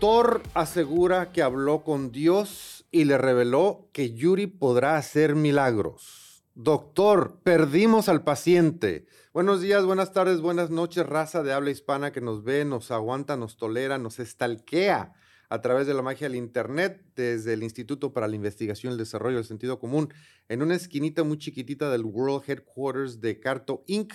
[0.00, 6.42] Pastor asegura que habló con Dios y le reveló que Yuri podrá hacer milagros.
[6.54, 9.04] Doctor, perdimos al paciente.
[9.34, 13.36] Buenos días, buenas tardes, buenas noches, raza de habla hispana que nos ve, nos aguanta,
[13.36, 15.12] nos tolera, nos estalquea
[15.50, 18.98] a través de la magia del Internet desde el Instituto para la Investigación y el
[18.98, 20.14] Desarrollo del Sentido Común
[20.48, 24.14] en una esquinita muy chiquitita del World Headquarters de Carto Inc.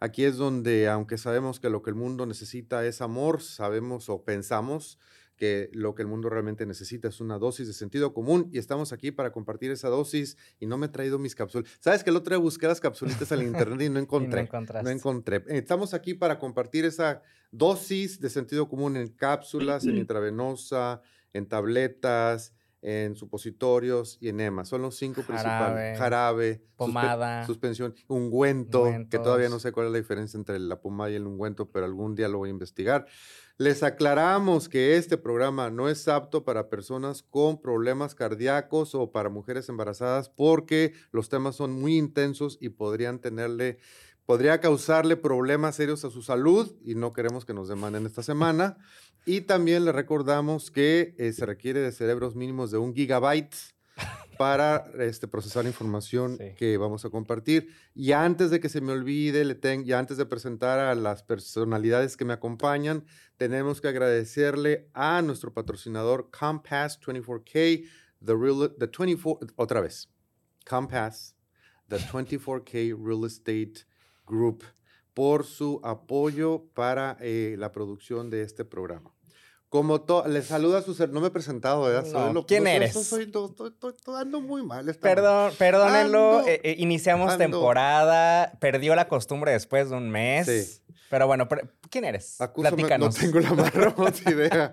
[0.00, 4.24] Aquí es donde, aunque sabemos que lo que el mundo necesita es amor, sabemos o
[4.24, 4.98] pensamos
[5.40, 8.92] que lo que el mundo realmente necesita es una dosis de sentido común y estamos
[8.92, 11.66] aquí para compartir esa dosis y no me he traído mis cápsulas.
[11.80, 14.46] ¿Sabes que el otro día busqué las capsulitas en internet y no encontré?
[14.52, 15.42] no, no encontré.
[15.48, 21.00] Estamos aquí para compartir esa dosis de sentido común en cápsulas, en intravenosa,
[21.32, 22.52] en tabletas,
[22.82, 24.68] en supositorios y enemas.
[24.68, 25.98] Son los cinco principales.
[25.98, 31.10] Jarabe, pomada, suspensión, ungüento, que todavía no sé cuál es la diferencia entre la pomada
[31.10, 33.06] y el ungüento, pero algún día lo voy a investigar.
[33.60, 39.28] Les aclaramos que este programa no es apto para personas con problemas cardíacos o para
[39.28, 43.76] mujeres embarazadas porque los temas son muy intensos y podrían tenerle
[44.24, 48.78] podría causarle problemas serios a su salud y no queremos que nos demanden esta semana.
[49.26, 53.54] Y también le recordamos que eh, se requiere de cerebros mínimos de un gigabyte
[54.40, 57.68] para este, procesar información que vamos a compartir.
[57.94, 62.16] Y antes de que se me olvide, le y antes de presentar a las personalidades
[62.16, 63.04] que me acompañan,
[63.36, 67.86] tenemos que agradecerle a nuestro patrocinador Compass 24K,
[68.24, 70.08] the, real, the 24, otra vez,
[70.64, 71.36] Compass,
[71.88, 73.84] the 24K Real Estate
[74.26, 74.64] Group
[75.12, 79.12] por su apoyo para eh, la producción de este programa.
[79.70, 82.34] Como les saluda a su ser, no me he presentado, ¿verdad?
[82.48, 82.96] ¿Quién eres?
[82.96, 83.30] Estoy,
[84.18, 84.92] ando muy mal.
[84.96, 86.44] Perdón, perdónenlo.
[86.44, 90.46] Eh, eh, iniciamos temporada, perdió la costumbre después de un mes.
[90.46, 90.82] Sí.
[91.08, 91.46] Pero bueno,
[91.88, 92.40] ¿quién eres?
[92.40, 94.70] Acúsame, No tengo la más remota idea.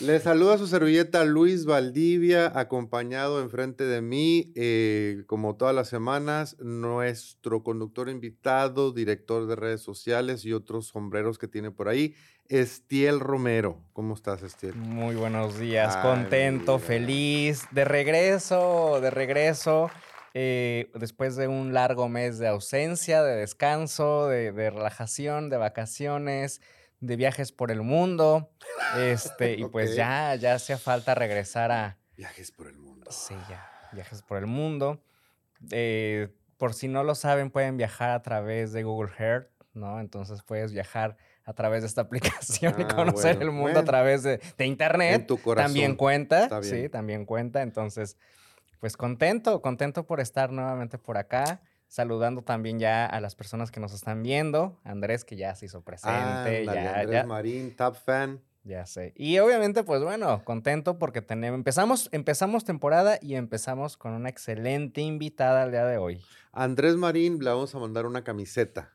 [0.00, 6.56] Le saluda su servilleta Luis Valdivia, acompañado enfrente de mí, eh, como todas las semanas,
[6.60, 12.14] nuestro conductor invitado, director de redes sociales y otros sombreros que tiene por ahí,
[12.48, 13.80] Estiel Romero.
[13.92, 14.74] ¿Cómo estás, Estiel?
[14.76, 19.90] Muy buenos días, contento, feliz, de regreso, de regreso.
[20.34, 26.60] Eh, después de un largo mes de ausencia, de descanso, de relajación, de vacaciones
[27.02, 28.50] de viajes por el mundo.
[28.96, 31.98] Este, y pues ya, ya hacía falta regresar a.
[32.16, 33.10] Viajes por el mundo.
[33.10, 33.68] Sí, ya.
[33.92, 35.02] Viajes por el mundo.
[35.70, 40.00] Eh, por si no lo saben, pueden viajar a través de Google Earth, ¿no?
[40.00, 44.22] Entonces puedes viajar a través de esta aplicación y ah, conocer el mundo a través
[44.22, 45.22] de, Internet.
[45.22, 45.72] En tu corazón.
[45.72, 46.62] También cuenta.
[46.62, 47.62] Sí, también cuenta.
[47.62, 48.16] Entonces,
[48.78, 51.60] pues contento, contento por estar nuevamente por acá
[51.92, 54.80] saludando también ya a las personas que nos están viendo.
[54.82, 56.64] Andrés, que ya se hizo presente.
[56.64, 58.40] ya, Andrés Marín, top fan.
[58.64, 59.12] Ya sé.
[59.14, 65.02] Y obviamente, pues bueno, contento porque tenemos, empezamos, empezamos temporada y empezamos con una excelente
[65.02, 66.22] invitada al día de hoy.
[66.52, 68.90] Andrés Marín, le vamos a mandar una camiseta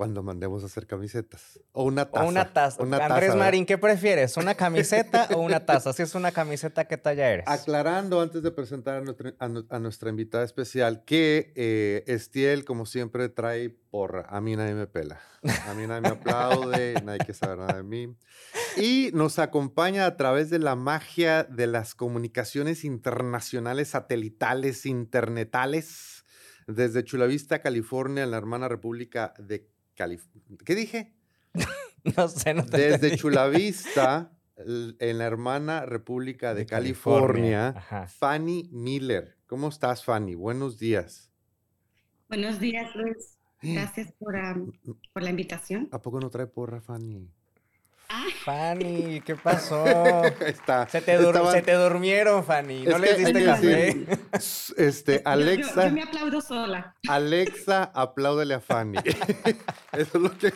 [0.00, 1.60] cuando mandemos a hacer camisetas.
[1.72, 2.24] O una taza.
[2.24, 2.80] O una taza.
[3.04, 4.34] Andrés Marín, ¿qué prefieres?
[4.38, 5.92] ¿Una camiseta o una taza?
[5.92, 7.44] Si es una camiseta, ¿qué talla eres?
[7.46, 9.04] Aclarando antes de presentar
[9.38, 14.24] a nuestra, invitada especial que eh, Estiel, como siempre, trae porra.
[14.30, 15.20] A mí nadie me pela.
[15.68, 18.16] A mí nadie me aplaude, nadie quiere saber nada de mí.
[18.78, 26.24] Y nos acompaña a través de la magia de las comunicaciones internacionales, satelitales, internetales,
[26.66, 29.68] desde Chulavista, California, en la hermana República de
[30.64, 31.14] ¿Qué dije?
[32.16, 37.74] no sé, no te Desde Chulavista, en la hermana República de, California,
[38.08, 39.36] Fanny Miller.
[39.46, 40.34] ¿Cómo estás, Fanny?
[40.34, 41.32] Buenos días.
[42.28, 43.38] Buenos días, Luis.
[43.62, 44.34] Gracias por,
[45.12, 45.88] por la invitación.
[45.92, 47.28] ¿A poco no trae porra, Fanny?
[48.44, 49.84] Fanny, ¿qué pasó?
[50.40, 50.88] Está.
[50.88, 52.84] Se te, se te durmieron, Fanny.
[52.84, 54.06] ¿No le diste café?
[54.76, 55.88] Este, Alexa.
[55.88, 56.96] Yo, me aplaudo sola.
[57.08, 58.98] Alexa, apláudele a Fanny.
[59.92, 60.52] eso es lo que.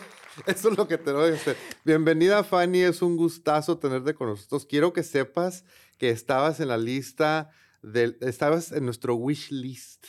[0.47, 1.56] Eso es lo que te voy a decir.
[1.85, 2.81] Bienvenida, Fanny.
[2.81, 4.67] Es un gustazo tenerte con nosotros.
[4.67, 5.65] Quiero que sepas
[5.97, 7.51] que estabas en la lista,
[7.83, 10.06] del, estabas en nuestro wish list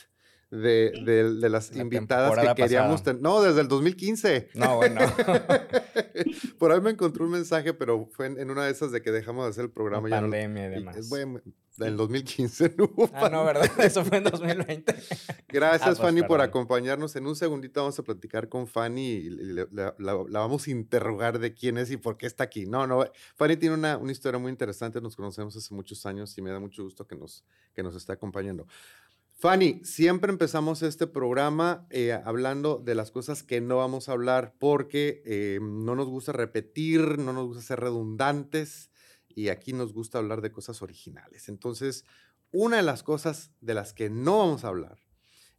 [0.50, 0.92] de,
[1.40, 3.20] de, las invitadas que queríamos tener.
[3.20, 4.50] No, desde el 2015.
[4.54, 5.00] No, bueno.
[6.58, 9.44] Por ahí me encontré un mensaje, pero fue en, una de esas de que dejamos
[9.44, 10.08] de hacer el programa.
[10.08, 10.96] ya pandemia y demás.
[11.12, 11.42] en
[11.78, 13.68] el 2015 no Ah, no, ¿verdad?
[13.80, 14.94] Eso fue en 2020.
[15.48, 17.16] Gracias, ah, pues, Fanny, por acompañarnos.
[17.16, 21.76] En un segundito vamos a platicar con Fanny y la, vamos a interrogar de quién
[21.76, 22.66] es y por qué está aquí.
[22.66, 23.04] No, no.
[23.34, 25.00] Fanny tiene una, una historia muy interesante.
[25.00, 27.44] Nos conocemos hace muchos años y me da mucho gusto que nos,
[27.74, 28.66] que nos esté acompañando.
[29.38, 34.54] Fanny, siempre empezamos este programa eh, hablando de las cosas que no vamos a hablar
[34.58, 38.90] porque eh, no nos gusta repetir, no nos gusta ser redundantes.
[39.28, 41.50] y aquí nos gusta hablar de cosas originales.
[41.50, 42.06] Entonces,
[42.50, 45.00] una de las cosas de las que no vamos a hablar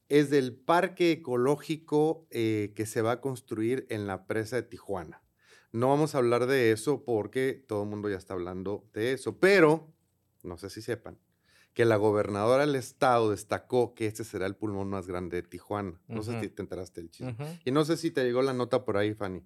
[0.09, 5.21] es del parque ecológico eh, que se va a construir en la presa de Tijuana.
[5.71, 9.37] No vamos a hablar de eso porque todo el mundo ya está hablando de eso,
[9.37, 9.93] pero
[10.41, 11.19] no sé si sepan
[11.77, 16.01] que la gobernadora del estado destacó que este será el pulmón más grande de Tijuana.
[16.07, 17.35] No sé si te enteraste del chisme.
[17.65, 19.43] Y no sé si te llegó la nota por ahí, Fanny.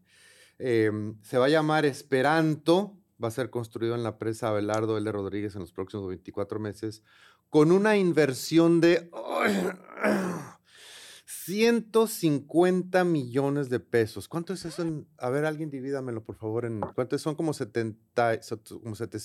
[0.57, 5.11] Em, se va a llamar Esperanto, va a ser construido en la presa Abelardo L.
[5.11, 7.03] Rodríguez en los próximos 24 meses,
[7.49, 9.11] con una inversión de
[11.25, 14.29] 150 millones de pesos.
[14.29, 14.83] ¿Cuánto es eso?
[14.83, 16.63] En, a ver, alguien divídamelo, por favor.
[16.63, 18.39] En, ¿Cuánto son como 70,
[18.81, 19.19] como 70,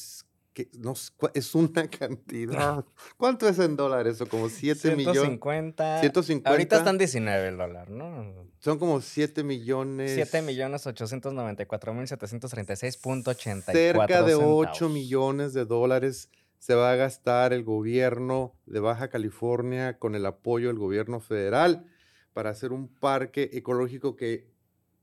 [0.79, 0.95] no,
[1.35, 2.85] es una cantidad.
[3.17, 4.21] ¿Cuánto es en dólares?
[4.21, 5.21] ¿O como 7 millones?
[5.21, 6.01] 150.
[6.01, 6.51] 150.
[6.51, 8.49] Ahorita están 19 el dólar, ¿no?
[8.59, 10.13] Son como 7 millones.
[10.15, 17.53] 7 millones 894 mil 736.84 Cerca de 8 millones de dólares se va a gastar
[17.53, 21.87] el gobierno de Baja California con el apoyo del gobierno federal
[22.33, 24.51] para hacer un parque ecológico que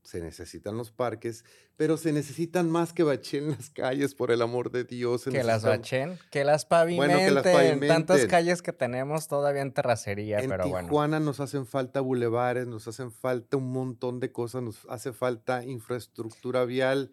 [0.03, 1.45] se necesitan los parques,
[1.77, 5.23] pero se necesitan más que bachen las calles, por el amor de Dios.
[5.23, 7.15] que las bachen, que las pavimenten.
[7.15, 7.89] Bueno, que las pavimenten.
[7.89, 12.87] Tantas calles que tenemos todavía en terracería, en pero Tijuana nos hacen falta bulevares, nos
[12.87, 17.11] hacen falta un montón de cosas, nos hace falta infraestructura vial.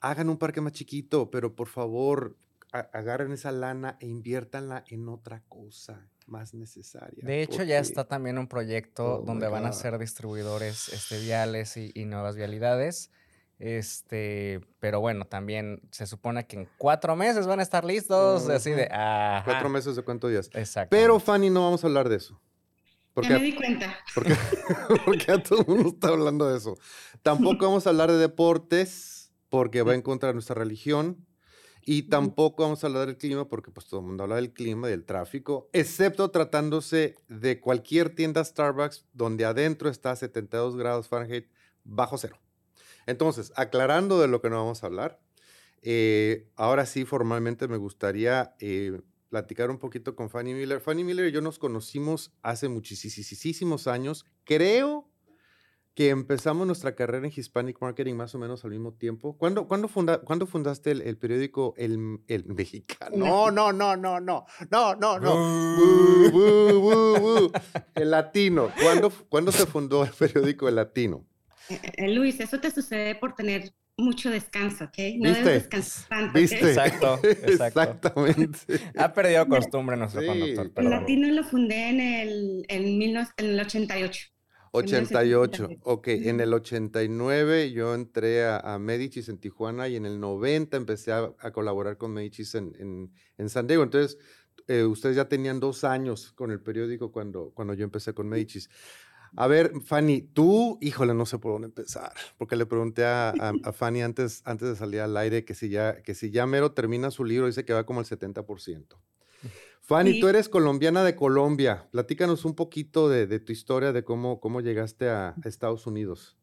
[0.00, 2.36] Hagan un parque más chiquito, pero por favor,
[2.74, 7.22] agarren esa lana e inviértanla en otra cosa más necesaria.
[7.24, 11.76] De hecho, ya está también un proyecto oh donde van a ser distribuidores este, viales
[11.76, 13.10] y, nuevas vialidades.
[13.58, 18.70] Este, pero bueno, también se supone que en cuatro meses van a estar listos, así
[18.70, 20.50] de, Cuatro meses de cuántos días.
[20.54, 20.88] Exacto.
[20.90, 22.40] Pero Fanny, no vamos a hablar de eso.
[23.12, 23.96] Porque, ya me di cuenta.
[24.12, 24.34] Porque,
[25.04, 26.76] porque a todo el mundo está hablando de eso.
[27.22, 31.24] Tampoco vamos a hablar de deportes, porque va en contra de nuestra religión.
[31.86, 34.88] Y tampoco vamos a hablar del clima porque pues todo el mundo habla del clima
[34.88, 41.46] del tráfico, excepto tratándose de cualquier tienda Starbucks donde adentro está a 72 grados Fahrenheit
[41.84, 42.38] bajo cero.
[43.06, 45.20] Entonces, aclarando de lo que no vamos a hablar,
[45.82, 50.80] eh, ahora sí formalmente me gustaría eh, platicar un poquito con Fanny Miller.
[50.80, 54.24] Fanny Miller y yo nos conocimos hace muchísimos años.
[54.44, 55.10] Creo
[55.94, 59.36] que empezamos nuestra carrera en Hispanic Marketing más o menos al mismo tiempo.
[59.38, 63.16] ¿Cuándo, cuándo, funda, ¿cuándo fundaste el, periódico el, el, Mexicano?
[63.16, 66.32] No, no, no, no, no, no, no, no.
[67.94, 68.70] el Latino.
[68.82, 71.24] ¿Cuándo, ¿Cuándo se fundó el periódico El Latino?
[71.68, 74.98] Eh, eh, Luis, eso te sucede por tener mucho descanso, ¿ok?
[75.18, 75.44] No ¿Viste?
[75.44, 76.56] debes descansar ¿Viste?
[76.70, 78.58] Exacto, Exactamente.
[78.98, 80.72] ha perdido costumbre nuestro conductor.
[80.76, 84.33] el Latino lo fundé en el, en, en el 88.
[84.74, 86.08] 88, ok.
[86.08, 91.12] En el 89 yo entré a, a, Medicis en Tijuana y en el 90 empecé
[91.12, 93.84] a, colaborar con Medicis en, en, San Diego.
[93.84, 94.18] Entonces,
[94.66, 98.68] eh, ustedes ya tenían dos años con el periódico cuando, cuando yo empecé con Medicis.
[99.36, 103.72] A ver, Fanny, tú, híjole, no sé por dónde empezar, porque le pregunté a, a,
[103.72, 107.10] Fanny antes, antes de salir al aire que si, ya, que si ya mero termina
[107.10, 108.96] su libro, dice que va como el 70%.
[109.86, 111.86] Fanny, tú eres colombiana de Colombia.
[111.90, 116.38] Platícanos un poquito de, tu historia, de cómo, cómo llegaste a Estados Unidos.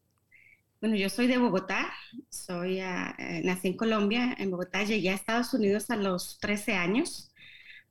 [0.79, 1.91] Bueno, yo soy de Bogotá,
[2.29, 7.31] soy, eh, nací en Colombia, en Bogotá, llegué a Estados Unidos a los 13 años,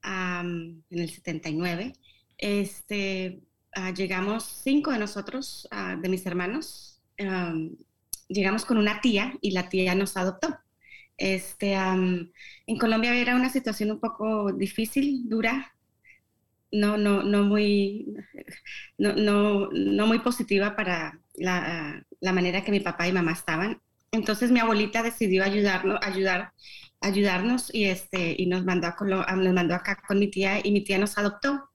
[0.03, 1.93] en el 79.
[2.39, 3.43] Este,
[3.75, 7.01] ah, llegamos cinco de nosotros, ah, de mis hermanos,
[8.29, 10.59] llegamos con una tía y la tía nos adoptó.
[11.21, 15.75] Este, en Colombia era una situación un poco difícil, dura,
[16.73, 18.15] no, no, no, muy,
[18.97, 23.83] no, no, muy positiva para la, manera que mi papá y mamá estaban.
[24.13, 26.53] Entonces mi abuelita decidió ayudarnos, ayudar,
[27.03, 30.83] ayudarnos y, este, y nos, mandó a nos mandó acá con mi tía y mi
[30.85, 31.71] tía nos adoptó.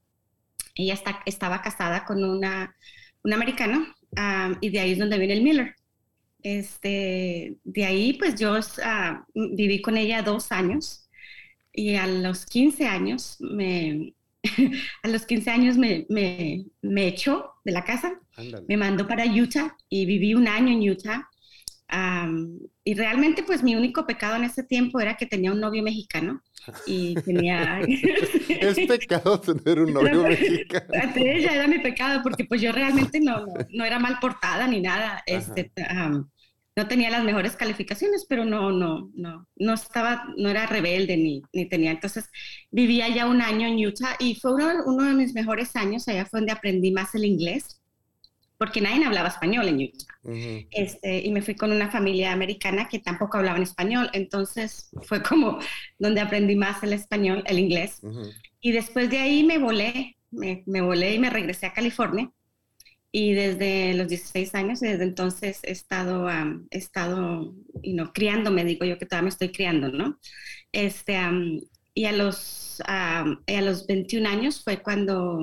[0.74, 2.76] Ella estaba casada con una,
[3.24, 3.96] un americano
[4.60, 5.76] y de ahí es donde viene el Miller.
[6.46, 11.10] Este, de ahí, pues yo ah, viví con ella dos años
[11.74, 14.14] y a los 15 años me,
[15.04, 18.20] a los 15 años me, me, me echó de la casa,
[18.68, 21.28] me mandó para Utah y viví un año en Utah.
[22.84, 26.44] y realmente pues mi único pecado en ese tiempo era que tenía un novio mexicano
[26.86, 27.80] y tenía...
[28.50, 30.86] es pecado tener un novio mexicano.
[31.16, 35.24] Ella era mi pecado porque pues yo realmente no, no, era mal portada ni nada.
[35.26, 35.72] Este,
[36.76, 41.42] no tenía las mejores calificaciones, pero no, no, no, no estaba, no era rebelde ni,
[41.54, 41.92] ni tenía.
[41.92, 42.30] Entonces
[42.70, 46.08] vivía ya un año en Utah y fue uno, uno, de mis mejores años.
[46.08, 47.82] Allá fue donde aprendí más el inglés.
[48.58, 50.06] porque nadie hablaba español en Utah.
[50.72, 55.22] este, y me fui con una familia americana que tampoco hablaba en español, entonces fue
[55.22, 55.60] como
[56.00, 58.02] donde aprendí más el español, el inglés.
[58.62, 62.32] Y después de ahí me volé, me, me, volé y me regresé a California.
[63.18, 68.98] Y desde los 16 años, desde entonces he estado, he estado y criándome, digo yo
[68.98, 70.20] que todavía me estoy criando, ¿no?
[70.74, 71.18] Este,
[71.94, 75.40] y a los, a los 21 años fue cuando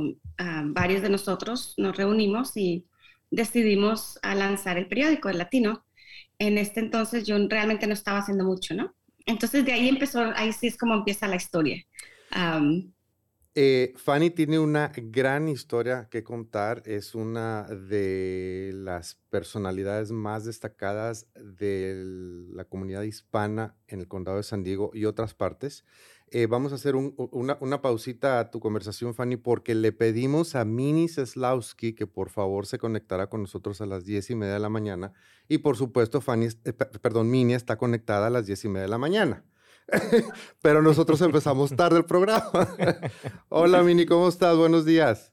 [0.66, 2.84] varios de nosotros nos reunimos y
[3.30, 5.86] decidimos a lanzar el periódico, el latino.
[6.38, 8.94] En este entonces yo realmente no estaba haciendo mucho, ¿no?
[9.24, 11.82] Entonces de ahí empezó, ahí sí es como empieza la historia.
[13.54, 21.26] Eh, Fanny tiene una gran historia que contar, es una de las personalidades más destacadas
[21.34, 22.02] de
[22.54, 25.84] la comunidad hispana en el condado de San Diego y otras partes.
[26.34, 31.06] Eh, vamos a hacer una, pausita a tu conversación, Fanny, porque le pedimos a Mini
[31.08, 34.70] Seslowski que por favor se conectara con nosotros a las diez y media de la
[34.70, 35.12] mañana.
[35.46, 38.88] Y por supuesto, Fanny, eh, perdón, Mini está conectada a las diez y media de
[38.88, 39.44] la mañana.
[40.62, 42.42] Pero nosotros empezamos tarde el programa.
[43.48, 44.56] Hola, Mini, ¿cómo estás?
[44.56, 45.32] Buenos días.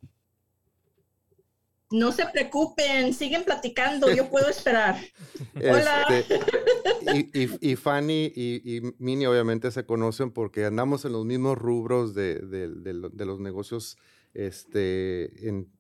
[1.91, 4.95] No se preocupen, siguen platicando, yo puedo esperar.
[5.55, 6.05] Hola.
[6.09, 12.39] Este, y, Fanny y, Mini obviamente se conocen porque andamos en los mismos rubros de,
[13.15, 13.97] los negocios
[14.33, 15.31] este,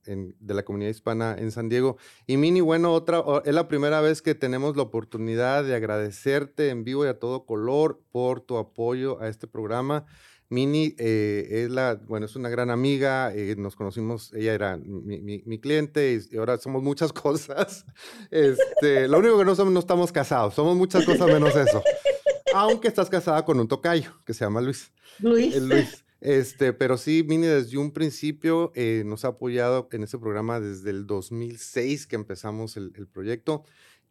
[0.05, 1.97] de la comunidad hispana en San Diego.
[2.27, 6.83] Y Mini, bueno, otra, es la primera vez que tenemos la oportunidad de agradecerte en
[6.83, 10.05] vivo y a todo color por tu apoyo a este programa.
[10.49, 15.59] Mini eh, es la, bueno, es una gran amiga, eh, nos conocimos, ella era mi,
[15.59, 17.85] cliente y, ahora somos muchas cosas.
[18.31, 21.83] Este, lo único que no somos, no estamos casados, somos muchas cosas menos eso.
[22.55, 24.91] Aunque estás casada con un tocayo que se llama Luis.
[25.19, 25.55] Luis.
[25.61, 26.03] Luis.
[26.21, 30.89] Este, pero sí, Mini desde un principio eh, nos ha apoyado en este programa desde
[30.89, 33.63] el 2006 que empezamos el, proyecto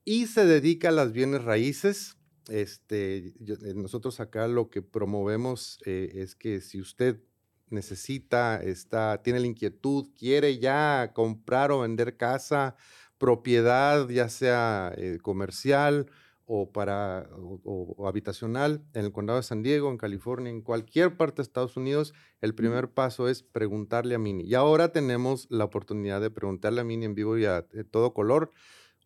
[0.05, 2.17] y se dedica a las bienes raíces.
[2.49, 7.21] Este, eh, nosotros acá lo que promovemos eh, es que si usted
[7.69, 12.75] necesita, está, tiene la inquietud, quiere ya comprar o vender casa,
[13.19, 16.07] propiedad, ya sea eh, comercial
[16.49, 21.37] o para o, habitacional en el condado de San Diego, en California, en cualquier parte
[21.37, 24.45] de Estados Unidos, el primer paso es preguntarle a Mini.
[24.45, 28.51] Y ahora tenemos la oportunidad de preguntarle a Mini en vivo y a todo color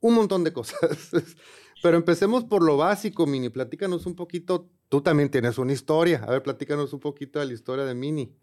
[0.02, 0.78] un montón de cosas.
[1.82, 3.49] Pero empecemos por lo básico, Mini.
[3.49, 4.70] Platícanos un poquito.
[4.88, 6.22] Tú también tienes una historia.
[6.25, 8.37] A ver, platícanos un poquito de la historia de Mini.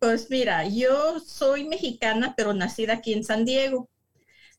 [0.00, 3.88] Pues mira, yo soy mexicana, pero nacida aquí en San Diego.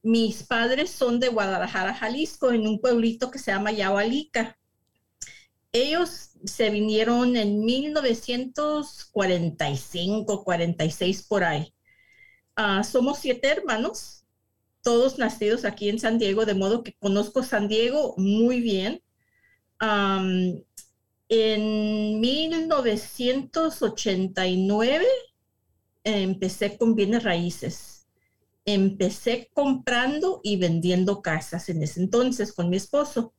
[0.06, 4.56] Mis padres son de Guadalajara, Jalisco, en un pueblito que se llama Yahualica.
[5.72, 11.74] Ellos se vinieron en 1945, 46 por ahí.
[12.56, 14.28] Ah, somos siete hermanos
[14.84, 19.02] todos nacidos aquí en San Diego, de modo que conozco San Diego muy bien.
[21.30, 25.06] en 1989
[26.04, 27.95] empecé con bienes raíces.
[28.66, 33.34] Empecé comprando y vendiendo casas en ese entonces con mi esposo,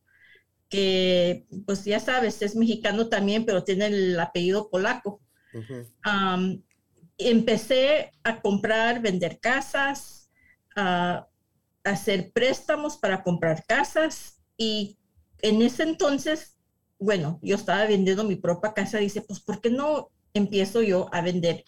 [0.68, 5.21] que pues ya sabes, es mexicano también, pero tiene el apellido polaco.
[7.18, 10.30] empecé a comprar, vender casas,
[10.76, 11.26] a
[11.85, 14.99] hacer préstamos para comprar casas y
[15.42, 16.56] en ese entonces,
[16.99, 21.21] bueno, yo estaba vendiendo mi propia casa, dice, pues, ¿por qué no empiezo yo a
[21.21, 21.64] vender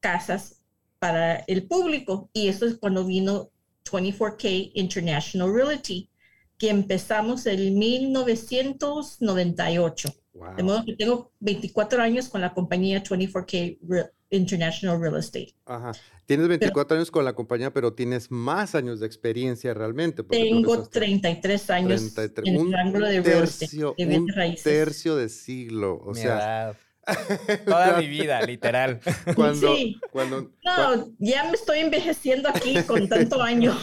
[0.00, 0.61] casas
[1.02, 2.30] para el público?
[2.32, 3.50] Y eso es cuando vino
[3.90, 6.08] 24K International Realty,
[6.56, 10.14] que empezamos en 1998.
[10.56, 15.56] De modo que tengo 24 años con la compañía 24K International Real Estate.
[15.66, 15.90] Ajá.
[16.24, 20.22] Tienes 24 años con la compañía, pero tienes más años de experiencia realmente.
[20.22, 24.32] Tengo 33 años en el ángulo de real estate, de un
[24.62, 26.78] tercio de siglo, o sea...
[27.66, 29.00] Toda mi vida, literal.
[29.34, 30.00] Cuando, sí.
[30.10, 33.76] Cuando, no, ya me estoy envejeciendo aquí con tanto año.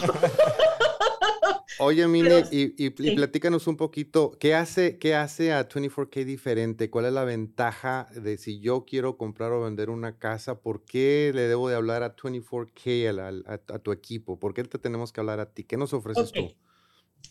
[1.82, 6.90] Oye, Mini, y, platícanos un poquito, ¿qué hace, ¿qué hace a 24K diferente?
[6.90, 10.60] ¿Cuál es la ventaja de si yo quiero comprar o vender una casa?
[10.60, 14.38] ¿Por qué le debo de hablar a 24K, a, tu equipo?
[14.38, 15.64] ¿Por qué te tenemos que hablar a ti?
[15.64, 16.54] ¿Qué nos ofreces tú?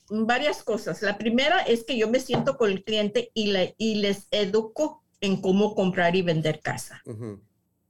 [0.10, 1.04] Varias cosas.
[1.04, 5.04] La primera es que yo me siento con el cliente y, le, y les educo
[5.22, 7.02] en cómo comprar y vender casa.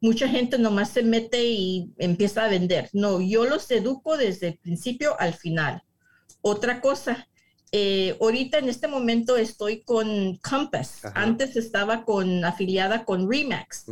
[0.02, 2.90] Mucha gente nomás se mete y empieza a vender.
[2.94, 5.84] No, yo los educo desde el principio al final
[6.42, 7.28] otra cosa,
[7.72, 11.02] eh, ahorita en este momento estoy con Compass.
[11.14, 13.86] Antes estaba con afiliada con Remax.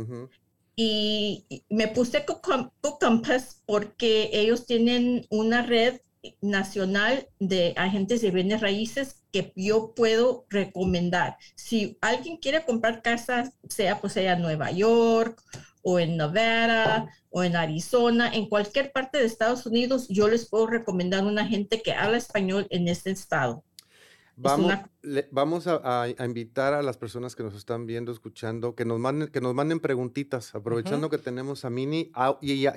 [0.74, 6.00] Y me puse con, Compass porque ellos tienen una red
[6.40, 11.36] nacional de agentes de bienes raíces que yo puedo recomendar.
[11.54, 15.42] Si alguien quiere comprar casas, sea pues en Nueva York
[15.82, 20.66] o en Nevada o en Arizona, en cualquier parte de Estados Unidos, yo les puedo
[20.66, 23.64] recomendar un agente que habla español en este estado.
[24.40, 24.72] Vamos,
[25.32, 29.40] vamos a, invitar a las personas que nos están viendo, escuchando, que nos manden, que
[29.40, 32.74] nos manden preguntitas, aprovechando que tenemos a Mini, y, a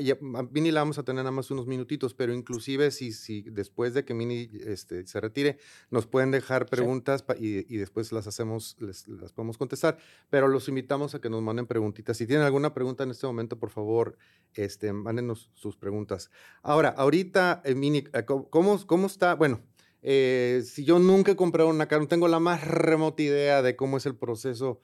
[0.49, 4.03] Mini la vamos a tener nada más unos minutitos, pero inclusive si, si después de
[4.03, 5.59] que Mini este, se retire,
[5.91, 9.97] nos pueden dejar preguntas y, después las hacemos, les, las podemos contestar,
[10.31, 12.17] pero los invitamos a que nos manden preguntitas.
[12.17, 14.17] Si tienen alguna pregunta en este momento, por favor,
[14.55, 16.31] este, mándenos sus preguntas.
[16.63, 19.35] Ahora, ahorita, eh, Mini, eh, ¿cómo, ¿cómo está?
[19.35, 19.61] Bueno,
[20.01, 23.75] eh, si yo nunca he comprado una casa, no tengo la más remota idea de
[23.75, 24.79] cómo es el proceso,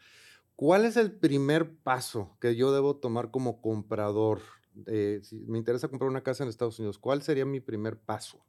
[0.56, 4.42] ¿cuál es el primer paso que yo debo tomar como comprador?
[4.86, 8.46] Eh, si me interesa comprar una casa en Estados Unidos, ¿cuál sería mi primer paso?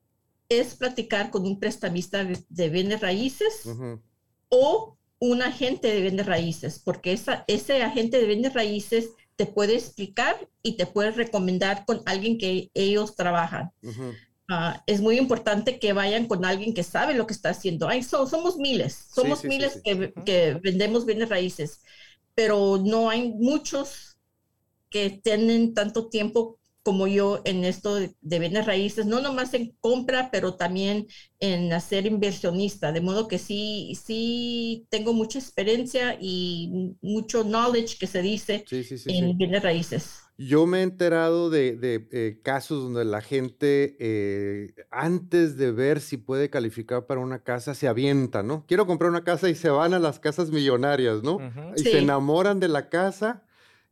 [0.48, 3.68] Es platicar con un prestamista de bienes raíces
[4.48, 9.74] o un agente de bienes raíces, porque esa, ese agente de bienes raíces te puede
[9.74, 13.70] explicar y te puede recomendar con alguien que ellos trabajan.
[14.48, 17.86] Ah, es muy importante que vayan con alguien que sabe lo que está haciendo.
[17.86, 21.82] Ay, somos miles, somos miles que, que, vendemos bienes raíces,
[22.34, 24.16] pero no hay muchos
[24.88, 30.30] que tienen tanto tiempo como yo en esto de, bienes raíces, no nomás en compra,
[30.32, 31.06] pero también
[31.38, 38.06] en hacer inversionista, de modo que sí, sí tengo mucha experiencia y mucho knowledge que
[38.06, 40.20] se dice en bienes raíces.
[40.40, 46.16] Yo me he enterado de, eh, casos donde la gente, eh, antes de ver si
[46.16, 48.64] puede calificar para una casa, se avienta, ¿no?
[48.68, 51.38] Quiero comprar una casa y se van a las casas millonarias, ¿no?
[51.76, 53.42] Y se enamoran de la casa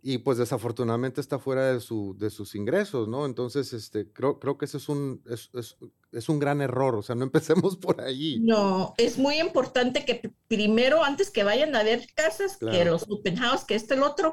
[0.09, 3.27] y pues desafortunadamente está fuera de, su, de sus ingresos, ¿no?
[3.27, 5.77] Entonces, este, creo, creo que ese es un, es, es,
[6.13, 8.39] es, un gran error, o sea, no empecemos por ahí.
[8.41, 13.35] No, es muy importante que primero, antes que vayan a ver casas, que los open
[13.35, 14.33] house, que este el otro,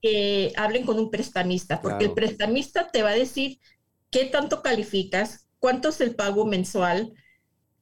[0.00, 3.60] que hablen con un prestamista, porque el prestamista te va a decir
[4.10, 7.12] qué tanto calificas, cuánto es el pago mensual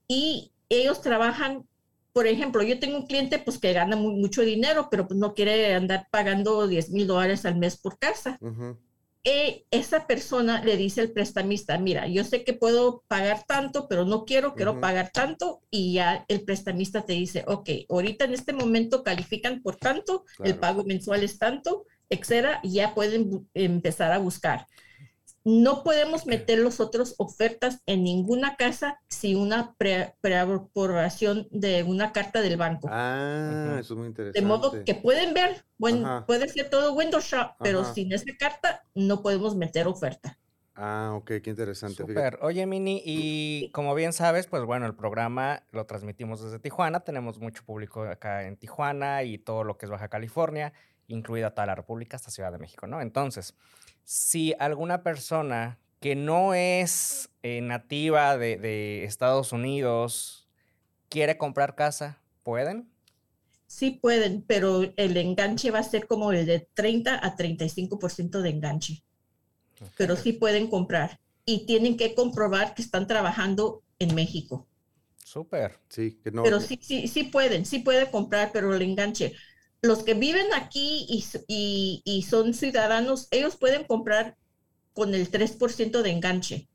[0.07, 1.67] y ellos trabajan
[2.13, 5.75] por ejemplo, yo tengo un cliente pues que gana mucho dinero, pero pues no quiere
[5.75, 8.39] andar pagando 10 mil dólares al mes por casa.
[9.23, 14.07] E, esa persona le dice al prestamista, mira, yo sé que puedo pagar tanto, pero
[14.07, 18.55] no quiero, quiero pagar tanto, y ya el prestamista te dice, ok, ahorita en este
[18.55, 24.19] momento califican por tanto, el pago mensual es tanto, etcétera, y ya pueden empezar a
[24.19, 24.67] buscar
[25.45, 29.75] no podemos meter los otros ofertas en ninguna casa sin una
[30.21, 32.89] preaprobación de una carta del banco.
[32.91, 34.41] Ah, eso es muy interesante.
[34.41, 38.85] De modo que pueden ver, bueno, puede ser todo Windows Shop, pero sin esa carta
[38.95, 40.37] no podemos meter oferta.
[40.83, 41.97] Ah, ok, qué interesante.
[41.97, 42.39] Super.
[42.41, 47.01] Oye, Mini, y como bien sabes, pues bueno, el programa lo transmitimos desde Tijuana.
[47.01, 50.73] Tenemos mucho público acá en Tijuana y todo lo que es Baja California,
[51.11, 53.01] incluida toda la República hasta Ciudad de México, ¿no?
[53.01, 53.55] Entonces,
[54.05, 60.49] si alguna persona que no es eh, nativa de, Estados Unidos
[61.09, 62.89] quiere comprar casa, ¿pueden?
[63.67, 68.51] Sí pueden, pero el enganche va a ser como el de 30 a 35% de
[68.51, 69.05] enganche.
[69.97, 74.67] Pero sí pueden comprar y tienen que comprobar que están trabajando en México.
[75.25, 75.79] Súper.
[75.89, 76.43] Sí, que no.
[76.43, 79.35] Pero sí, sí, sí pueden, sí puede comprar, pero el enganche
[79.83, 84.37] los que viven aquí y, son ciudadanos, ellos pueden comprar
[84.93, 86.69] con el 3% de enganche.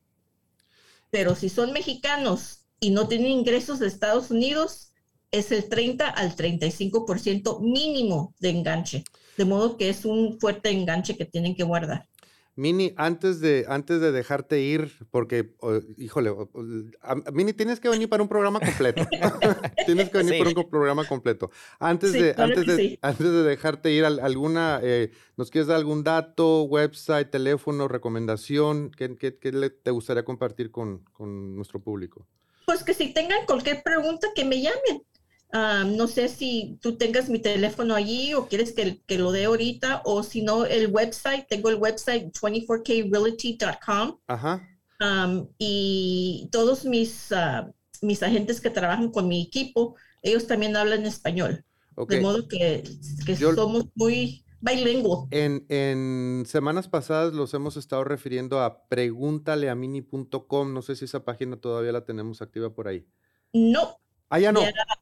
[1.12, 4.92] Pero si son mexicanos y no tienen ingresos de Estados Unidos,
[5.32, 9.04] es el 30 al 35% mínimo de enganche.
[9.38, 12.08] De modo que es un fuerte enganche que tienen que guardar.
[12.58, 15.54] Mini, antes de, antes de dejarte ir, porque,
[15.98, 16.34] híjole,
[17.34, 19.06] Mini, tienes que venir para un programa completo.
[19.86, 21.52] tienes que venir para un programa completo.
[21.80, 26.64] Antes, de, antes, de, antes de dejarte ir, alguna, eh, ¿nos quieres dar algún dato,
[26.64, 28.90] website, teléfono, recomendación?
[28.90, 32.26] ¿Qué, qué, te gustaría compartir con, con nuestro público?
[32.66, 35.04] Pues que si tengan cualquier pregunta, que me llamen
[35.54, 40.02] no sé si tú tengas mi teléfono allí o quieres que, que lo dé ahorita
[40.04, 44.20] o si no el website, tengo el website 24krealty.com.
[44.28, 44.68] Ajá.
[45.58, 51.64] y todos mis, ah, mis agentes que trabajan con mi equipo, ellos también hablan español.
[52.10, 52.84] De modo que,
[53.26, 55.28] que somos muy bilingües.
[55.32, 60.74] En, en, semanas pasadas los hemos estado refiriendo a pregúntaleamini.com.
[60.74, 63.08] No sé si esa página todavía la tenemos activa por ahí.
[63.54, 63.98] No,
[64.30, 64.62] Ah, ya no.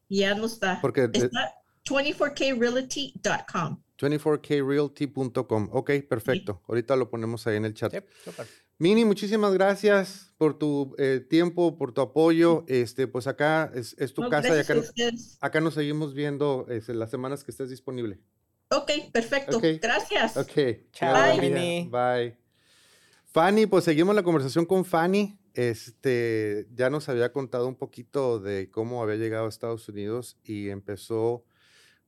[0.10, 0.80] Ya, no está.
[0.82, 1.56] Porque está
[1.86, 3.82] 24krealty.com.
[3.98, 5.70] 24krealty.com.
[5.72, 6.62] Ok, perfecto.
[6.68, 7.94] Ahorita lo ponemos ahí en el chat.
[8.80, 12.66] Mini, muchísimas gracias por tu eh, tiempo, por tu apoyo.
[12.68, 14.76] Este, pues acá es, tu casa y acá,
[15.40, 18.20] acá, nos seguimos viendo este, las semanas que estés disponible.
[18.70, 19.62] Ok, perfecto.
[19.82, 20.38] Gracias.
[20.38, 20.90] Ok.
[20.92, 21.90] Chao, Mini.
[21.90, 22.38] Bye.
[23.32, 25.38] Fanny, pues seguimos la conversación con Fanny.
[25.54, 30.70] Este, ya nos había contado un poquito de cómo había llegado a Estados Unidos y
[30.70, 31.46] empezó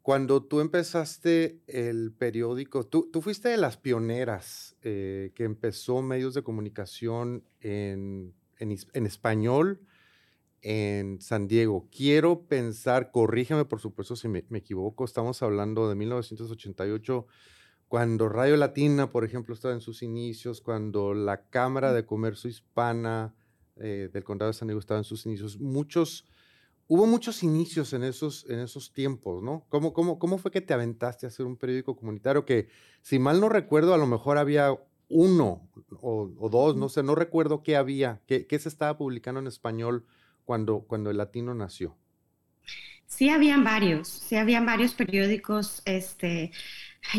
[0.06, 6.44] cuando tú empezaste el periódico, tú, fuiste de las pioneras eh, que empezó medios de
[6.44, 8.36] comunicación en,
[8.94, 9.82] español
[10.62, 11.90] en San Diego.
[11.90, 17.26] Quiero pensar, corrígeme por supuesto si me, equivoco, estamos hablando de 1988,
[17.96, 23.34] cuando Radio Latina, por ejemplo, estaba en sus inicios, cuando la Cámara de Comercio Hispana
[23.78, 25.62] eh, del Condado de San Diego estaba en sus inicios.
[25.62, 26.26] Muchos
[26.90, 29.66] hubo muchos inicios en esos, en esos tiempos, ¿no?
[29.70, 32.68] ¿Cómo, cómo, ¿Cómo fue que te aventaste a hacer un periódico comunitario que,
[33.02, 34.78] si mal no recuerdo, a lo mejor había
[35.08, 35.66] uno
[36.02, 40.06] o, dos, no sé, no recuerdo qué había, qué, qué, se estaba publicando en español
[40.44, 41.96] cuando, cuando el latino nació?
[43.08, 45.82] Sí, habían varios, sí, habían varios periódicos.
[45.86, 46.52] Este,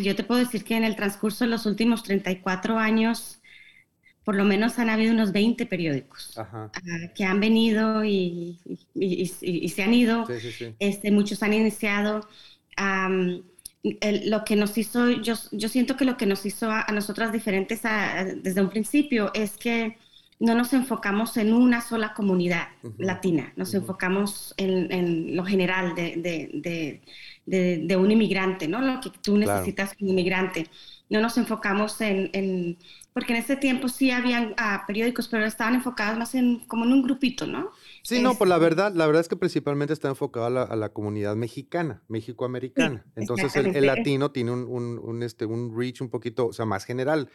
[0.03, 3.41] yo te puedo decir que en el transcurso de los últimos 34 años,
[4.25, 6.71] por lo menos han habido unos 20 periódicos ah,
[7.15, 8.59] que han venido y,
[9.73, 10.27] se han ido.
[10.79, 12.29] Este, muchos han iniciado.
[13.83, 17.83] lo que nos hizo, yo, yo siento que lo que nos hizo a, nosotras diferentes
[18.43, 19.97] desde un principio es que
[20.39, 22.69] no nos enfocamos en una sola comunidad
[22.99, 27.01] latina, nos enfocamos en, lo general de,
[27.47, 28.81] un inmigrante, ¿no?
[28.81, 30.69] Lo que tú necesitas como inmigrante.
[31.09, 32.79] No nos enfocamos en
[33.17, 36.93] porque en ese tiempo sí habían ah, periódicos, pero estaban enfocados más en como en
[36.93, 37.71] un grupito, ¿no?
[38.03, 41.35] Sí, no, pues la verdad, la verdad es que principalmente está enfocado a la, comunidad
[41.35, 43.07] mexicana, mexicoamericana.
[43.17, 47.31] Entonces el, latino tiene un, este, un reach un poquito, o sea, más general.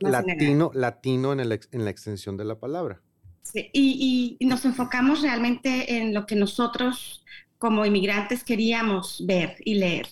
[0.00, 3.00] latino, latino en, en la extensión de la palabra.
[3.40, 7.24] Sí, y, nos enfocamos realmente en lo que nosotros
[7.62, 10.08] como inmigrantes queríamos ver y leer.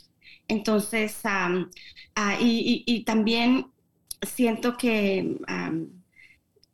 [0.47, 1.67] Entonces, ah,
[2.39, 3.67] y, y, también
[4.23, 5.37] siento que,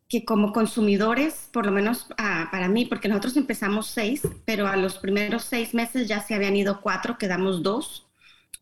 [0.06, 4.76] que como consumidores, por lo menos ah, para mí, porque nosotros empezamos seis, pero a
[4.76, 8.06] los primeros seis meses ya se habían ido cuatro, quedamos dos,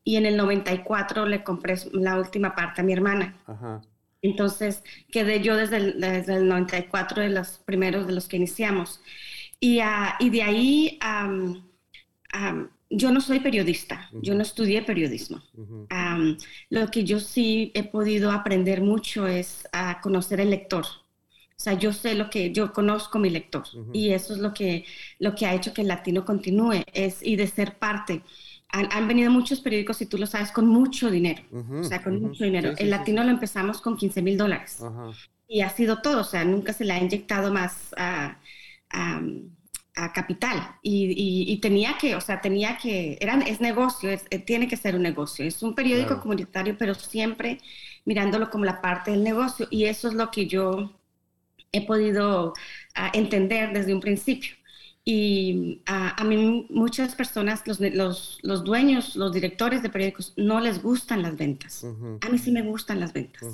[0.04, 3.42] y en el 94 le compré la última parte a mi hermana.
[4.22, 9.00] Entonces quedé yo desde el, desde el, 94 de los primeros de los que iniciamos.
[9.58, 10.98] Y, uh, y de ahí
[12.90, 15.42] yo no soy periodista, yo no estudié periodismo.
[16.70, 20.84] lo que yo sí he podido aprender mucho es a conocer el lector.
[21.56, 24.84] O sea, yo sé lo que yo conozco mi lector y eso es lo que,
[25.18, 28.22] lo que ha hecho que el latino continúe es, y de ser parte.
[28.70, 31.44] Han, venido muchos periódicos, y tú lo sabes, con mucho dinero.
[31.52, 32.72] o sea, con mucho dinero.
[32.76, 34.80] el latino lo empezamos con 15 mil dólares.
[35.46, 36.22] Y ha sido todo.
[36.22, 38.36] O sea, nunca se le ha inyectado más a
[39.94, 40.76] a capital.
[40.82, 45.02] Y, tenía que, o sea, tenía que, eran, es negocio, eh, tiene que ser un
[45.02, 47.60] negocio, es un periódico comunitario, pero siempre
[48.04, 49.66] mirándolo como la parte del negocio.
[49.70, 50.92] Y eso es lo que yo
[51.72, 52.54] he podido
[52.94, 54.54] ah, entender desde un principio.
[55.06, 60.60] Y ah, a mí muchas personas, los, los, los, dueños, los directores de periódicos, no
[60.60, 61.84] les gustan las ventas.
[62.22, 63.44] A mí sí me gustan las ventas,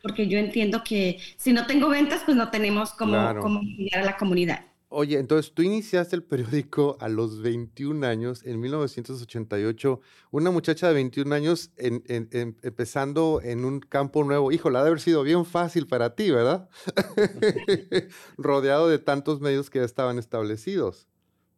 [0.00, 3.60] porque yo entiendo que si no tengo ventas, pues no tenemos como, como
[3.92, 4.64] a la comunidad.
[4.94, 10.00] Oye, entonces tú iniciaste el periódico a los 21 años, en 1988,
[10.30, 14.52] una muchacha de 21 años empezando en un campo nuevo.
[14.52, 16.68] Híjole, ha de haber sido bien fácil para ti, ¿verdad?
[18.36, 21.08] Rodeado de tantos medios que ya estaban establecidos.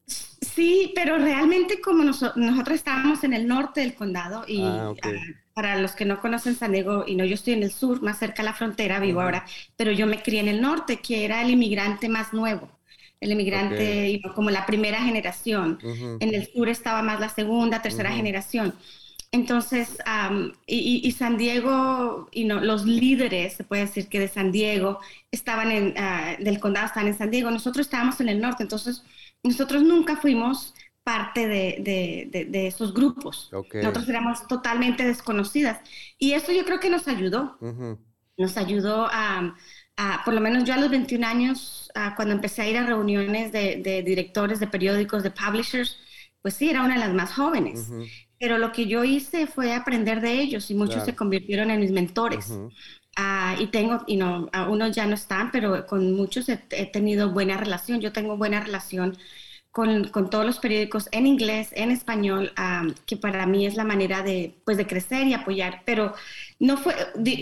[0.06, 5.10] Sí, pero realmente como nosotros estábamos en el norte del condado y ah, ah,
[5.54, 8.20] para los que no conocen San Diego, y no, yo estoy en el sur, más
[8.20, 9.44] cerca de la frontera, vivo ahora,
[9.76, 12.73] pero yo me crié en el norte, que era el inmigrante más nuevo
[13.24, 15.78] el inmigrante como la primera generación.
[16.20, 18.74] En el sur estaba más la segunda, tercera generación.
[19.32, 19.98] Entonces,
[20.66, 25.00] y, San Diego, y no, los líderes, se puede decir que de San Diego,
[25.32, 29.02] estaban en, ah, del condado estaban en San Diego, nosotros estábamos en el norte, entonces
[29.42, 33.50] nosotros nunca fuimos parte de, de, esos grupos.
[33.52, 35.80] Nosotros éramos totalmente desconocidas.
[36.18, 37.58] Y eso yo creo que nos ayudó.
[38.38, 39.54] Nos ayudó a,
[40.24, 41.83] por lo menos yo a los 21 años,
[42.16, 45.98] cuando empecé a ir a reuniones de, directores de periódicos, de publishers,
[46.42, 47.90] pues sí, era una de las más jóvenes.
[48.38, 51.92] Pero lo que yo hice fue aprender de ellos y muchos se convirtieron en mis
[51.92, 52.52] mentores.
[53.16, 57.56] Ah, y tengo, y no, unos ya no están, pero con muchos he, tenido buena
[57.56, 58.00] relación.
[58.00, 59.16] Yo tengo buena relación
[59.70, 62.52] con, con, todos los periódicos en inglés, en español,
[63.06, 65.82] que para mí es la manera de, pues, de crecer y apoyar.
[65.86, 66.12] Pero
[66.58, 66.94] no fue,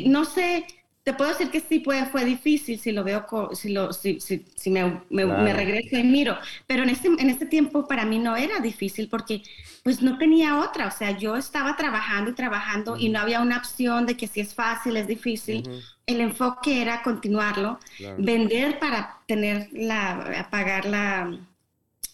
[0.07, 0.67] no sé,
[1.05, 4.45] te puedo decir que sí fue, fue difícil si lo veo, si, lo, si, si,
[4.55, 6.37] si me, me, regreso y miro,
[6.67, 9.43] pero en este, en este tiempo para mí no era difícil porque
[9.83, 13.59] pues no tenía otra, o sea, yo estaba trabajando y trabajando y no había una
[13.59, 15.69] opción de que si es fácil, es difícil.
[16.07, 17.81] El enfoque era continuarlo,
[18.19, 21.39] vender para tener la, pagar la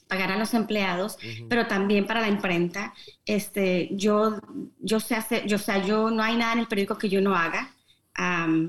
[0.08, 1.18] pagar a los empleados,
[1.50, 2.94] pero también para la imprenta.
[3.26, 4.40] Este, yo,
[4.80, 7.20] yo sé hacer, yo, o sea, yo no hay nada en el periódico que yo
[7.20, 7.74] no haga,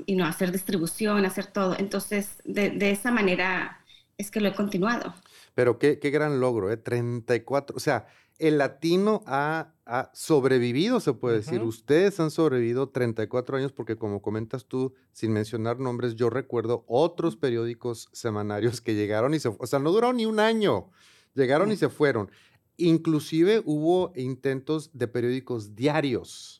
[0.05, 1.75] y no hacer distribución, hacer todo.
[1.77, 3.83] Entonces, de, de, esa manera
[4.17, 5.15] es que lo he continuado.
[5.55, 6.77] Pero qué, qué gran logro, ¿eh?
[6.77, 8.07] 34, o sea,
[8.37, 11.61] el latino ha, ha sobrevivido, se puede decir.
[11.61, 17.35] Ustedes han sobrevivido 34 años porque como comentas tú, sin mencionar nombres, yo recuerdo otros
[17.35, 20.91] periódicos semanarios que llegaron y se, o sea, no duraron ni un año
[21.33, 22.31] Llegaron y se fueron.
[22.77, 26.58] Inclusive hubo intentos de periódicos diarios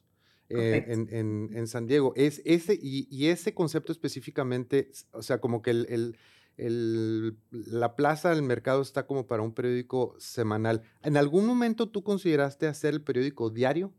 [0.49, 2.13] eh, en, San Diego.
[2.15, 6.15] Es ese, y, ese concepto específicamente, o sea, como que el,
[7.51, 10.81] la plaza del mercado está como para un periódico semanal.
[11.03, 13.93] ¿En algún momento tú consideraste hacer el periódico diario?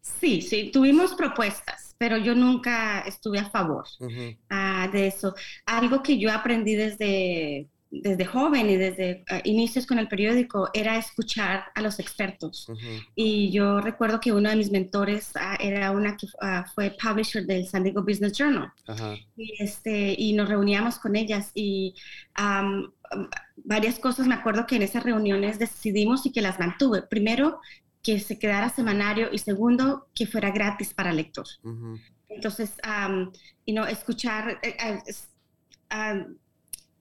[0.00, 3.84] Sí, sí, tuvimos propuestas, pero yo nunca estuve a favor
[4.50, 5.34] ah, de eso.
[5.66, 10.98] Algo que yo aprendí desde desde joven y desde ah, inicios con el periódico era
[10.98, 12.66] escuchar a los expertos.
[13.14, 17.46] Y yo recuerdo que uno de mis mentores ah, era una que ah, fue publisher
[17.46, 18.70] del San Diego Business Journal.
[19.36, 21.94] Y, este, y nos reuníamos con ellas y
[23.64, 27.02] varias cosas me acuerdo que en esas reuniones decidimos y que las mantuve.
[27.02, 27.60] Primero,
[28.02, 31.46] que se quedara semanario y segundo, que fuera gratis para lector.
[32.28, 32.74] Entonces,
[33.64, 34.58] y no escuchar...
[34.62, 34.76] Eh,
[35.90, 36.26] eh,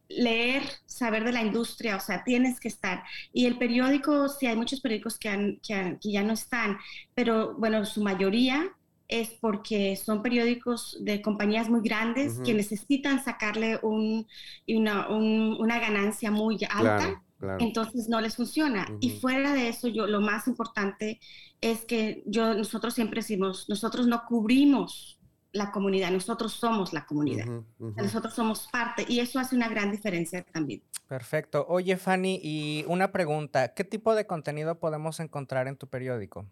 [0.10, 3.04] leer, saber de la industria, o sea, tienes que estar.
[3.34, 6.78] Y el periódico, sí, hay muchos periódicos que, que, ya no están,
[7.14, 8.72] pero bueno, su mayoría
[9.08, 14.28] es porque son periódicos de compañías muy grandes que necesitan sacarle un,
[14.68, 17.24] una, una, ganancia muy alta.
[17.60, 18.88] Entonces no les funciona.
[19.00, 21.20] Y fuera de eso, yo lo más importante
[21.62, 25.17] es que yo nosotros siempre decimos, nosotros no cubrimos
[25.58, 27.46] la comunidad, nosotros somos la comunidad,
[27.80, 30.82] nosotros somos parte y eso hace una gran diferencia también.
[31.08, 31.66] Perfecto.
[31.70, 36.46] Oye, Fanny, y una pregunta, ¿qué tipo de contenido podemos encontrar en tu periódico?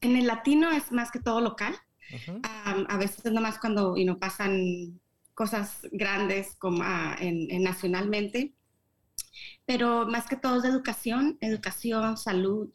[0.00, 1.74] En el latino es más que todo local.
[2.44, 5.00] a veces es nomás cuando y no pasan
[5.36, 8.54] cosas grandes como ah, en, nacionalmente,
[9.66, 12.70] pero más que todo es de educación, educación, salud,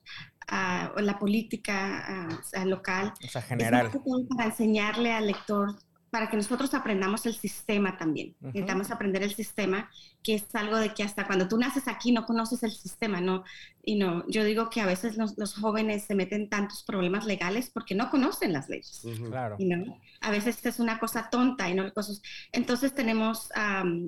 [0.52, 2.28] la política
[2.66, 3.14] local.
[3.24, 3.92] O sea, general.
[4.36, 5.76] para enseñarle al lector
[6.12, 8.36] para que nosotros aprendamos el sistema también.
[8.41, 9.89] Necesitamos aprender el sistema,
[10.21, 13.45] que es algo de que hasta cuando tú naces aquí no conoces el sistema, ¿no?
[13.82, 17.95] Y no, yo digo que a veces los, jóvenes se meten tantos problemas legales porque
[17.95, 19.04] no conocen las leyes.
[19.30, 19.56] Claro.
[19.58, 22.21] Y no, a veces es una cosa tonta y no cosas.
[22.52, 23.50] Entonces tenemos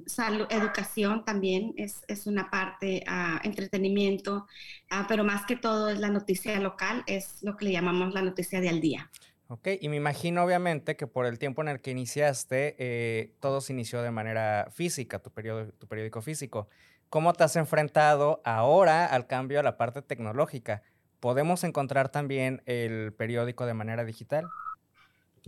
[0.06, 4.46] salud, educación también, es, es una parte, uh, entretenimiento,
[4.92, 8.22] uh, pero más que todo es la noticia local, es lo que le llamamos la
[8.22, 9.10] noticia de al día.
[9.48, 13.62] Ok, y me imagino obviamente que por el tiempo en el que iniciaste, eh, todo
[13.62, 16.68] se inició de manera física, tu, tu periódico físico.
[17.10, 20.82] ¿Cómo te has enfrentado ahora al cambio a la parte tecnológica?
[21.20, 24.46] ¿Podemos encontrar también el periódico de manera digital?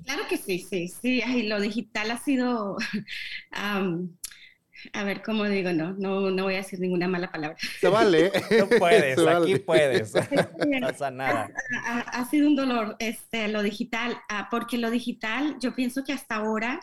[0.03, 1.23] Claro que sí, sí, sí.
[1.43, 2.77] lo digital ha sido
[4.93, 5.71] a ver, ¿cómo digo?
[5.74, 7.58] No, no, no voy a decir ninguna mala palabra.
[7.80, 8.32] Se vale.
[8.58, 10.13] No puedes, aquí puedes.
[10.65, 11.50] No pasa nada.
[11.86, 16.36] Ha, sido un dolor este, lo digital, ah, porque lo digital yo pienso que hasta
[16.36, 16.80] ahora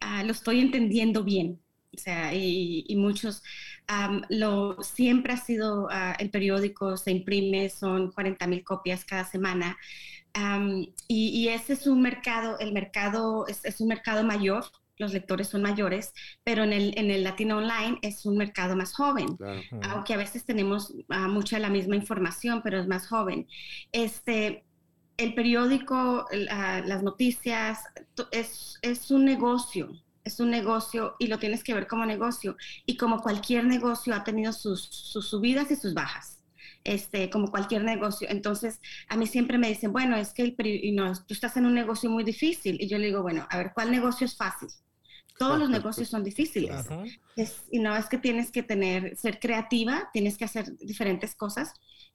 [0.00, 1.60] ah, lo estoy entendiendo bien.
[1.94, 3.42] O sea, y, muchos,
[4.30, 9.76] lo, siempre ha sido, ah, el periódico se imprime, son 40 mil copias cada semana.
[11.08, 14.64] y, ese es un mercado, el mercado es, es un mercado mayor,
[15.02, 18.94] los lectores son mayores, pero en el, en el Latino Online es un mercado más
[18.94, 19.36] joven,
[19.82, 23.46] aunque a veces tenemos ah, mucha la misma información, pero es más joven.
[23.92, 24.64] Este,
[25.16, 27.80] el periódico, las noticias,
[28.30, 29.90] es, es un negocio,
[30.24, 32.56] es un negocio y lo tienes que ver como negocio.
[32.86, 36.38] Y como cualquier negocio ha tenido sus, sus subidas y sus bajas.
[36.84, 38.26] Este, como cualquier negocio.
[38.28, 40.56] Entonces, a mí siempre me dicen, bueno, es que el,
[40.96, 42.76] no, tú estás en un negocio muy difícil.
[42.80, 44.68] Y yo le digo, bueno, a ver, ¿cuál negocio es fácil?
[45.42, 46.86] Todos los negocios son difíciles.
[47.70, 51.74] y no es que tienes que tener, ser creativa, tienes que hacer diferentes cosas.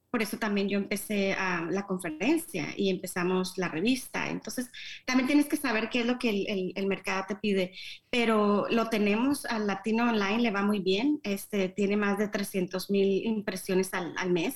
[0.10, 4.30] por eso también yo empecé a la conferencia y empezamos la revista.
[4.30, 4.72] Entonces,
[5.06, 7.74] también tienes que saber qué es lo que el, el, mercado te pide,
[8.10, 12.90] pero lo tenemos al Latino Online, le va muy bien, este, tiene más de 300
[12.90, 14.56] mil impresiones al, al mes,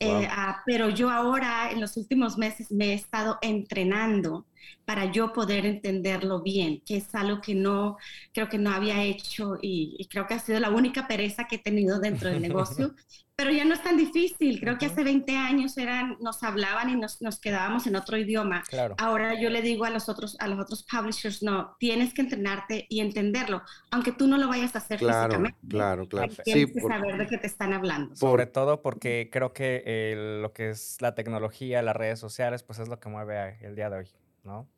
[0.00, 4.46] eh, ah, pero yo ahora, en los últimos meses, me he estado entrenando
[4.84, 7.96] para yo poder entenderlo bien, que es algo que no,
[8.32, 11.56] creo que no había hecho y, y creo que ha sido la única pereza que
[11.56, 12.94] he tenido dentro del negocio,
[13.40, 14.60] pero ya no es tan difícil.
[14.60, 18.62] Creo que hace 20 años eran, nos hablaban y nos, nos quedábamos en otro idioma.
[18.98, 22.84] Ahora yo le digo a los otros, a los otros publishers, no, tienes que entrenarte
[22.90, 25.58] y entenderlo, aunque tú no lo vayas a hacer claro, físicamente.
[25.70, 26.32] Claro, claro.
[26.44, 28.14] Tienes que saber de qué te están hablando.
[28.14, 32.88] Sobre todo porque creo que lo que es la tecnología, las redes sociales, pues es
[32.88, 34.08] lo que mueve el día de hoy,
[34.50, 34.68] ¿no?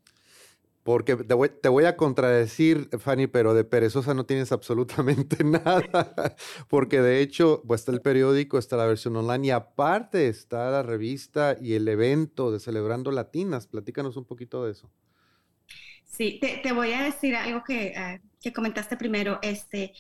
[0.83, 6.35] Porque te voy, a contradecir, Fanny, pero de perezosa no tienes absolutamente nada.
[6.69, 10.83] Porque de hecho, pues está el periódico, está la versión online y aparte está la
[10.83, 13.69] revista y el evento de Celebrando Latinas.
[13.69, 14.91] Platícanos un poquito de eso.
[16.05, 19.39] Sí, te, voy a decir algo que, ah, que, comentaste primero.
[19.41, 19.95] Este,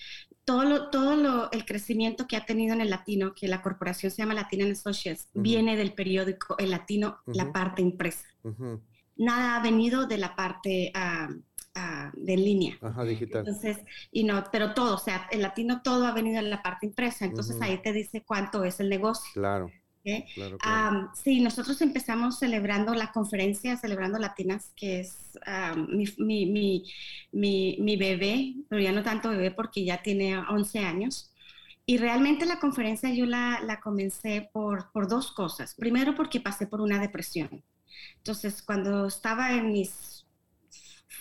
[0.45, 4.11] todo lo, todo lo, el crecimiento que ha tenido en el latino, que la corporación
[4.11, 8.27] se llama Latina Associates, viene del periódico El Latino, la parte impresa
[9.23, 11.29] nada ha venido de la parte ah,
[12.15, 12.77] de línea.
[12.81, 13.47] Ajá, digital.
[13.47, 13.79] Entonces,
[14.11, 17.25] y no, pero todo, o sea, el latino todo ha venido en la parte impresa,
[17.25, 19.31] entonces ahí te dice cuánto es el negocio.
[19.33, 19.71] Claro.
[21.15, 25.17] sí, nosotros empezamos celebrando la conferencia, celebrando Latinas, que es
[25.89, 26.07] mi,
[26.47, 26.85] mi,
[27.33, 31.31] mi, mi, bebé, pero ya no tanto bebé porque ya tiene 11 años.
[31.87, 35.75] Y realmente la conferencia yo la, la comencé por, por dos cosas.
[35.75, 37.65] Primero porque pasé por una depresión.
[38.19, 40.27] Entonces, cuando estaba en mis,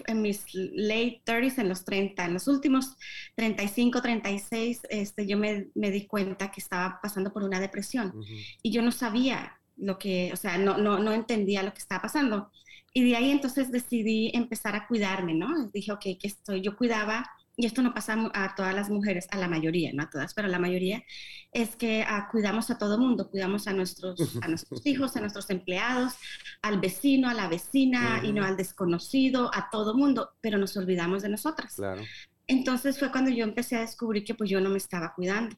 [0.07, 2.97] en mis late 30s, en los 30, en los últimos
[3.35, 8.13] 35, 36, este, yo me, me di cuenta que estaba pasando por una depresión
[8.61, 12.03] y yo no sabía lo que, o sea, no, no, no entendía lo que estaba
[12.03, 12.51] pasando.
[12.93, 15.69] Y de ahí entonces decidí empezar a cuidarme, ¿no?
[15.69, 17.29] Dije, ok, que estoy, yo cuidaba
[17.61, 20.47] y esto no pasa a todas las mujeres, a la mayoría, no a todas, pero
[20.47, 21.03] a la mayoría,
[21.51, 25.47] es que ah, cuidamos a todo mundo, cuidamos a nuestros, a nuestros hijos, a nuestros
[25.51, 26.13] empleados,
[26.63, 31.21] al vecino, a la vecina, y no al desconocido, a todo mundo, pero nos olvidamos
[31.21, 31.79] de nosotras.
[32.47, 35.55] Entonces fue cuando yo empecé a descubrir que pues yo no me estaba cuidando.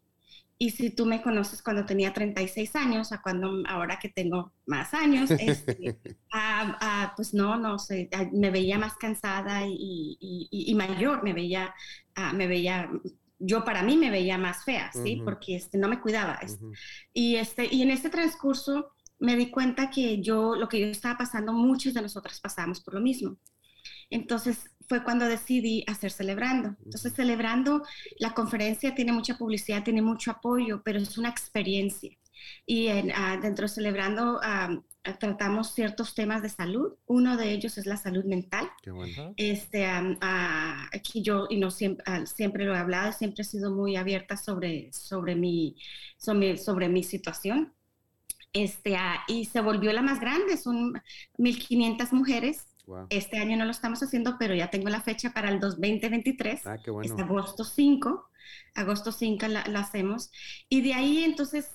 [0.57, 4.93] Y si tú me conoces cuando tenía 36 años, a cuando ahora que tengo más
[4.93, 5.99] años, este,
[7.15, 11.73] pues no, no sé, me veía más cansada y, y, mayor, me veía,
[12.33, 12.89] me veía,
[13.39, 15.21] yo para mí me veía más fea, ¿sí?
[15.25, 16.39] Porque este, no me cuidaba.
[17.13, 21.17] y, este, y en este transcurso me di cuenta que yo, lo que yo estaba
[21.17, 23.37] pasando, muchos de nosotras pasamos por lo mismo.
[24.09, 26.75] Entonces, fue cuando decidí hacer Celebrando.
[26.83, 27.83] Entonces, Celebrando,
[28.17, 32.11] la conferencia tiene mucha publicidad, tiene mucho apoyo, pero es una experiencia.
[32.65, 34.69] Y ah, dentro de Celebrando ah,
[35.19, 36.93] tratamos ciertos temas de salud.
[37.05, 38.69] Uno de ellos es la salud mental.
[38.81, 39.33] Qué bueno.
[39.37, 43.95] Este, ah, aquí yo y no siempre, siempre lo he hablado, siempre he sido muy
[43.95, 45.75] abierta sobre, sobre, mi,
[46.17, 47.73] sobre, sobre mi situación.
[48.53, 48.95] Este,
[49.27, 50.93] y se volvió la más grande, son
[51.37, 52.72] 1.500 mujeres
[53.09, 56.65] este año no lo estamos haciendo, pero ya tengo la fecha para el 2023.
[56.65, 57.13] Ah, qué bueno.
[57.13, 58.29] Es agosto 5.
[58.75, 60.31] Agosto 5 la, hacemos.
[60.67, 61.69] Y de ahí entonces,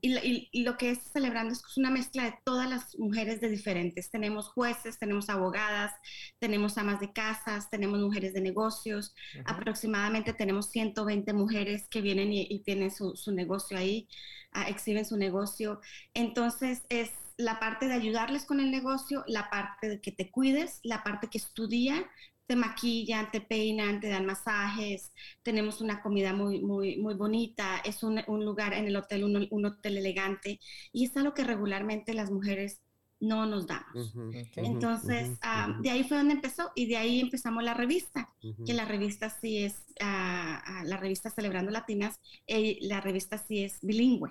[0.00, 4.10] y, lo que es celebrando es una mezcla de todas las mujeres de diferentes.
[4.10, 5.92] Tenemos jueces, tenemos abogadas,
[6.38, 9.14] tenemos amas de casas, tenemos mujeres de negocios.
[9.44, 14.08] Aproximadamente tenemos 120 mujeres que vienen y, tienen su, negocio ahí,
[14.52, 15.80] ah, exhiben su negocio.
[16.14, 20.80] Entonces es la parte de ayudarles con el negocio, la parte de que te cuides,
[20.82, 22.04] la parte que estudia,
[22.48, 25.12] te maquillan, te peinan, te dan masajes,
[25.42, 29.98] tenemos una comida muy, muy, muy bonita, es un, lugar en el hotel, un, hotel
[29.98, 30.58] elegante,
[30.92, 32.80] y es algo que regularmente las mujeres
[33.20, 34.14] no nos damos.
[34.56, 38.34] Entonces, ah, de ahí fue donde empezó y de ahí empezamos la revista,
[38.64, 43.62] que la revista sí es, ah, ah, la revista Celebrando Latinas, eh, la revista sí
[43.62, 44.30] es bilingüe,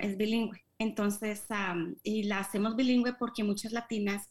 [0.00, 0.62] es bilingüe.
[0.78, 1.46] Entonces,
[2.02, 4.28] y la hacemos bilingüe porque muchas latinas,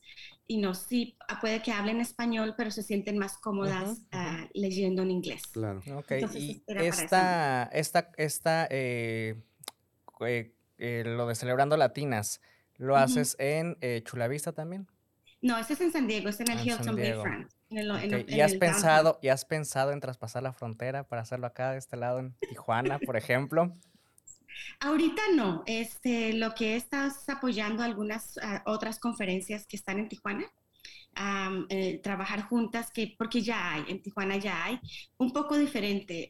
[0.48, 5.12] y no, sí, puede que hablen español, pero se sienten más cómodas ah, leyendo en
[5.12, 5.42] inglés.
[5.48, 5.82] Claro.
[5.96, 9.42] Ok, y esta, esta, esta, eh,
[10.22, 12.42] eh, eh, lo de Celebrando Latinas,
[12.78, 14.88] ¿lo haces en Chulavista también?
[15.42, 17.52] No, ese es en San Diego, es en el ah, Hilton Bayfront.
[18.28, 21.98] ¿Y, has pensado, ¿Y has pensado en traspasar la frontera para hacerlo acá de este
[21.98, 23.74] lado en Tijuana, por ejemplo?
[24.80, 30.46] Ahorita no, este, lo que estás apoyando algunas ah, otras conferencias que están en Tijuana,
[31.70, 34.80] eh, trabajar juntas, que, porque ya hay, en Tijuana ya hay,
[35.18, 36.30] un poco diferente,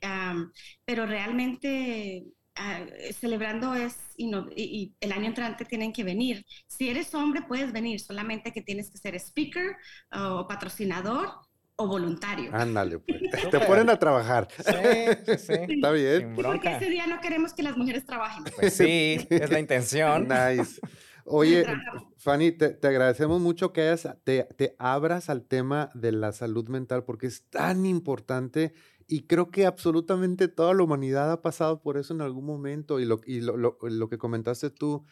[0.86, 2.24] pero realmente
[2.56, 2.86] ah,
[3.20, 6.46] celebrando es, y, no, y, el año entrante tienen que venir.
[6.68, 9.76] Si eres hombre, puedes venir, solamente que tienes que ser speaker
[10.12, 11.45] o patrocinador
[11.78, 12.50] o voluntario.
[12.54, 13.22] Ándale, pues.
[13.52, 14.48] Te ponen a trabajar.
[14.58, 16.34] Sí, sí, Está bien.
[16.36, 18.44] Porque ese día no queremos que las mujeres trabajen.
[18.56, 20.28] Pues sí, es la intención.
[20.28, 20.80] Nice.
[21.28, 21.66] Oye,
[22.18, 27.04] Fanny, te, agradecemos mucho que hayas, te, te, abras al tema de la salud mental
[27.04, 28.74] porque es tan importante
[29.08, 33.06] y creo que absolutamente toda la humanidad ha pasado por eso en algún momento y
[33.06, 35.04] lo, y lo, lo, que comentaste tú,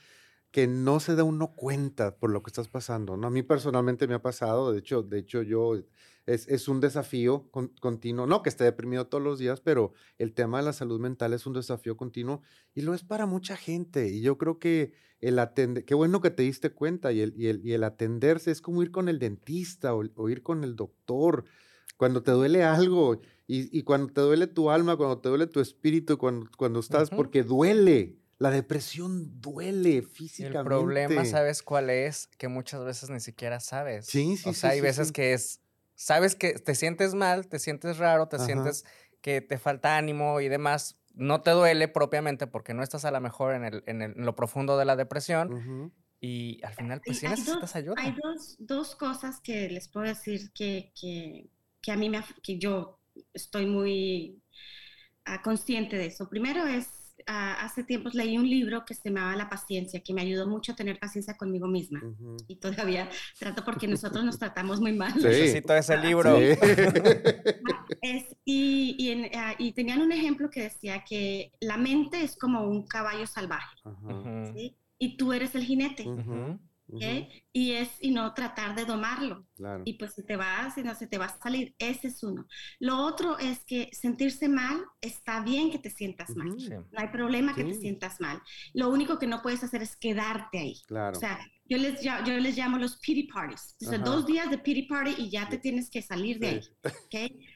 [0.52, 3.26] que no se da uno cuenta por lo que estás pasando, ¿no?
[3.26, 5.82] A mí personalmente me ha pasado, de hecho, de hecho yo
[6.26, 7.50] es, un desafío
[7.80, 11.34] continuo, no que esté deprimido todos los días, pero el tema de la salud mental
[11.34, 12.42] es un desafío continuo
[12.74, 14.08] y lo es para mucha gente.
[14.08, 17.48] Y yo creo que el atender, qué bueno que te diste cuenta y el, y
[17.48, 21.46] el, y el atenderse es como ir con el dentista o, ir con el doctor
[21.98, 25.60] cuando te duele algo y, y, cuando te duele tu alma, cuando te duele tu
[25.60, 28.18] espíritu, cuando, cuando estás, porque duele.
[28.40, 30.60] La depresión duele físicamente.
[30.60, 32.28] El problema, ¿sabes cuál es?
[32.38, 34.06] Que muchas veces ni siquiera sabes.
[34.06, 35.63] Sí, sí, o sea, hay veces que es
[35.96, 38.86] sabes que te sientes mal, te sientes raro, te sientes
[39.22, 43.22] que te falta ánimo y demás, no te duele propiamente porque no estás a lo
[43.22, 45.94] mejor en, el, en, lo profundo de la depresión.
[46.20, 47.96] Y al final, pues sí necesitas ayuda.
[47.98, 51.50] Hay dos, dos, cosas que les puedo decir que, que,
[51.82, 53.00] que a mí me, que yo
[53.34, 54.42] estoy muy
[55.26, 56.30] ah, consciente de eso.
[56.30, 60.48] Primero es hace tiempos leí un libro que se llamaba La paciencia, que me ayudó
[60.48, 62.02] mucho a tener paciencia conmigo misma.
[62.48, 63.10] Y todavía
[63.40, 65.14] trato porque nosotros nos tratamos muy mal.
[65.16, 66.38] Necesito ese libro.
[68.02, 72.86] Es, y, ah, y, tenían un ejemplo que decía que la mente es como un
[72.86, 73.78] caballo salvaje.
[74.98, 76.06] Y tú eres el jinete.
[77.52, 79.46] Y es, y no tratar de domarlo.
[79.86, 82.48] Y pues si te vas, si no se te va a salir, ese es uno.
[82.80, 86.56] Lo otro es que sentirse mal, está bien que te sientas mal.
[86.92, 88.42] No hay problema que te sientas mal.
[88.74, 90.82] Lo único que no puedes hacer es quedarte ahí.
[90.90, 93.76] O sea, yo les, yo les llamo los pity parties.
[93.86, 96.62] O sea, dos días de pity party y ya te tienes que salir de ahí.
[97.06, 97.48] ¿okay?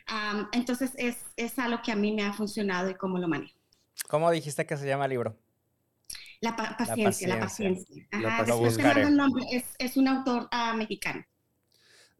[0.53, 3.57] entonces es, es algo que a mí me ha funcionado y cómo lo manejo.
[4.07, 5.37] ¿Cómo dijiste que se llama el libro?
[6.39, 8.07] La, paciencia, la paciencia.
[8.11, 8.45] Ajá,
[9.09, 11.25] nombre, es, es, un autor uh, mexicano.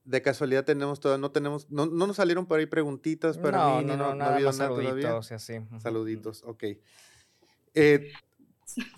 [0.03, 3.77] De casualidad tenemos todo, no tenemos, no, no nos salieron por ahí preguntitas para no,
[3.79, 5.53] mí, no, no, no, ha habido nada saluditos y así.
[5.79, 6.63] Saluditos, ok.
[7.73, 8.11] Eh,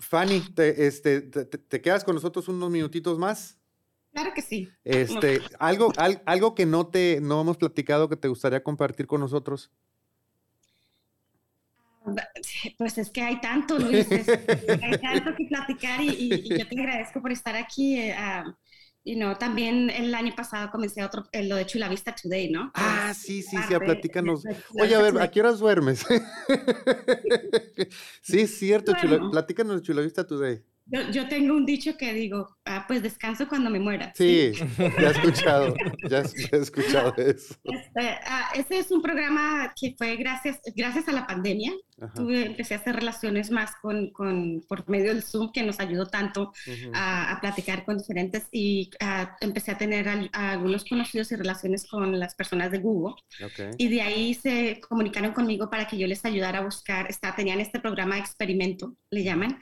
[0.00, 3.58] Fanny, te, este, te, quedas con nosotros unos minutitos más?
[4.12, 4.68] Claro que sí.
[4.84, 5.92] Este, algo,
[6.24, 9.70] algo que no te, no hemos platicado que te gustaría compartir con nosotros.
[12.78, 17.32] Pues es que hay tanto, Luis, hay tanto que platicar y, yo te agradezco por
[17.32, 17.98] estar aquí.
[17.98, 18.14] Eh,
[19.02, 22.70] y no, también el año pasado comencé otro, eh, lo de Chula Vista Today, ¿no?
[22.74, 24.44] Ah, sí, sí, sí, platícanos.
[24.78, 26.04] Oye, a ver, ¿a qué horas duermes?
[28.22, 30.62] sí, es cierto, Chula, platícanos de Chula Vista Today.
[31.12, 34.12] Yo, tengo un dicho que digo, ah, pues descanso cuando me muera.
[34.16, 35.74] Sí, ya he escuchado,
[36.08, 36.22] ya,
[36.52, 37.54] he escuchado eso.
[37.62, 41.72] Este, ah, ese es un programa que fue gracias, gracias a la pandemia.
[42.14, 46.06] Tuve, empecé a hacer relaciones más con, con, por medio del Zoom, que nos ayudó
[46.06, 46.50] tanto
[46.94, 52.34] a, platicar con diferentes y ah, empecé a tener algunos conocidos y relaciones con las
[52.34, 53.14] personas de Google.
[53.76, 57.60] Y de ahí se comunicaron conmigo para que yo les ayudara a buscar, está, tenían
[57.60, 59.58] este programa de experimento, le llaman,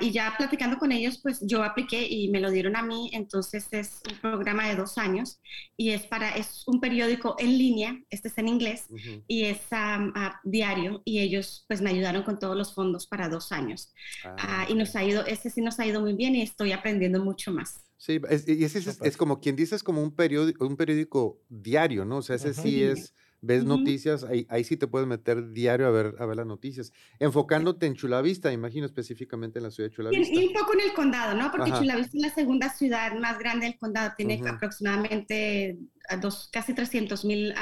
[0.00, 3.66] y ya platicando con ellos, pues yo apliqué y me lo dieron a mí, entonces
[3.70, 5.40] es un programa de dos años
[5.76, 8.86] y es para, es un periódico en línea, este es en inglés,
[9.28, 9.60] y es
[10.44, 13.92] diario y ellos pues me ayudaron con todos los fondos para dos años.
[14.24, 17.22] Ah, y nos ha ido, este sí nos ha ido muy bien y estoy aprendiendo
[17.22, 17.80] mucho más.
[17.98, 22.16] Sí, y ese es, como quien dice, es como un periódico, un periódico diario, ¿no?
[22.16, 25.90] O sea, ese sí es ves noticias, ahí, ahí, sí te puedes meter diario a
[25.90, 26.92] ver, a ver las noticias.
[27.18, 30.40] Enfocándote en Chulavista, imagino específicamente en la ciudad de Chulavista.
[30.40, 31.50] Y, un poco en el condado, ¿no?
[31.50, 35.76] Porque Chulavista es la segunda ciudad más grande del condado, tiene aproximadamente
[36.20, 37.52] dos, casi 300 mil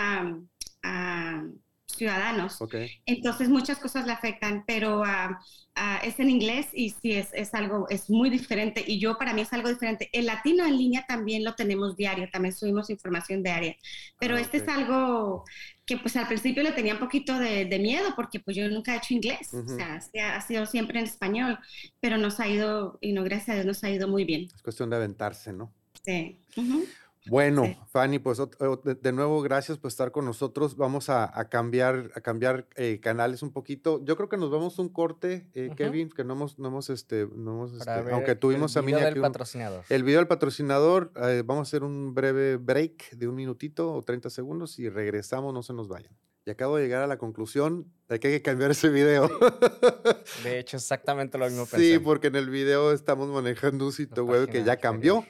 [1.92, 2.58] ciudadanos.
[3.06, 5.40] Entonces muchas cosas le afectan, pero ah,
[5.74, 9.32] ah, es en inglés y sí es, es, algo, es muy diferente y yo para
[9.32, 10.08] mí es algo diferente.
[10.12, 13.76] El latino en línea también lo tenemos diario, también subimos información diaria,
[14.18, 15.44] pero ah, este es algo
[15.86, 18.98] que pues al principio le tenía un poquito de, miedo porque pues yo nunca he
[18.98, 21.58] hecho inglés, o sea, ha sido siempre en español,
[21.98, 24.48] pero nos ha ido, y no gracias a Dios, nos ha ido muy bien.
[24.54, 25.74] Es cuestión de aventarse, ¿no?
[26.04, 26.38] Sí.
[27.26, 28.40] Bueno, Fanny, pues
[28.84, 30.76] de nuevo gracias por estar con nosotros.
[30.76, 34.02] Vamos a, cambiar, a cambiar eh, canales un poquito.
[34.04, 37.28] Yo creo que nos vamos un corte, eh, Kevin, que no hemos, no hemos, este,
[37.34, 39.84] no hemos, este, aunque tuvimos el video del patrocinador.
[39.88, 41.12] el video del patrocinador.
[41.16, 45.52] Eh, vamos a hacer un breve break de un minutito o 30 segundos y regresamos,
[45.52, 46.16] no se nos vayan.
[46.46, 49.28] Y acabo de llegar a la conclusión de que hay que cambiar ese video.
[50.42, 51.66] De hecho, exactamente lo mismo.
[51.66, 55.24] Sí, porque en el video estamos manejando un sitio web que ya cambió.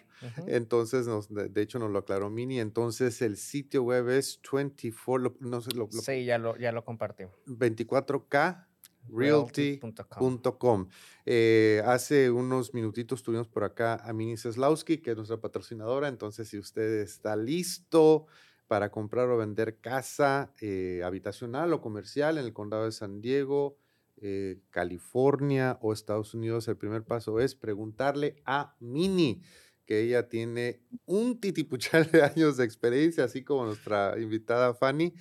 [0.46, 2.60] Entonces, de, hecho, nos lo aclaró Mini.
[2.60, 7.24] Entonces, el sitio web es 24, no sé, lo, sí, ya lo, ya lo compartí.
[7.46, 8.66] 24K
[9.08, 10.88] realty.com.
[11.26, 16.08] Eh, hace unos minutitos tuvimos por acá a Mini Seslowski, que es nuestra patrocinadora.
[16.08, 18.26] Entonces, si usted está listo
[18.70, 23.76] para comprar o vender casa eh, habitacional o comercial en el condado de San Diego,
[24.18, 29.42] eh, California o Estados Unidos, el primer paso es preguntarle a Mini
[29.86, 35.14] que ella tiene un titipuchal de años de experiencia, así como nuestra invitada Fanny.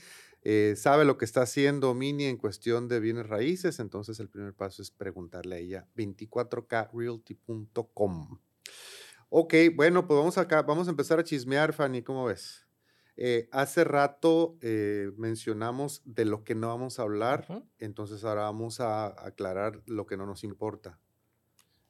[0.44, 4.54] Eh, sabe lo que está haciendo Mini en cuestión de bienes raíces, entonces el primer
[4.54, 8.40] paso es preguntarle a ella 24krealty.com.
[9.30, 12.69] Ok, bueno, pues vamos acá, vamos a empezar a chismear, Fanny, ¿cómo ves?
[13.22, 18.80] Eh, hace rato eh, mencionamos de lo que no vamos a hablar, entonces ahora vamos
[18.80, 20.98] a aclarar lo que no nos importa.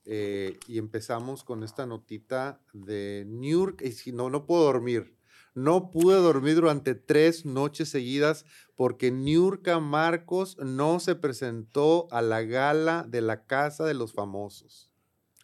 [0.05, 3.83] y empezamos con esta notita de New York.
[3.85, 5.15] Y si no, no puedo dormir.
[5.53, 8.43] No pude dormir durante tres noches seguidas
[8.75, 14.88] porque Niurka Marcos no se presentó a la gala de la Casa de los Famosos.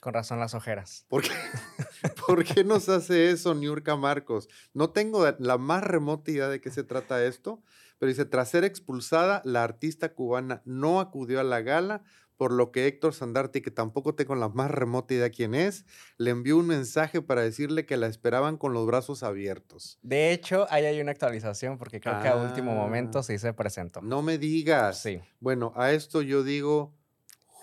[0.06, 1.04] Con razón las ojeras.
[1.10, 1.30] ¿Por qué,
[2.28, 4.48] ¿Por qué nos hace eso Niurka Marcos?
[4.72, 7.64] No tengo la más remota idea de qué se trata esto,
[7.98, 12.04] pero dice, tras ser expulsada, la artista cubana no acudió a la gala
[12.38, 15.86] por lo que Héctor Sandarte, que tampoco tengo la más remota idea quién es,
[16.20, 19.98] le envió un mensaje para decirle que la esperaban con los brazos abiertos.
[20.04, 23.24] De hecho, ahí hay una actualización porque creo que a último momento ah.
[23.24, 24.04] sí se presentó.
[24.04, 25.02] No me digas.
[25.02, 25.20] Sí.
[25.40, 26.94] Bueno, a esto yo digo,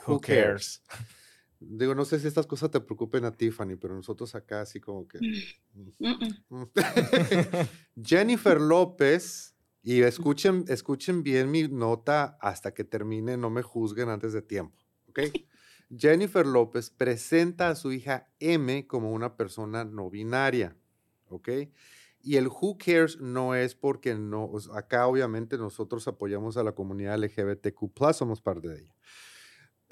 [0.08, 0.82] who, cares?
[1.68, 5.06] Digo, no sé si estas cosas te preocupen a Tiffany, pero nosotros acá así como
[5.06, 5.18] que...
[8.02, 14.32] Jennifer López y escuchen, escuchen bien mi nota hasta que termine, no me juzguen antes
[14.32, 14.78] de tiempo.
[15.08, 15.20] ¿Ok?
[15.94, 20.76] Jennifer López presenta a su hija M como una persona no binaria.
[21.28, 21.48] ¿Ok?
[22.22, 27.18] Y el Who Cares no es porque no, acá obviamente nosotros apoyamos a la comunidad
[27.18, 28.94] LGBTQ, somos parte de ella.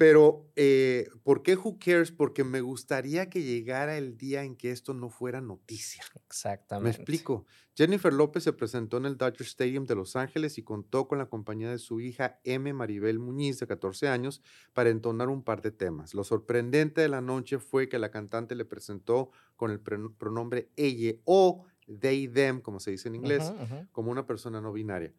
[0.01, 2.11] Pero, eh, ¿por qué Who Cares?
[2.11, 6.03] Porque me gustaría que llegara el día en que esto no fuera noticia.
[6.25, 6.85] Exactamente.
[6.85, 7.45] Me explico.
[7.75, 11.27] Jennifer López se presentó en el Dodger Stadium de Los Ángeles y contó con la
[11.27, 12.73] compañía de su hija M.
[12.73, 14.41] Maribel Muñiz, de 14 años,
[14.73, 16.15] para entonar un par de temas.
[16.15, 21.15] Lo sorprendente de la noche fue que la cantante le presentó con el pronombre ella
[21.25, 21.65] o
[21.99, 23.53] they, them, como se dice en inglés,
[23.91, 25.13] como una persona no binaria.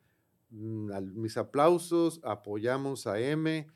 [0.50, 3.68] Mm, mis aplausos, apoyamos a M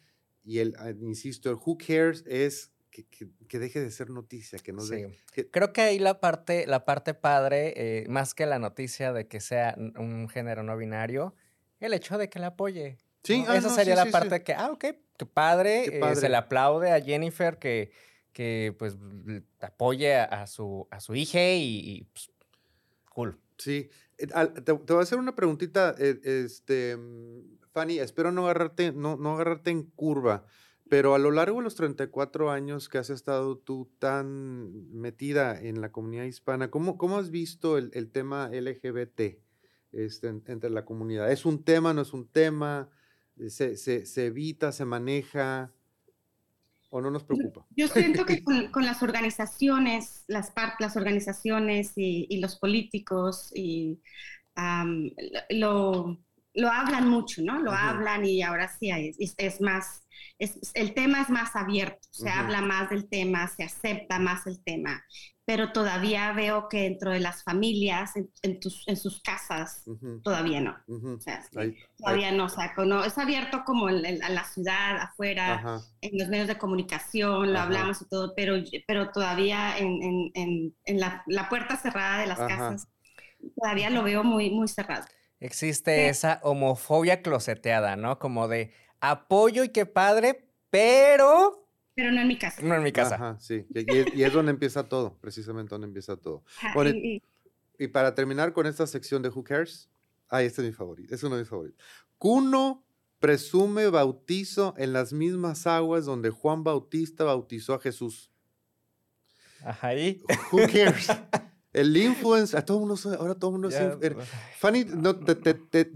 [0.47, 3.05] y el, ah, insisto, el who cares es que,
[3.49, 5.05] que, deje de ser noticia, que no sí.
[5.51, 9.41] Creo que ahí la parte, la parte padre, eh, más que la noticia de que
[9.41, 11.35] sea un género no binario,
[11.81, 12.97] el hecho de que la apoye.
[13.25, 14.85] Sí, ah, Esa sería la parte que, ah, ok,
[15.19, 17.91] qué padre, eh, se le aplaude a Jennifer que,
[18.33, 18.97] que pues
[19.61, 22.31] apoye a, su, a su hija y, pues,
[23.11, 23.39] cool.
[23.59, 24.29] Sí, eh,
[24.65, 29.71] te, voy a hacer una preguntita, este, mm, Fanny, espero no agarrarte, no, no agarrarte
[29.71, 30.47] en curva,
[30.89, 35.83] pero a lo largo de los 34 años que has estado tú tan metida en
[35.83, 39.21] la comunidad hispana, ¿cómo, cómo has visto el, el tema LGBT
[39.93, 41.31] este, entre la comunidad?
[41.31, 42.89] ¿Es un tema, no es un tema?
[43.47, 45.71] ¿Se, se, se evita, se maneja?
[46.89, 47.67] ¿O no nos preocupa?
[47.77, 54.01] Yo siento que con, las organizaciones, las, las organizaciones y, y los políticos y
[55.51, 56.19] lo,
[56.57, 57.61] lo hablan mucho, ¿no?
[57.61, 60.07] Lo hablan y ahora sí es, es, más,
[60.39, 64.65] es, el tema es más abierto, se habla más del tema, se acepta más el
[64.65, 65.05] tema,
[65.45, 69.85] pero todavía veo que dentro de las familias, en, tus, en sus casas,
[70.25, 70.77] todavía no.
[70.89, 71.45] o sea,
[71.99, 76.49] todavía no, o sea, no, es abierto como en, la ciudad, afuera, en los medios
[76.49, 78.55] de comunicación, lo hablamos y todo, pero,
[78.87, 82.89] pero todavía en, la, puerta cerrada de las casas,
[83.55, 85.05] todavía lo veo muy, muy cerrado.
[85.41, 88.19] Existe esa homofobia closeteada, ¿no?
[88.19, 91.69] Como de apoyo y qué padre, pero...
[91.95, 92.63] Pero no en mi casa.
[92.63, 93.15] No en mi casa.
[93.15, 93.67] Ajá, sí.
[93.75, 96.45] Y, es donde empieza todo, precisamente donde empieza todo.
[97.79, 99.91] y, para terminar con esta sección de Who Cares,
[100.29, 101.85] ah, este es mi favorito, es uno de mis favoritos.
[102.19, 102.85] Cuno
[103.19, 108.31] presume bautizo en las mismas aguas donde Juan Bautista bautizó a Jesús.
[109.65, 110.23] Ajá, ahí.
[110.53, 111.09] Who cares?
[111.77, 113.77] El influencer, todo mundo, ahora todo el mundo es
[114.59, 115.15] Fanny, no,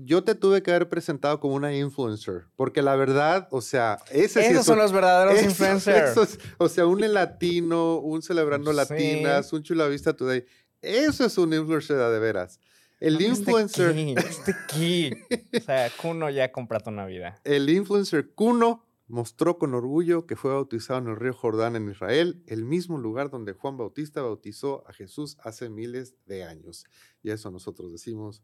[0.05, 4.47] yo te tuve que haber presentado como una influencer, porque la verdad, o sea, ese
[4.47, 6.39] esos son los verdaderos influencers.
[6.59, 10.45] o sea, un latino, un celebrando latinas, un chula vista today,
[10.83, 12.61] eso es un influencer de veras.
[12.99, 13.97] El influencer.
[14.18, 15.16] ¿Este qué?
[15.57, 17.41] O sea, Kuno ya compró una vida.
[17.45, 22.43] El influencer Kuno mostró con orgullo que fue bautizado en el río Jordán en Israel,
[22.47, 26.85] el mismo lugar donde Juan Bautista bautizó a Jesús hace miles de años.
[27.23, 28.43] Y eso nosotros decimos,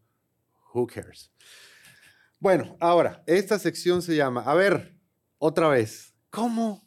[0.75, 1.31] who cares?
[2.39, 4.99] Bueno, ahora, esta sección se llama, a ver,
[5.39, 6.87] otra vez, ¿cómo?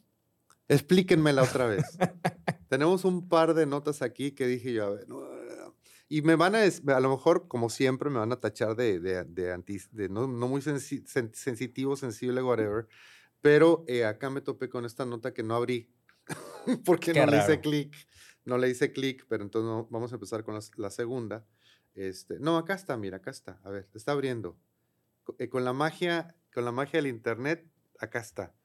[0.68, 1.84] Explíquenmela otra vez.
[2.70, 5.08] Tenemos un par de notas aquí que dije yo, a ver,
[6.12, 9.24] y me van a, a lo mejor, como siempre, me van a tachar de, de,
[9.26, 12.88] de, no, muy sensitivo, sensible, whatever.
[13.42, 15.90] Pero eh, acá me topé con esta nota que no abrí
[16.86, 17.96] porque no le hice clic.
[18.46, 21.46] No le hice clic, pero entonces vamos a empezar con la, segunda.
[21.94, 23.60] Este, no, acá está, mira, acá está.
[23.64, 24.58] A ver, está abriendo.
[25.38, 27.70] Eh, con la magia, con la magia del internet,
[28.00, 28.56] acá está.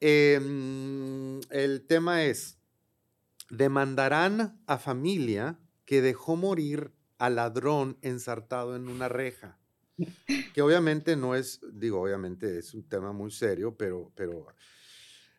[0.00, 2.58] Em, el tema es,
[3.50, 9.58] demandarán a familia que dejó morir al ladrón ensartado en una reja.
[10.54, 14.46] Que obviamente no es, digo, obviamente es un tema muy serio, pero, pero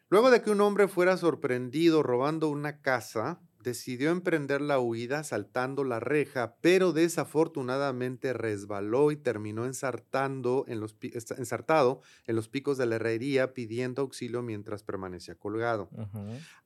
[0.10, 5.84] luego de que un hombre fuera sorprendido robando una casa, decidió emprender la huida saltando
[5.84, 12.86] la reja, pero desafortunadamente resbaló y terminó ensartando en los, ensartado en los picos de
[12.86, 15.90] la herrería pidiendo auxilio mientras permanecía colgado.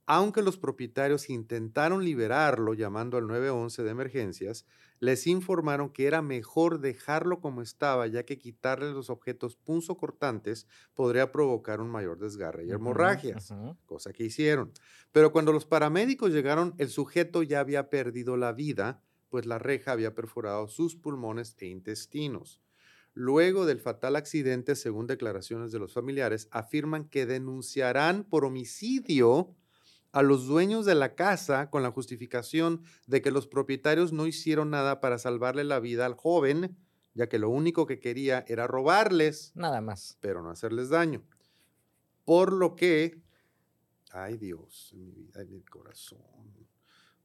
[0.06, 4.66] Aunque los propietarios intentaron liberarlo llamando al 911 de emergencias,
[5.04, 11.30] les informaron que era mejor dejarlo como estaba, ya que quitarle los objetos punzocortantes podría
[11.30, 13.54] provocar un mayor desgarre y hemorragias,
[13.86, 14.72] cosa que hicieron.
[15.12, 19.92] Pero cuando los paramédicos llegaron, el sujeto ya había perdido la vida, pues la reja
[19.92, 22.62] había perforado sus pulmones e intestinos.
[23.14, 29.54] Luego del fatal accidente, según declaraciones de los familiares, afirman que denunciarán por homicidio
[30.14, 34.70] a los dueños de la casa con la justificación de que los propietarios no hicieron
[34.70, 36.78] nada para salvarle la vida al joven,
[37.16, 39.52] ya que lo único que quería era robarles.
[39.56, 40.18] Nada más.
[40.22, 41.24] Pero no hacerles daño.
[42.26, 43.22] Por lo que,
[44.12, 46.22] ay Dios, en mi vida, en mi corazón.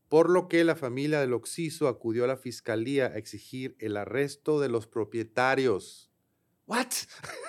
[0.08, 4.60] Por lo que la familia del Oxiso acudió a la fiscalía a exigir el arresto
[4.60, 6.10] de los propietarios.
[6.66, 6.88] ¿What?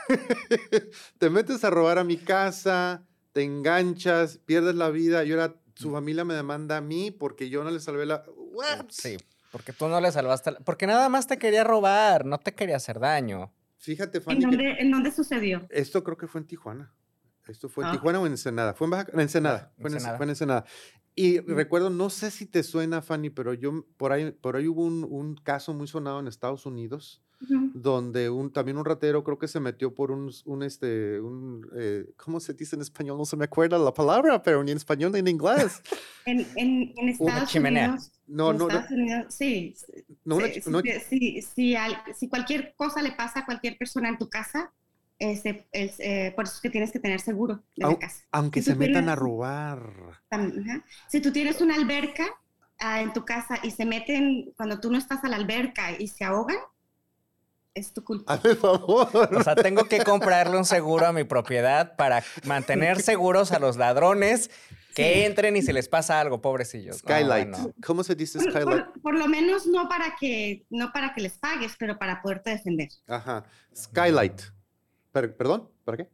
[1.18, 5.92] Te metes a robar a mi casa, te enganchas, pierdes la vida y ahora su
[5.92, 8.24] familia me demanda a mí porque yo no le salvé la...
[8.90, 9.18] Sí,
[9.52, 13.00] porque tú no le salvaste, porque nada más te quería robar, no te quería hacer
[13.00, 13.54] daño.
[13.78, 14.44] Fíjate, Fanny.
[14.44, 15.66] ¿En dónde, sucedió?
[15.70, 16.94] Esto creo que fue en Tijuana.
[17.48, 17.92] Esto fue en ah.
[17.94, 18.74] Tijuana o en Ensenada.
[18.74, 19.72] Fue en Baja, en Ensenada.
[19.80, 20.66] Fue, en, Ensenada.
[21.16, 24.84] Y recuerdo, no sé si te suena, Fanny, pero yo por ahí, por ahí hubo
[24.84, 29.48] un, un caso muy sonado en Estados Unidos donde un, también un ratero creo que
[29.48, 33.18] se metió por un, un este, un, eh, ¿cómo se dice en español?
[33.18, 35.82] No se me acuerda la palabra, pero ni en español ni en inglés.
[36.26, 38.12] en, en, en Estados Unidos.
[38.28, 39.76] No, no, Estados Unidos, sí.
[40.26, 40.38] No,
[41.10, 44.72] sí, si, cualquier cosa le pasa a cualquier persona en tu casa,
[45.18, 48.24] este, es, eh, por eso es que tienes que tener seguro de la casa.
[48.32, 50.22] Aunque se metan a robar.
[51.08, 52.26] Si tú tienes una alberca
[52.80, 56.08] ah, en tu casa y se meten cuando tú no estás a la alberca y
[56.08, 56.58] se ahogan,
[57.74, 58.34] es tu culpa.
[58.34, 59.30] Hazme favor.
[59.36, 63.78] O sea, tengo que comprarle un seguro a mi propiedad para mantener seguros a los
[63.78, 64.50] ladrones
[64.96, 66.98] que entren y se les pasa algo, pobrecillos.
[66.98, 67.56] Skylight.
[67.86, 68.88] ¿Cómo se dice skylight?
[69.02, 72.90] Por, lo menos no para que no para que les pagues, pero para poderte defender.
[73.08, 73.46] Ajá.
[73.76, 74.42] Skylight.
[75.12, 75.70] ¿Perdón?
[75.86, 76.10] ¿Para qué?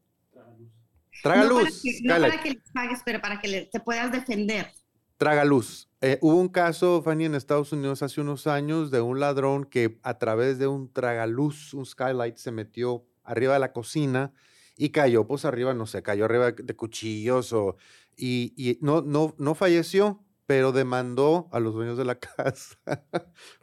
[1.23, 1.81] Traga luz.
[2.03, 4.71] No para que, les pagues, pero para que te puedas defender.
[5.17, 5.89] Traga luz.
[6.01, 9.97] Eh, hubo un caso, Fanny, en Estados Unidos hace unos años de un ladrón que
[10.03, 14.33] a través de un tragaluz, un skylight, se metió arriba de la cocina
[14.77, 17.77] y cayó, pues arriba, no sé, cayó arriba de cuchillos o,
[18.17, 22.77] y, y no, no, no falleció, pero demandó a los dueños de la casa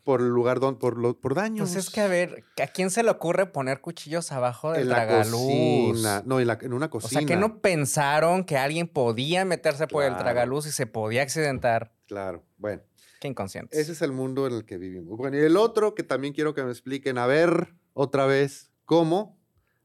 [0.05, 1.71] por el lugar donde, por, por daños.
[1.71, 4.89] Pues es que, a ver, ¿a quién se le ocurre poner cuchillos abajo del en
[4.89, 6.23] la cocina.
[6.25, 7.07] No, en, una cocina.
[7.07, 11.23] O sea, que no pensaron que alguien podía meterse por el tragaluz y se podía
[11.23, 11.93] accidentar.
[12.07, 12.83] Claro, bueno.
[13.21, 13.81] Qué inconsciente.
[13.81, 15.17] Ese es el mundo en el que vivimos.
[15.17, 19.39] Bueno, y el otro que también quiero que me expliquen, a ver, otra vez, cómo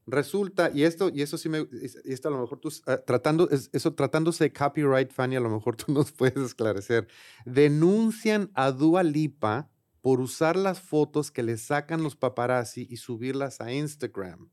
[0.10, 3.50] Resulta, y esto, y eso sí me, y esto a lo mejor tú, ah, tratando,
[3.52, 7.08] eso tratándose de copyright, Fanny, a lo mejor tú nos puedes esclarecer.
[7.46, 9.70] Denuncian a Dua Lipa
[10.02, 14.50] por usar las fotos que le sacan los paparazzi y subirlas a Instagram.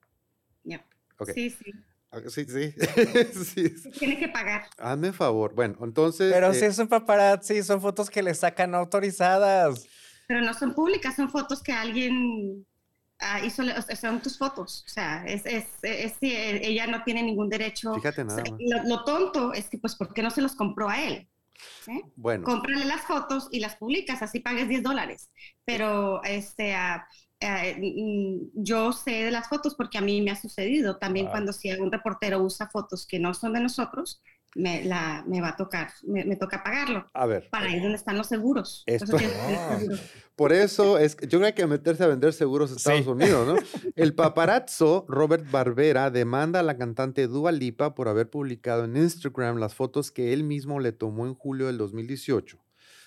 [1.32, 1.72] Sí, sí.
[2.10, 2.74] Ah, sí, sí.
[3.44, 3.90] sí.
[3.98, 4.64] Tiene que pagar.
[4.78, 5.54] Hazme favor.
[5.54, 6.32] Bueno, entonces.
[6.32, 9.86] Pero si es un paparazzi, son fotos que le sacan autorizadas.
[10.26, 12.66] Pero no son públicas, son fotos que alguien
[13.20, 17.94] Ah, son tus fotos, o sea, es, es, ella no tiene ningún derecho.
[17.94, 18.42] Fíjate nada
[18.84, 21.28] Lo, tonto es que, pues, ¿por qué no se los compró a él?
[21.86, 22.02] ¿Eh?
[22.16, 22.44] Bueno.
[22.44, 25.30] Cómprale las fotos y las publicas, así pagues 10 dólares.
[25.64, 27.06] Pero, este, ah,
[27.40, 30.98] mm, yo sé de las fotos porque a mí me ha sucedido.
[30.98, 34.22] También cuando si algún reportero usa fotos que no son de nosotros,
[34.54, 37.08] me, la, me va a tocar, me, toca pagarlo.
[37.12, 37.48] A ver.
[37.50, 38.84] Para ir donde están los seguros.
[40.36, 43.46] Por eso es yo creo que hay que meterse a vender seguros en Estados Unidos,
[43.46, 43.56] ¿no?
[43.96, 49.58] El paparazzo Robert Barbera demanda a la cantante Dua Lipa por haber publicado en Instagram
[49.58, 52.58] las fotos que él mismo le tomó en julio del 2018.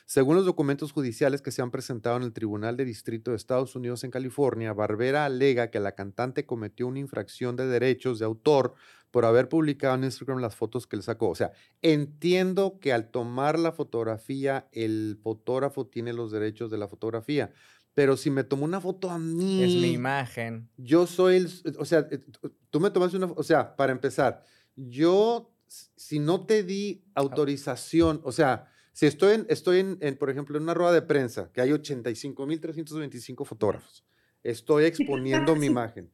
[0.10, 3.76] Según los documentos judiciales que se han presentado en el Tribunal de Distrito de Estados
[3.76, 8.76] Unidos en California, Barbera alega que la cantante cometió una infracción de derechos de autor
[9.18, 11.30] por haber publicado en Instagram las fotos que él sacó.
[11.30, 11.52] O sea,
[11.82, 17.52] entiendo que al tomar la fotografía, el fotógrafo tiene los derechos de la fotografía.
[17.96, 19.64] Pero si me tomó una foto a mí.
[19.64, 20.70] Es mi imagen.
[20.78, 21.50] Yo soy el.
[21.80, 22.20] O sea, eh,
[22.70, 23.26] tú me tomaste una.
[23.36, 24.44] O sea, para empezar,
[24.76, 30.58] yo, si no te di autorización, o sea, si estoy, en, estoy en, por ejemplo,
[30.58, 34.06] en una rueda de prensa, que hay 85.325 fotógrafos,
[34.44, 36.12] estoy exponiendo mi imagen.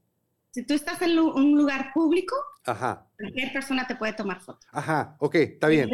[0.53, 4.59] Si tú estás en un lugar público, cualquier persona te puede tomar foto.
[4.71, 5.89] Ajá, ok, está bien.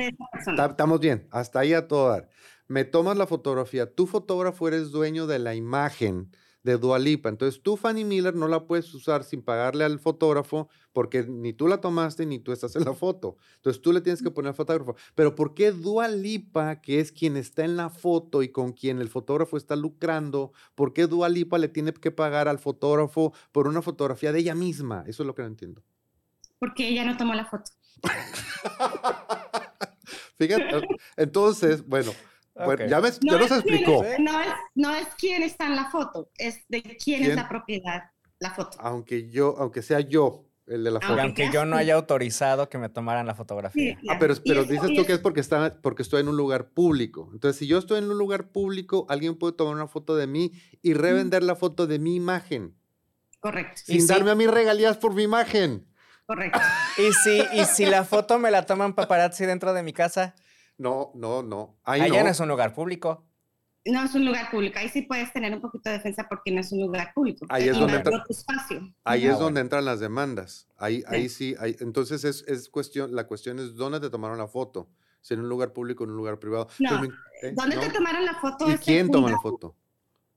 [0.70, 2.30] estamos bien, hasta ahí a todo dar.
[2.68, 7.30] Me tomas la fotografía, tu fotógrafo eres dueño de la imagen de Dualipa.
[7.30, 11.68] Entonces tú, Fanny Miller, no la puedes usar sin pagarle al fotógrafo porque ni tú
[11.68, 13.38] la tomaste ni tú estás en la foto.
[13.56, 14.96] Entonces tú le tienes que poner al fotógrafo.
[15.16, 19.10] Pero ¿por qué Dualipa, que es quien está en la foto y con quien el
[19.10, 24.32] fotógrafo está lucrando, por qué Dualipa le tiene que pagar al fotógrafo por una fotografía
[24.32, 25.04] de ella misma?
[25.08, 25.84] Eso es lo que no entiendo.
[26.60, 27.72] Porque ella no tomó la foto.
[30.38, 30.88] Fíjate,
[31.18, 32.12] entonces, bueno,
[32.66, 34.04] bueno, ya, ves, no ya nos explicó.
[34.20, 38.04] no, es, no es quién está en la foto, es de quién, es la propiedad,
[38.40, 38.78] la foto.
[38.82, 41.20] Aunque yo, aunque sea yo el de la foto.
[41.20, 43.98] Aunque yo no haya autorizado que me tomaran la fotografía.
[44.10, 47.30] ah, pero, pero dices tú que es porque, está, porque estoy en un lugar público.
[47.34, 50.52] Entonces, si yo estoy en un lugar público, alguien puede tomar una foto de mí
[50.82, 52.76] y revender la foto de mi imagen.
[53.40, 53.82] Correcto.
[53.84, 55.88] Sin darme a mí regalías por mi imagen.
[56.26, 56.60] Correcto.
[57.00, 60.36] ¿Y si, y si la foto me la toman paparazzi dentro de mi casa?
[60.80, 61.78] No, no, no.
[61.84, 62.24] Ahí no.
[62.24, 63.26] no es un lugar público.
[63.86, 64.80] No es un lugar público.
[64.80, 67.46] Ahí sí puedes tener un poquito de defensa porque no es un lugar público.
[67.50, 68.02] Ahí es donde,
[69.04, 70.68] ahí es donde entran las demandas.
[70.78, 74.48] Ahí sí, ahí sí entonces es, es, cuestión, la cuestión es dónde te tomaron la
[74.48, 74.90] foto.
[75.22, 76.70] Si en un lugar público o en un lugar privado.
[76.80, 77.54] No, ¿eh?
[77.54, 78.72] ¿dónde te tomaron la foto?
[78.72, 79.76] ¿Y quién toma la foto?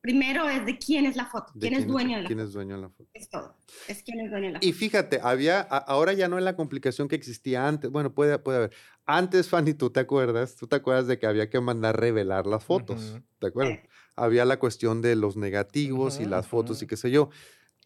[0.02, 2.34] Primero es de quién es la foto, quién, es dueño de la foto.
[2.34, 3.08] ¿Quién es dueño de la foto?
[3.14, 3.56] Es todo.
[3.86, 4.66] Es quién es dueño de la foto.
[4.66, 7.88] Y fíjate, había, ahora ya no es la complicación que existía antes.
[7.88, 8.72] Bueno, puede, puede haber.
[9.06, 10.56] Antes, Fanny, ¿tú te acuerdas?
[10.56, 13.20] ¿Tú te acuerdas de que había que mandar revelar las fotos?
[13.38, 13.78] ¿Te acuerdas?
[14.16, 17.30] Había la cuestión de los negativos y las fotos y qué sé yo.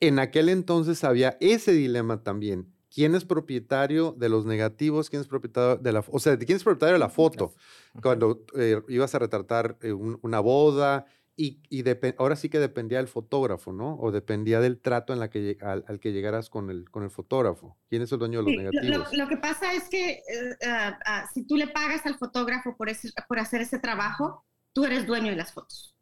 [0.00, 2.72] En aquel entonces había ese dilema también.
[2.88, 5.10] ¿Quién es propietario de los negativos?
[5.10, 7.54] ¿Quién es propietario de la O sea, ¿quién es propietario de la foto?
[8.00, 11.04] Cuando eh, ibas a retratar eh, una boda
[11.36, 11.84] y, y
[12.16, 13.96] ahora sí que dependía del fotógrafo, ¿no?
[13.96, 17.76] O dependía del trato en la que, al, que llegaras con el, con el fotógrafo.
[17.90, 19.12] ¿Quién es el dueño de los negativos?
[19.12, 20.22] Lo, que pasa es que
[20.66, 24.84] ah, ah, si tú le pagas al fotógrafo por, ese, por hacer ese trabajo, tú
[24.86, 25.94] eres dueño de las fotos.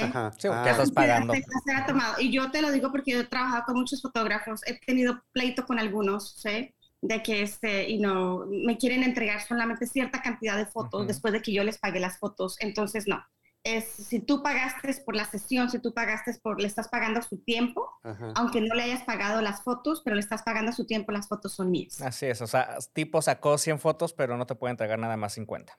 [0.00, 0.32] Ajá.
[0.38, 0.70] Sí, ah.
[0.70, 1.34] estás pagando.
[2.20, 5.66] Y yo te lo digo porque yo he trabajado con muchos fotógrafos, he tenido pleito
[5.66, 6.72] con algunos, ¿sí?
[7.02, 11.42] De que este, y no, me quieren entregar solamente cierta cantidad de fotos después de
[11.42, 12.56] que yo les pague las fotos.
[12.60, 13.24] Entonces, no
[13.76, 17.38] es si tú pagaste por la sesión, si tú pagaste por, le estás pagando su
[17.38, 17.90] tiempo,
[18.34, 21.54] aunque no le hayas pagado las fotos, pero le estás pagando su tiempo, las fotos
[21.54, 22.00] son mías.
[22.00, 25.34] Así es, o sea, tipo sacó 100 fotos, pero no te puede entregar nada más
[25.34, 25.78] 50.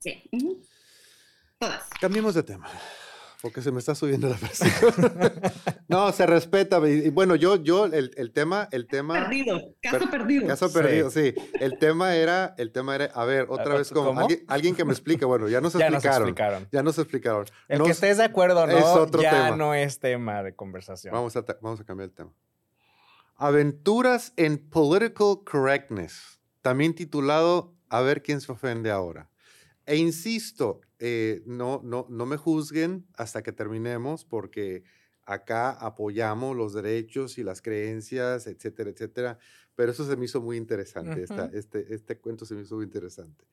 [0.00, 0.22] Sí.
[1.58, 1.88] Todas.
[2.00, 2.70] Cambiemos de tema
[3.40, 4.70] porque se me está subiendo la presión.
[5.88, 6.78] no, se respeta.
[6.88, 9.14] Y, bueno, yo, yo, el, el, tema, el tema.
[9.14, 10.46] Perdido, caso perdido.
[10.46, 11.34] Caso perdido, sí.
[11.58, 14.18] El tema era, el tema era, a ver, otra vez como
[14.48, 15.24] alguien, que me explique.
[15.24, 16.00] Bueno, ya nos explicaron.
[16.02, 16.68] ya nos explicaron.
[16.72, 17.46] Ya nos explicaron.
[17.68, 21.12] El que estés de acuerdo, no, es otro ya no es tema de conversación.
[21.12, 22.32] Vamos a, vamos a cambiar el tema.
[23.36, 29.30] Aventuras en Political Correctness, también titulado A ver quién se ofende ahora.
[29.86, 34.84] E insisto, eh, no, no, no me juzguen hasta que terminemos porque
[35.24, 39.38] acá apoyamos los derechos y las creencias, etcétera, etcétera.
[39.74, 41.24] Pero eso se me hizo muy interesante,
[41.54, 43.46] este, este cuento se me hizo muy interesante.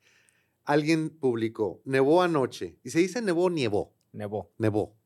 [0.66, 3.93] Alguien publicó, nevó anoche, y se dice nevó, nievó.
[4.12, 4.52] Nevó.
[4.58, 4.98] Nevó.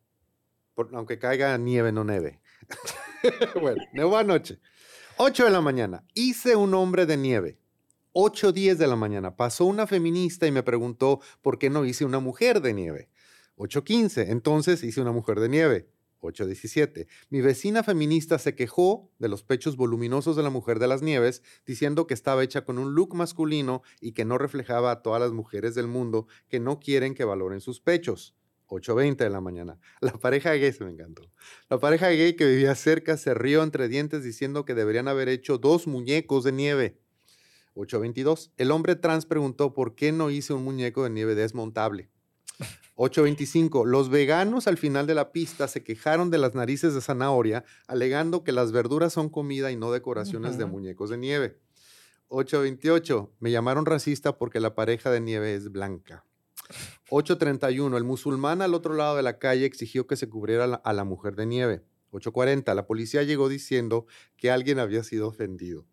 [0.93, 2.41] aunque caiga nieve, no neve.
[3.61, 4.59] bueno, nevó anoche.
[5.17, 7.60] 8 de la mañana, hice un hombre de nieve.
[8.13, 12.19] 8.10 de la mañana pasó una feminista y me preguntó por qué no hice una
[12.19, 13.09] mujer de nieve.
[13.57, 15.87] 8.15, entonces hice una mujer de nieve.
[16.21, 17.07] 8.17.
[17.29, 21.41] Mi vecina feminista se quejó de los pechos voluminosos de la mujer de las nieves,
[21.65, 25.31] diciendo que estaba hecha con un look masculino y que no reflejaba a todas las
[25.31, 28.35] mujeres del mundo que no quieren que valoren sus pechos.
[28.67, 29.79] 8.20 de la mañana.
[30.01, 31.29] La pareja gay, se me encantó.
[31.69, 35.57] La pareja gay que vivía cerca se rió entre dientes diciendo que deberían haber hecho
[35.57, 37.00] dos muñecos de nieve.
[37.75, 38.51] 8.22.
[38.57, 42.09] El hombre trans preguntó por qué no hice un muñeco de nieve desmontable.
[42.95, 43.85] 8.25.
[43.85, 48.43] Los veganos al final de la pista se quejaron de las narices de zanahoria, alegando
[48.43, 51.59] que las verduras son comida y no decoraciones de muñecos de nieve.
[52.29, 53.31] 8.28.
[53.39, 56.25] Me llamaron racista porque la pareja de nieve es blanca.
[57.09, 57.97] 8.31.
[57.97, 61.35] El musulmán al otro lado de la calle exigió que se cubriera a la mujer
[61.35, 61.83] de nieve.
[62.11, 62.73] 8.40.
[62.75, 64.05] La policía llegó diciendo
[64.37, 65.85] que alguien había sido ofendido.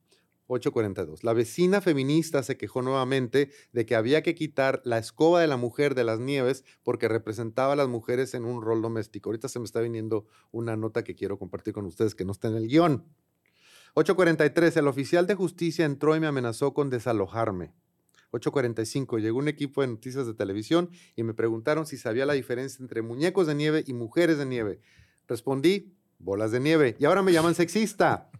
[0.48, 1.24] 842.
[1.24, 5.56] La vecina feminista se quejó nuevamente de que había que quitar la escoba de la
[5.56, 9.28] mujer de las nieves porque representaba a las mujeres en un rol doméstico.
[9.28, 12.48] Ahorita se me está viniendo una nota que quiero compartir con ustedes que no está
[12.48, 13.04] en el guion.
[13.94, 14.76] 843.
[14.76, 17.74] El oficial de justicia entró y me amenazó con desalojarme.
[18.32, 22.82] 8.45, llegó un equipo de noticias de televisión y me preguntaron si sabía la diferencia
[22.82, 24.80] entre muñecos de nieve y mujeres de nieve.
[25.26, 26.96] Respondí, bolas de nieve.
[26.98, 28.30] Y ahora me llaman sexista.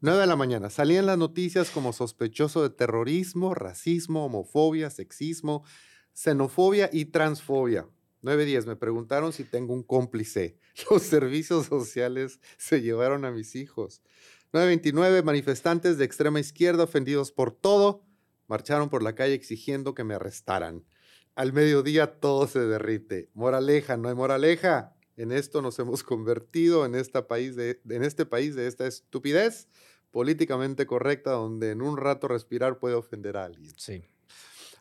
[0.00, 0.70] 9 de la mañana.
[0.70, 5.64] Salían las noticias como sospechoso de terrorismo, racismo, homofobia, sexismo,
[6.12, 7.88] xenofobia y transfobia.
[8.22, 8.66] 9.10.
[8.66, 10.58] Me preguntaron si tengo un cómplice.
[10.90, 14.02] Los servicios sociales se llevaron a mis hijos.
[14.52, 15.22] 9.29.
[15.22, 18.06] Manifestantes de extrema izquierda ofendidos por todo
[18.48, 20.84] marcharon por la calle exigiendo que me arrestaran.
[21.34, 23.30] Al mediodía todo se derrite.
[23.34, 24.95] Moraleja, no hay moraleja.
[25.16, 29.68] En esto nos hemos convertido en, esta país de, en este país de esta estupidez
[30.10, 33.72] políticamente correcta donde en un rato respirar puede ofender a alguien.
[33.76, 34.04] Sí.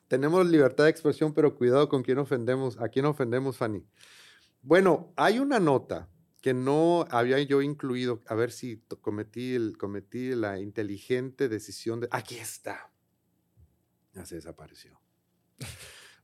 [0.08, 3.84] Tenemos libertad de expresión, pero cuidado con quién ofendemos, a quién ofendemos, Fanny.
[4.62, 6.10] Bueno, hay una nota
[6.42, 12.08] que no había yo incluido, a ver si cometí, el, cometí la inteligente decisión de...
[12.12, 12.92] Aquí está.
[14.14, 15.00] Ya se desapareció.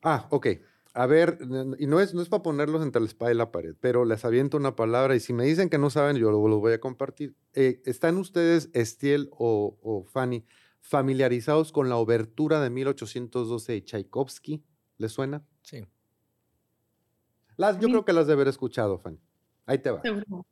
[0.04, 0.48] Ah, ok.
[0.94, 1.38] A ver,
[1.80, 4.26] y no es, no es para ponerlos entre la espada y la pared, pero les
[4.26, 7.34] aviento una palabra y si me dicen que no saben, yo lo, voy a compartir.
[7.54, 10.46] Eh, ¿Están ustedes, Estiel o, Fanny,
[10.82, 14.66] familiarizados con la obertura de 1812 de Tchaikovsky?
[14.98, 15.46] ¿Les suena?
[15.62, 15.88] Sí.
[17.56, 19.22] Las, yo creo que las de haber escuchado, Fanny.
[19.66, 20.02] Ahí te va.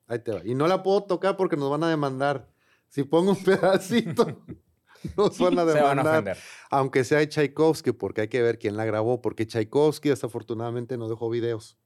[0.07, 0.41] Ahí te va.
[0.45, 2.49] Y no la puedo tocar porque nos van a demandar.
[2.87, 4.25] Si pongo un pedacito.
[5.17, 6.37] no suena de demandar,
[6.69, 11.09] aunque sea de Tchaikovsky, porque hay que ver quién la grabó, porque Tchaikovsky desafortunadamente no
[11.09, 11.77] dejó videos.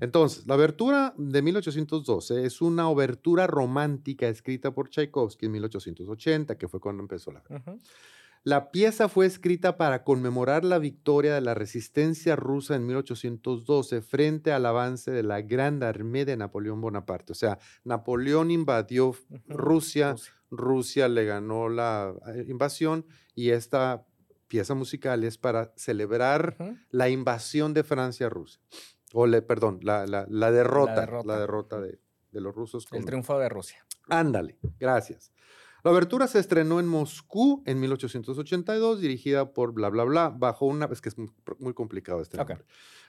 [0.00, 6.68] Entonces, la abertura de 1812 es una obertura romántica escrita por Tchaikovsky en 1880, que
[6.68, 7.76] fue cuando empezó la guerra.
[8.46, 14.52] La pieza fue escrita para conmemorar la victoria de la resistencia rusa en 1812 frente
[14.52, 17.32] al avance de la Gran Armée de Napoleón Bonaparte.
[17.32, 19.16] O sea, Napoleón invadió
[19.48, 20.14] Rusia,
[20.48, 24.06] Rusia le ganó la eh, invasión y esta
[24.46, 26.56] pieza musical es para celebrar
[26.92, 28.60] la invasión de Francia a Rusia.
[29.12, 30.06] O, le, perdón, la,
[30.52, 31.98] derrota, la derrota, de,
[32.30, 32.86] los rusos.
[32.92, 33.84] El triunfo de Rusia.
[34.08, 35.32] Ándale, gracias.
[35.86, 40.86] La abertura se estrenó en Moscú en 1882, dirigida por bla, bla, bla, bajo una,
[40.86, 42.64] es que es muy, complicado este nombre,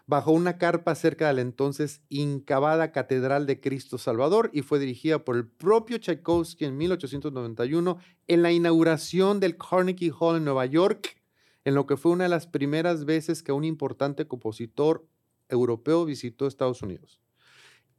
[0.05, 5.25] bajo una carpa cerca de la entonces incavada Catedral de Cristo Salvador y fue dirigida
[5.25, 7.97] por el propio Tchaikovsky en 1891
[8.27, 11.19] en la inauguración del Carnegie Hall en Nueva York,
[11.65, 15.03] en lo que fue una de las primeras veces que un importante compositor
[15.49, 17.19] europeo visitó Estados Unidos.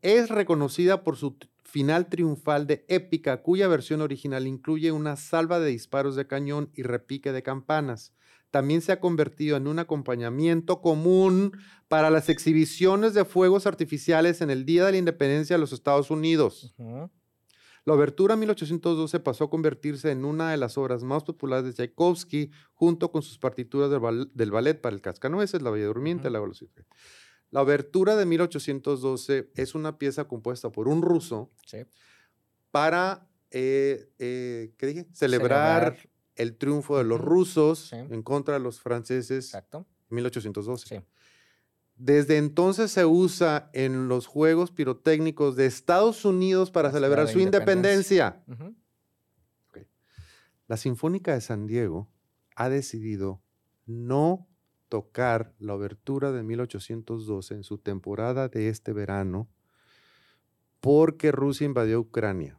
[0.03, 5.70] Es reconocida por su final triunfal de épica, cuya versión original incluye una salva de
[5.70, 8.14] disparos de cañón y repique de campanas.
[8.51, 11.53] También se ha convertido en un acompañamiento común
[11.88, 16.11] para las exhibiciones de fuegos artificiales en el Día de la Independencia de los Estados
[16.11, 16.74] Unidos.
[17.84, 22.51] La obertura 1812 pasó a convertirse en una de las obras más populares de Tchaikovsky,
[22.74, 26.84] junto con sus partituras del, ballet para el Cascanueces, La Bella Durmiente, La Velocidad.
[27.51, 31.51] La obertura de 1812 es una pieza compuesta por un ruso
[32.70, 35.07] para, eh, eh, ¿qué dije?
[35.12, 35.96] Celebrar,
[36.36, 39.86] el triunfo de los rusos en contra de los franceses Exacto.
[40.11, 41.05] 1812.
[41.96, 48.44] Desde entonces se usa en los Juegos Pirotécnicos de Estados Unidos para celebrar su independencia.
[50.68, 52.09] La Sinfónica de San Diego
[52.55, 53.42] ha decidido
[53.86, 54.46] no
[54.89, 59.49] tocar la obertura de 1812 en su temporada de este verano
[60.80, 62.59] porque Rusia invadió Ucrania.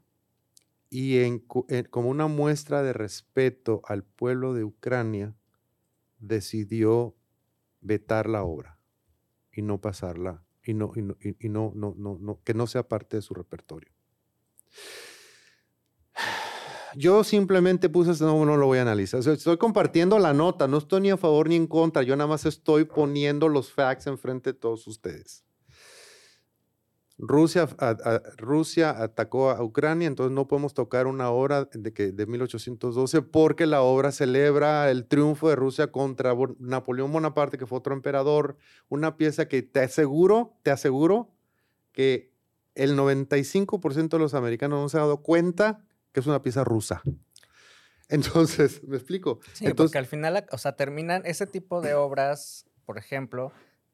[0.90, 1.40] Y
[1.90, 5.36] como una muestra de respeto al pueblo de Ucrania,
[6.18, 7.16] decidió
[7.82, 8.80] vetar la obra
[9.52, 13.94] y no pasarla, y no, no, que no sea parte de su repertorio
[16.96, 19.20] yo simplemente puse, no, no lo voy a analizar.
[19.28, 22.46] estoy compartiendo la nota, no estoy ni a favor ni en contra, yo nada más
[22.46, 25.44] estoy poniendo los facts enfrente de todos ustedes.
[27.22, 27.68] Rusia,
[28.38, 33.66] Rusia atacó a Ucrania, entonces no podemos tocar una obra de, que, de 1812 porque
[33.66, 38.56] la obra celebra el triunfo de Rusia contra Napoleón Bonaparte, que fue otro emperador.
[38.88, 41.36] Una pieza que te aseguro, te aseguro
[41.92, 42.32] que
[42.74, 47.01] el 95% de los americanos no se han dado cuenta que es una pieza rusa.
[48.10, 49.39] Entonces, ¿me explico?
[49.53, 53.51] Sí, Entonces, porque al final, o sea, terminan ese tipo de obras, por ejemplo,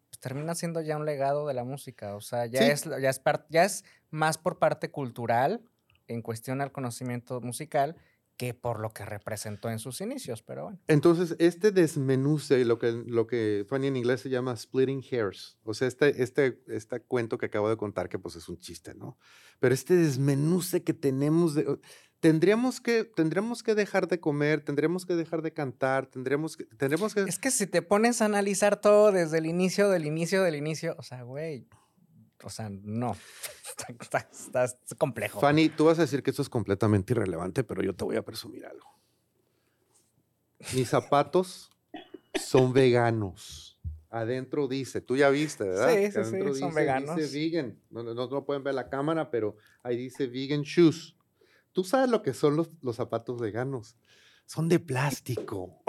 [0.10, 2.16] pues termina siendo ya un legado de la música.
[2.16, 5.62] O sea, ya, es, ya, es, ya es más por parte cultural
[6.08, 7.98] en cuestión al conocimiento musical
[8.38, 10.80] que por lo que representó en sus inicios, pero bueno.
[10.88, 15.74] Entonces, este desmenuce, lo que, lo que Fanny en inglés se llama splitting hairs, o
[15.74, 19.18] sea, este, este, este cuento que acabo de contar, que pues es un chiste, ¿no?
[19.60, 21.80] Pero este desmenuce que tenemos de
[22.20, 27.14] tendríamos que, tendríamos que dejar de comer, tendríamos que dejar de cantar, tendríamos que, tendríamos
[27.14, 27.22] que...
[27.22, 30.96] Es que si te pones a analizar todo desde el inicio, del inicio, del inicio,
[30.98, 31.68] o sea, güey,
[32.44, 33.16] o sea, no,
[34.00, 34.28] está,
[34.98, 35.40] complejo.
[35.40, 38.24] Fanny, tú vas a decir que esto es completamente irrelevante, pero yo te voy a
[38.24, 38.88] presumir algo.
[40.74, 41.72] Mis zapatos
[42.34, 43.80] son veganos.
[44.10, 45.90] Adentro dice, tú ya viste, ¿verdad?
[45.94, 47.16] Sí, sí, sí, son veganos.
[47.18, 47.80] Dice vegan.
[47.90, 51.16] No, no, no, pueden ver la cámara, pero ahí dice vegan shoes.
[51.74, 53.98] Tú sabes lo que son los, los zapatos veganos.
[54.46, 55.82] Son de plástico.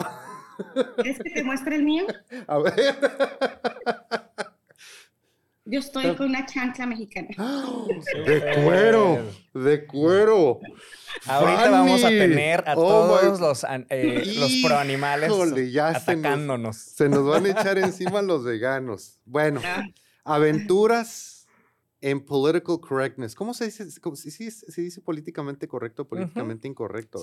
[0.97, 2.07] ¿Quieres que te muestre el mío?
[2.49, 2.99] A ver.
[5.69, 7.29] Yo estoy con una chancla mexicana.
[8.25, 9.19] De cuero,
[9.53, 10.61] de cuero.
[11.27, 15.33] Ahorita vamos a tener a oh todos los, eh, los proanimales
[15.81, 16.77] atacándonos.
[16.77, 19.19] Se, nos van a echar encima los veganos.
[19.25, 19.85] Bueno, ah.
[20.23, 21.49] aventuras
[22.01, 23.35] en political correctness.
[23.35, 23.91] ¿Cómo se dice?
[23.91, 27.21] se, dice políticamente correcto, políticamente incorrecto,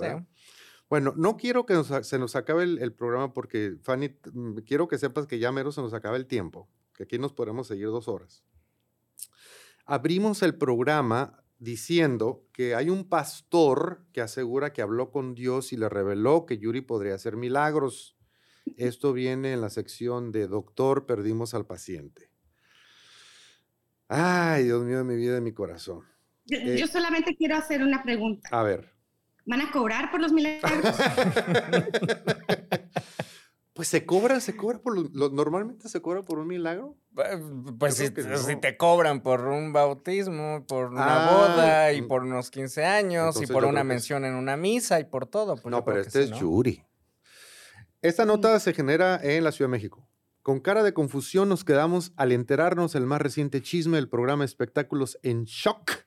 [0.89, 5.27] Bueno, no quiero que se nos acabe el, programa porque, Fanny, mm, quiero que sepas
[5.27, 8.43] que ya mero se nos acaba el tiempo, que aquí nos podemos seguir dos horas.
[9.85, 15.77] Abrimos el programa diciendo que hay un pastor que asegura que habló con Dios y
[15.77, 18.17] le reveló que Yuri podría hacer milagros.
[18.77, 22.29] Esto viene en la sección de Doctor, perdimos al paciente.
[24.07, 26.03] Ay, Dios mío de mi vida y mi corazón.
[26.49, 28.49] Eh, yo, solamente quiero hacer una pregunta.
[28.51, 28.91] A ver.
[29.45, 30.95] ¿Van a cobrar por los milagros?
[33.73, 36.95] pues se cobra, se cobra por normalmente se cobra por un milagro.
[37.79, 42.85] Pues si, te cobran por un bautismo, por una ah, boda y por unos 15
[42.85, 45.55] años y por una mención en una misa y por todo.
[45.55, 46.83] Pues no, pero este es Yuri.
[48.01, 50.07] Esta nota se genera en la Ciudad de México.
[50.43, 55.17] Con cara de confusión nos quedamos al enterarnos el más reciente chisme del programa Espectáculos
[55.23, 56.05] en Shock,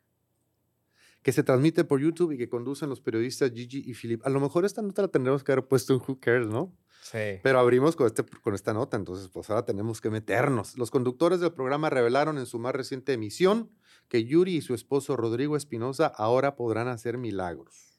[1.27, 4.25] que se transmite por YouTube y que conducen los periodistas Gigi y Philip.
[4.25, 6.73] A lo mejor esta nota la tendremos que haber puesto en Who Cares, ¿no?
[7.03, 7.41] Sí.
[7.43, 10.79] Pero abrimos con, este, con esta nota, entonces pues ahora tenemos que meternos.
[10.79, 13.73] Los conductores del programa revelaron en su más reciente emisión
[14.07, 17.97] que Yuri y su esposo Rodrigo Espinosa ahora podrán hacer milagros.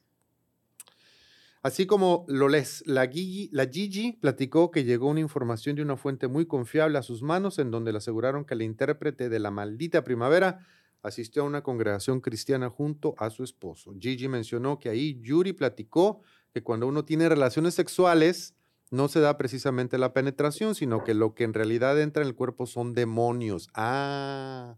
[1.63, 5.97] Así como lo les, la Gigi, la Gigi platicó que llegó una información de una
[5.97, 9.51] fuente muy confiable a sus manos en donde le aseguraron que el intérprete de la
[9.51, 10.65] maldita primavera
[11.01, 13.93] asistió a una congregación cristiana junto a su esposo.
[13.99, 16.21] Gigi mencionó que ahí Yuri platicó
[16.53, 18.55] que cuando uno tiene relaciones sexuales
[18.89, 22.35] no se da precisamente la penetración, sino que lo que en realidad entra en el
[22.35, 23.69] cuerpo son demonios.
[23.73, 24.77] Ah,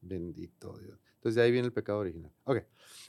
[0.00, 0.98] bendito Dios.
[1.14, 2.32] Entonces de ahí viene el pecado original.
[2.44, 2.64] Ok.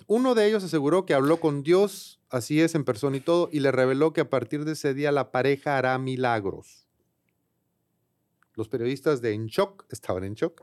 [0.07, 3.61] Uno de ellos aseguró que habló con Dios, así es, en persona y todo, y
[3.61, 6.88] le reveló que a partir de ese día la pareja hará milagros.
[8.55, 10.61] Los periodistas de En Shock estaban en shock,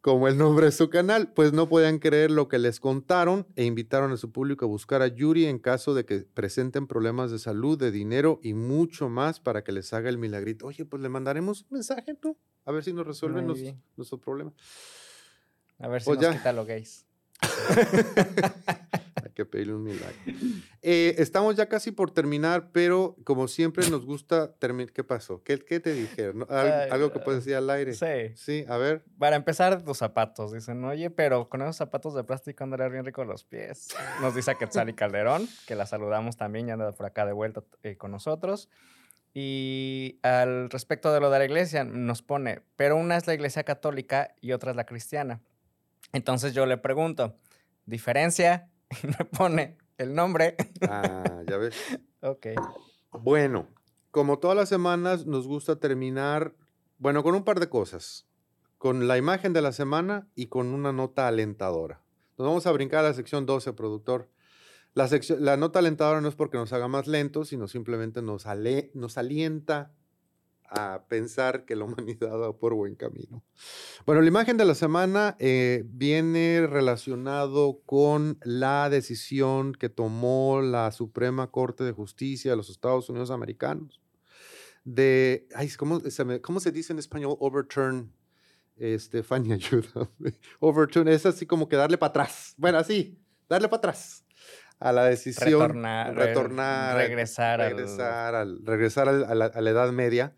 [0.00, 3.64] como el nombre de su canal, pues no podían creer lo que les contaron e
[3.64, 7.38] invitaron a su público a buscar a Yuri en caso de que presenten problemas de
[7.38, 10.66] salud, de dinero y mucho más para que les haga el milagrito.
[10.66, 12.36] Oye, pues le mandaremos un mensaje, ¿no?
[12.64, 13.46] A ver si nos resuelven
[13.96, 14.52] nuestro problema.
[15.78, 17.06] A ver si pues nos quita lo gays.
[19.38, 20.16] Que pedirle un milagro.
[20.82, 24.92] Eh, estamos ya casi por terminar, pero como siempre nos gusta terminar.
[24.92, 25.44] ¿Qué pasó?
[25.44, 26.44] ¿Qué, qué te dijeron?
[26.50, 27.94] ¿Algo, que puedes decir al aire?
[27.94, 28.34] Sí.
[28.34, 29.04] Sí, a ver.
[29.16, 30.52] Para empezar, tus zapatos.
[30.52, 33.94] Dicen, oye, pero con esos zapatos de plástico andaré bien rico los pies.
[34.20, 37.62] Nos dice Quetzal y Calderón, que la saludamos también, ya anda por acá de vuelta
[37.84, 38.68] eh, con nosotros.
[39.34, 43.62] Y al respecto de lo de la iglesia, nos pone, pero una es la iglesia
[43.62, 45.40] católica y otra es la cristiana.
[46.12, 47.36] Entonces yo le pregunto,
[47.86, 48.68] ¿diferencia?
[48.90, 50.56] Y me pone el nombre.
[50.88, 51.74] Ah, ya ves.
[52.22, 52.46] ok.
[53.12, 53.68] Bueno,
[54.10, 56.54] como todas las semanas, nos gusta terminar,
[56.98, 58.26] bueno, con un par de cosas.
[58.78, 62.00] Con la imagen de la semana y con una nota alentadora.
[62.36, 64.30] Nos vamos a brincar a la sección 12, productor.
[64.94, 68.46] La, sección, la nota alentadora no es porque nos haga más lentos, sino simplemente nos,
[68.46, 69.92] ale, nos alienta
[70.70, 73.42] a pensar que la humanidad va por buen camino.
[74.06, 80.90] Bueno, la imagen de la semana eh, viene relacionado con la decisión que tomó la
[80.92, 84.00] Suprema Corte de Justicia de los Estados Unidos Americanos
[84.84, 87.36] de, ay, ¿cómo se, ¿cómo se dice en español?
[87.40, 88.12] Overturn.
[88.76, 90.38] Este, Fanny, ayúdame.
[90.60, 92.54] Overturn es así como que darle para atrás.
[92.56, 94.24] Bueno, así, darle para atrás
[94.80, 95.60] a la decisión.
[95.60, 96.14] Retornar.
[96.14, 100.34] retornar regresar, regresar, al, regresar a, la, Edad Media.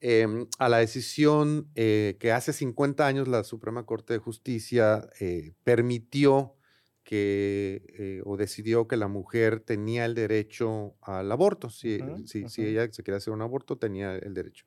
[0.00, 5.54] Em, a la decisión eh, que hace 50 años la Suprema Corte de Justicia eh,
[5.64, 6.56] permitió
[7.04, 11.70] que eh, o decidió que la mujer tenía el derecho al aborto.
[11.70, 14.66] Si, si, ella se quería hacer un aborto, tenía el derecho.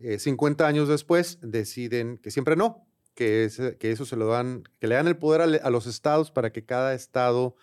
[0.00, 3.50] 50 años después deciden que siempre no, que,
[3.80, 6.64] que eso se lo dan, que le dan el poder a, los estados para que
[6.64, 7.56] cada estado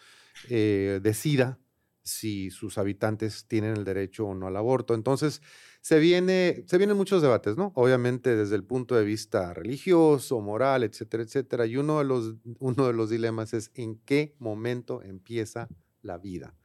[0.49, 1.59] decida
[2.03, 4.93] si sus habitantes tienen el derecho o no al aborto.
[4.93, 5.41] Entonces,
[5.85, 7.71] se, viene, se vienen muchos debates, ¿no?
[7.75, 11.67] Obviamente desde el punto de vista religioso, moral, etcétera, etcétera.
[11.67, 15.69] Y uno de los, uno de los dilemas es en qué momento empieza
[16.01, 16.55] la vida.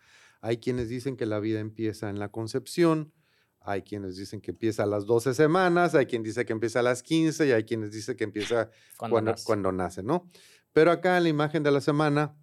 [0.41, 3.13] Hay quienes dicen que la vida empieza en la concepción,
[3.61, 6.83] hay quienes dicen que empieza a las 12 semanas, hay quien dice que empieza a
[6.83, 10.03] las 15 y hay quienes dicen que empieza cuando, cuando, nace.
[10.03, 10.31] ¿no?
[10.73, 12.35] Pero acá en la imagen de la semana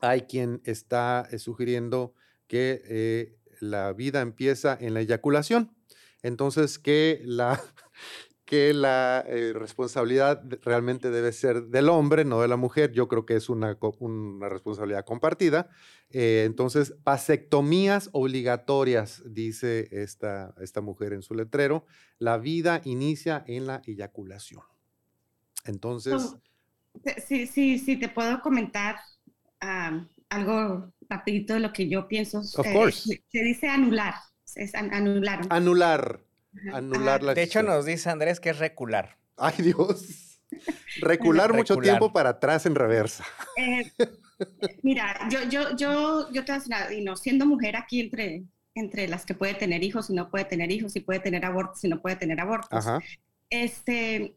[0.00, 2.14] hay quien está eh, sugiriendo
[2.48, 5.70] que eh, la vida empieza en la eyaculación.
[6.24, 7.60] Entonces, que la,
[8.46, 12.92] que la eh, responsabilidad realmente debe ser del hombre, no de la mujer.
[12.92, 15.68] Yo creo que es una, una responsabilidad compartida.
[16.10, 21.84] Eh, entonces, vasectomías obligatorias, dice esta, esta mujer en su letrero.
[22.18, 24.62] La vida inicia en la eyaculación.
[25.64, 26.36] Entonces...
[27.26, 28.96] Sí, sí, sí, te puedo comentar
[30.28, 32.38] algo rapidito de lo que yo pienso.
[32.38, 33.22] Of course.
[33.28, 34.14] se dice anular
[34.56, 35.40] es anular.
[35.50, 36.20] Anular.
[36.72, 39.16] Anular la De hecho, nos dice Andrés que es recular.
[39.36, 40.40] Ay, Dios.
[41.00, 43.24] Recular mucho tiempo para atrás en reversa.
[43.56, 43.90] Eh,
[44.82, 46.52] mira, yo, yo, yo, yo te
[46.96, 48.44] y no, siendo mujer aquí entre,
[48.74, 51.82] entre las que puede tener hijos y no puede tener hijos, y puede tener abortos
[51.84, 52.86] y no puede tener abortos.
[53.50, 54.36] Este,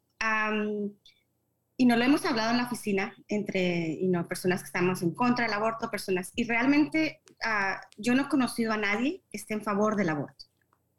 [1.77, 5.13] y no lo hemos hablado en la oficina entre y no, personas que estamos en
[5.13, 9.53] contra del aborto, personas, y realmente ah, yo no he conocido a nadie que esté
[9.53, 10.45] en favor del aborto,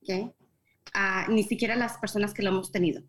[0.03, 0.33] ¿okay?
[0.95, 3.03] Ah, ni siquiera las personas que lo hemos tenido,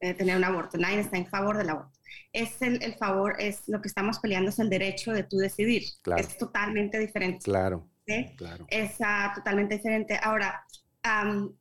[0.00, 1.98] de tener un aborto, nadie está en favor del aborto.
[2.32, 5.84] Es el, el, favor, es lo que estamos peleando, es el derecho de tú decidir.
[6.16, 7.44] Es totalmente diferente.
[7.44, 7.88] Claro.
[8.36, 8.66] claro.
[8.68, 10.18] Es uh, totalmente diferente.
[10.22, 10.64] Ahora,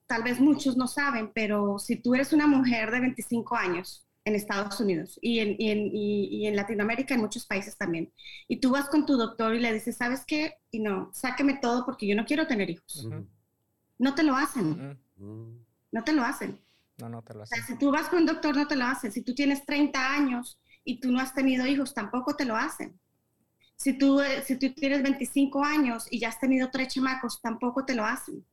[0.07, 4.35] tal vez muchos no saben, pero si tú eres una mujer de 25 años, en
[4.35, 8.11] Estados Unidos y en, y, en, y, en, Latinoamérica, en muchos países también.
[8.47, 10.55] Y tú vas con tu doctor y le dices, ¿sabes qué?
[10.71, 13.07] Y no, sáqueme todo porque yo no quiero tener hijos.
[13.99, 14.99] No te lo hacen.
[15.17, 16.59] No te lo hacen.
[16.97, 17.63] No, no te lo hacen.
[17.63, 19.11] si tú vas con un doctor, no te lo hacen.
[19.11, 22.97] Si tú tienes 30 años y tú no has tenido hijos, tampoco te lo hacen.
[23.75, 27.83] Si tú, eh, si tú tienes 25 años y ya has tenido tres chamacos, tampoco
[27.83, 28.45] te lo hacen.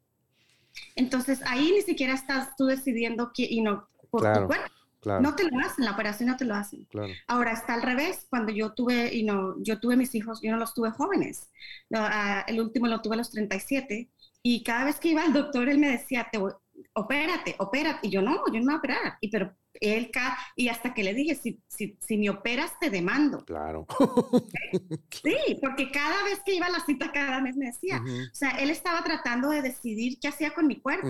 [0.96, 5.44] Entonces ahí ni siquiera estás tú decidiendo que, y no, por tu cuerpo no te
[5.44, 6.86] lo hacen, la operación no te lo hacen.
[7.26, 10.58] Ahora está al revés, cuando yo tuve, y no, yo tuve mis hijos, yo no
[10.58, 11.50] los tuve jóvenes.
[11.94, 14.10] Ah, el último lo tuve a los 37
[14.42, 16.52] y cada vez que iba al doctor él me decía, te voy,
[16.94, 18.08] opérate, opérate.
[18.08, 19.18] Y yo no, yo no me voy a operar.
[19.20, 20.10] Y pero él,
[20.56, 23.44] y hasta que le dije, si, si, si me operas, te demando.
[23.44, 23.86] Claro.
[25.22, 28.00] Sí, porque cada vez que iba a la cita, cada mes me decía.
[28.02, 31.08] O sea, él estaba tratando de decidir qué hacía con mi cuerpo.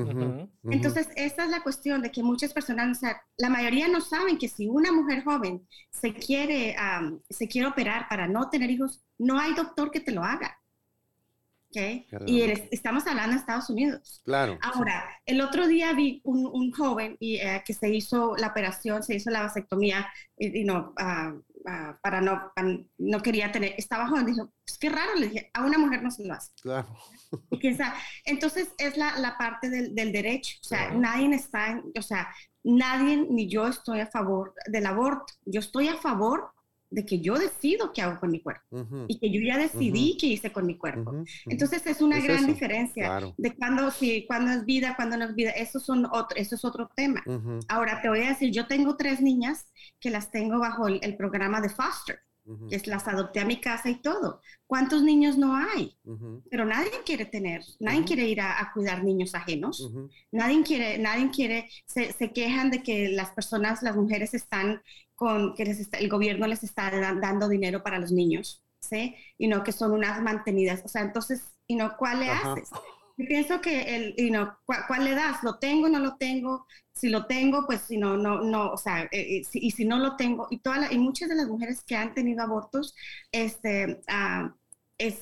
[0.65, 4.39] Entonces, esa es la cuestión de que muchas personas, o sea, la mayoría no saben
[4.39, 6.75] que si una mujer joven se quiere,
[7.29, 10.60] se quiere operar para no tener hijos, no hay doctor que te lo haga.
[11.71, 12.07] ¿Okay?
[12.27, 14.21] Y estamos hablando de Estados Unidos.
[14.25, 14.59] Claro.
[14.63, 19.15] Ahora, el otro día vi un, joven y, eh, que se hizo la operación, se
[19.15, 21.35] hizo la vasectomía, y, no, ah,
[21.67, 22.53] ah, para no,
[22.99, 26.11] no quería tener, estaba joven, dijo, pues qué raro, le dije, a una mujer no
[26.11, 26.53] se lo hace.
[26.63, 26.89] Claro.
[28.25, 32.29] entonces es la, la parte del, del, derecho, o sea, nadie está, o sea,
[32.65, 36.53] nadie ni yo estoy a favor del aborto, yo estoy a favor
[36.91, 40.27] de que yo decido qué hago con mi cuerpo y que yo ya decidí qué
[40.27, 41.25] hice con mi cuerpo.
[41.47, 45.51] Entonces es una gran diferencia de cuando, si, cuando es vida, cuando no es vida.
[45.51, 47.23] Eso, son otro, eso es otro tema.
[47.69, 51.61] Ahora te voy a decir, yo tengo tres niñas que las tengo bajo el programa
[51.61, 52.21] de foster
[52.69, 54.41] que las adopté a mi casa y todo.
[54.67, 55.97] ¿Cuántos niños no hay?
[56.51, 59.91] Pero nadie quiere tener, nadie quiere ir a, cuidar niños ajenos,
[60.31, 64.83] nadie quiere, nadie quiere, se, quejan de que las personas, las mujeres están
[65.21, 66.91] con, que el gobierno les está
[67.21, 69.15] dando dinero para los niños, ¿sí?
[69.37, 72.71] Y no que son unas mantenidas, o sea, entonces, ¿y no cuál le haces?
[73.19, 75.43] Yo pienso que el, you know, ¿cuál, le das?
[75.43, 76.65] ¿Lo tengo, no lo tengo?
[76.95, 79.99] Si lo tengo, pues si no, no, no, o sea, eh, eh, y si no
[79.99, 82.95] lo tengo, y, toda y muchas de las mujeres que han tenido abortos,
[83.31, 84.49] este, uh,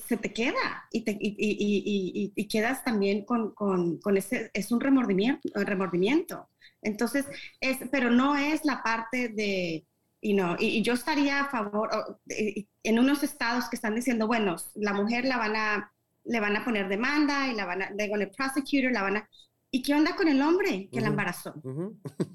[0.06, 4.70] se te queda y, te, y, y, y quedas también con, con, con, ese, es
[4.70, 6.48] un remordimiento, remordimiento.
[6.82, 7.26] Entonces,
[7.60, 9.84] es, pero no es la parte de,
[10.22, 11.90] you know, y, yo estaría a favor,
[12.28, 15.92] en unos estados que están diciendo, bueno, la mujer la van a,
[16.24, 19.28] le van a poner demanda y la van a, luego el prosecutor la van a,
[19.70, 21.54] ¿Y qué onda con el hombre que la embarazó?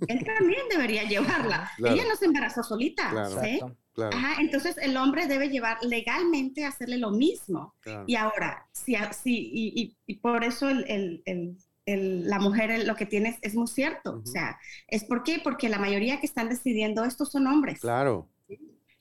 [0.07, 1.71] Él también debería llevarla.
[1.79, 3.11] Ella no se embarazó solita.
[3.41, 3.59] ¿sí?
[3.97, 7.73] Ajá, entonces el hombre debe llevar legalmente a hacerle lo mismo.
[8.05, 13.05] Y ahora, si, si y, y, por eso el, el, el, la mujer lo que
[13.05, 14.21] tiene es, muy cierto.
[14.23, 14.57] O sea,
[14.87, 15.39] ¿es por qué?
[15.43, 17.79] Porque la mayoría que están decidiendo esto son hombres.
[17.79, 18.29] Claro.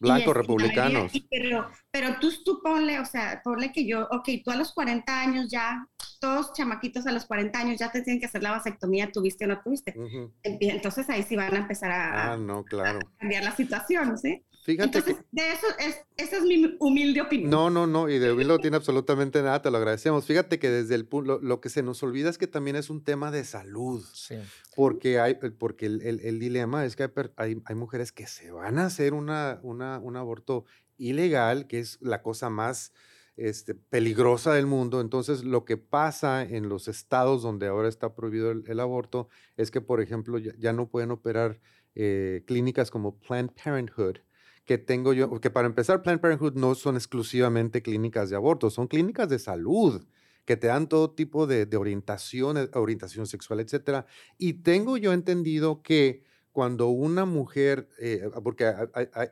[0.02, 1.12] Blancos republicanos.
[1.30, 5.20] pero, pero tú, tú ponle, o sea, ponle que yo, ok, tú a los 40
[5.20, 5.86] años ya,
[6.20, 9.48] todos chamaquitos a los 40 años ya te tienen que hacer la vasectomía, tuviste o
[9.48, 9.94] no tuviste.
[10.42, 12.98] Entonces ahí sí van a empezar a, ah, no, claro.
[12.98, 14.42] a cambiar la situación, ¿sí?
[14.62, 17.50] Fíjate Entonces, de eso es, esa es mi humilde opinión.
[17.50, 20.24] No, no, no, y de humilde no tiene absolutamente nada, te lo agradecemos.
[20.24, 23.02] Fíjate que desde el punto, lo, que se nos olvida es que también es un
[23.02, 24.04] tema de salud.
[24.14, 24.36] Sí.
[24.76, 28.86] Porque, hay, porque el, el, dilema es que hay, hay, mujeres que se van a
[28.86, 30.64] hacer una, una, un aborto
[30.96, 32.92] ilegal, que es la cosa más
[33.36, 35.00] este, peligrosa del mundo.
[35.00, 39.80] Entonces, lo que pasa en los estados donde ahora está prohibido el, aborto es que,
[39.80, 41.58] por ejemplo, ya, no pueden operar
[41.96, 44.18] eh, clínicas como Planned Parenthood
[44.64, 48.86] que tengo yo, que para empezar, Planned Parenthood no son exclusivamente clínicas de aborto, son
[48.86, 50.04] clínicas de salud
[50.44, 54.06] que te dan todo tipo de, orientación, eh, sexual, etcétera.
[54.38, 58.72] Y tengo yo entendido que cuando una mujer, eh, porque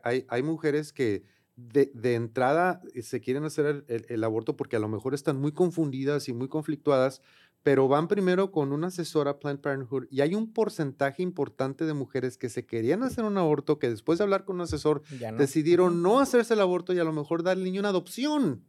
[0.03, 1.23] hay, hay, mujeres que
[1.55, 6.29] de, de, entrada se quieren hacer el, aborto porque a lo mejor están muy confundidas
[6.29, 7.21] y muy conflictuadas
[7.63, 12.37] pero van primero con una asesora Planned Parenthood y hay un porcentaje importante de mujeres
[12.37, 15.03] que se querían hacer un aborto que después de hablar con un asesor
[15.37, 18.65] decidieron no hacerse el aborto y a lo mejor dar al niño una adopción.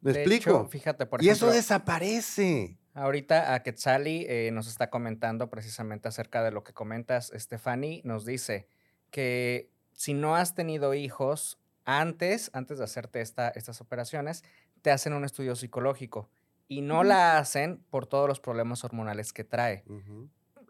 [0.00, 0.66] ¿Me explico?
[0.68, 2.76] fíjate, por y eso desaparece.
[2.94, 8.26] Ahorita a Quetzali eh, nos está comentando precisamente acerca de lo que comentas, Stephanie, nos
[8.26, 8.66] dice
[9.10, 14.44] que si no has tenido hijos antes, antes de hacerte esta, estas operaciones,
[14.82, 16.28] te hacen un estudio psicológico
[16.68, 19.84] y no la hacen por todos los problemas hormonales que trae.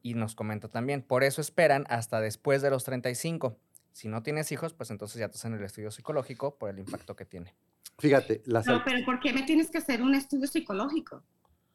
[0.02, 3.56] Y nos comenta también, por eso esperan hasta después de los 35.
[3.92, 7.14] Si no tienes hijos, pues entonces ya te hacen el estudio psicológico por el impacto
[7.14, 7.54] que tiene.
[7.98, 11.22] Fíjate, la No, pero ¿por qué me tienes que hacer un estudio psicológico?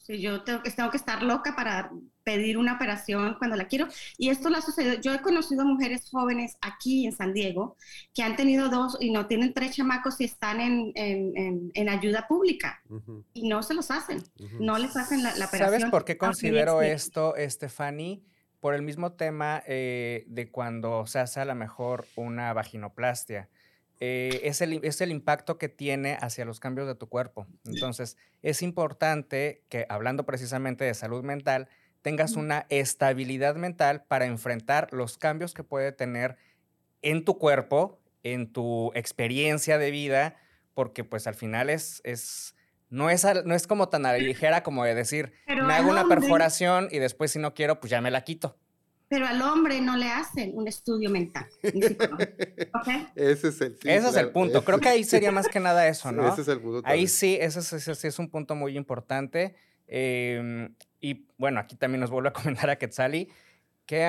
[0.08, 1.92] Yo tengo que, tengo que estar loca para
[2.24, 3.88] pedir una operación cuando la quiero.
[4.18, 4.96] Y esto lo ha sucedido.
[5.02, 7.78] Yo he conocido mujeres jóvenes aquí en San Diego
[8.14, 12.28] que han tenido dos y no tienen tres chamacos y están en, en, en, ayuda
[12.28, 12.82] pública
[13.34, 14.24] y no se los hacen.
[14.60, 15.60] No les hacen la, operación.
[15.60, 18.22] ¿Sabes por qué considero esto, Stephanie?
[18.60, 23.50] Por el mismo tema eh, de cuando se hace a lo mejor una vaginoplastia
[24.00, 27.48] eh, es, el, es, el, impacto que tiene hacia los cambios de tu cuerpo.
[27.66, 31.68] Entonces, es importante que, hablando precisamente de salud mental,
[32.04, 36.38] tengas una estabilidad mental para enfrentar los cambios que puede tener
[37.02, 40.36] en tu cuerpo, en tu experiencia de vida,
[40.74, 42.56] porque pues al final es, es
[42.90, 47.00] no es, no es como tan ligera como de decir, me hago una perforación y
[47.00, 48.58] después si no quiero, pues ya me la quito
[49.10, 51.48] pero al hombre no le hacen un estudio mental.
[53.16, 54.64] Ese es el, ese es el punto.
[54.64, 56.28] Creo que ahí sería más que nada eso, ¿no?
[56.28, 56.82] Ese es el punto.
[56.86, 59.56] Ahí sí, ese, es un punto muy importante.
[59.88, 63.30] Em, y bueno, aquí también nos vuelve a comentar a Quetzali
[63.86, 64.04] que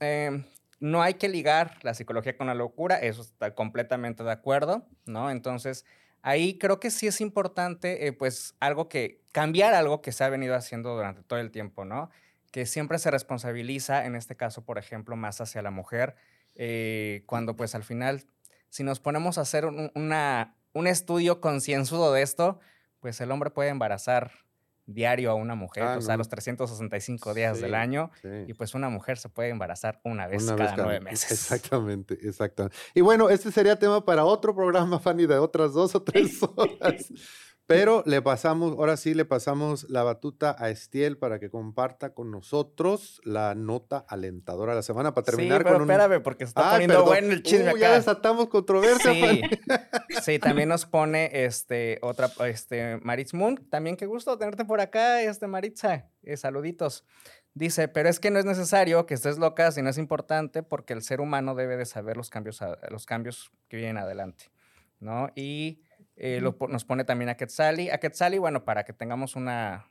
[0.00, 0.44] em,
[0.80, 5.30] no hay que ligar la psicología con la locura, eso está completamente de acuerdo, ¿no?
[5.30, 5.86] Entonces,
[6.20, 10.28] ahí creo que sí es importante, eh, pues, algo que, cambiar algo que se ha
[10.28, 12.10] venido haciendo durante todo el tiempo, ¿no?
[12.52, 16.14] Que siempre se responsabiliza, en este caso, por ejemplo, más hacia la mujer,
[16.54, 18.24] eh, cuando pues al final,
[18.68, 22.60] si nos ponemos a hacer un, una, un estudio concienzudo de esto,
[23.00, 24.30] pues el hombre puede embarazar
[24.86, 28.10] diario a una mujer, ah, o sea, los 365 días del año,
[28.46, 31.30] y pues una mujer se puede embarazar una vez cada nueve meses.
[31.30, 32.76] Exactamente, exactamente.
[32.94, 37.08] Y bueno, este sería tema para otro programa, Fanny, de otras dos o tres horas.
[37.72, 42.30] Pero le pasamos, ahora sí le pasamos la batuta a Estiel para que comparta con
[42.30, 46.50] nosotros la nota alentadora de la semana para terminar sí, pero con espérame, porque se
[46.50, 49.12] está poniendo bueno el chisme uh, Ya desatamos controversia.
[49.12, 49.42] Sí.
[50.22, 55.22] sí, también nos pone este otra este Maritz Moon, también qué gusto tenerte por acá,
[55.22, 56.10] este Maritza.
[56.22, 57.04] Eh, saluditos.
[57.54, 60.92] Dice, pero es que no es necesario que estés loca si no es importante porque
[60.92, 64.50] el ser humano debe de saber los cambios, los cambios que vienen adelante,
[65.00, 65.30] ¿no?
[65.34, 65.82] Y
[66.16, 67.90] eh, nos pone también a Quetzali.
[67.90, 69.90] A Quetzali, bueno, para que tengamos una,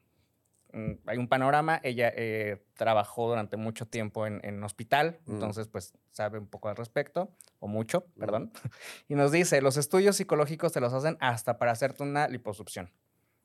[1.05, 1.79] hay un panorama.
[1.83, 5.33] Ella eh, trabajó durante mucho tiempo en, en hospital, mm.
[5.33, 8.19] entonces pues sabe un poco al respecto, o mucho, mm.
[8.19, 8.51] perdón.
[9.07, 12.89] Y nos dice, los estudios psicológicos te los hacen hasta para hacerte una liposucción.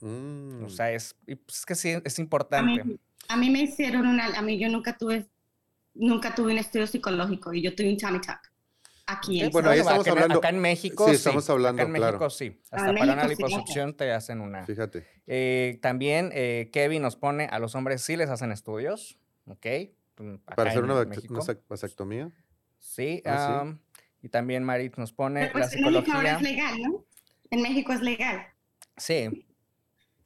[0.03, 0.69] O mm.
[0.69, 2.83] sea, es, pues, es que sí, es importante.
[3.29, 5.27] A mí, me hicieron una, a mí yo nunca tuve,
[5.95, 8.39] nunca tuve un estudio psicológico y yo tuve un tummy tuck
[9.07, 10.39] aquí en Bueno, ahí estamos hablando.
[10.39, 11.09] Acá en México.
[11.09, 11.83] Sí, estamos hablando.
[11.83, 12.61] Acá en México sí.
[12.71, 14.65] Hasta para una liposucción te hacen una.
[14.67, 15.07] Fíjate.
[15.27, 19.19] Eh, también eh, Kevin nos pone a los hombres sí les hacen estudios.
[19.47, 19.67] ¿Ok?
[20.19, 20.95] Mm, para hacer una
[21.69, 22.31] vasectomía.
[22.79, 23.23] Sí.
[23.25, 23.75] ¿Ah,
[24.23, 26.15] y también Marit nos pone pues, la psicología.
[26.15, 27.05] En México es legal, ¿no?
[27.51, 28.47] En México es legal.
[28.97, 29.47] Sí.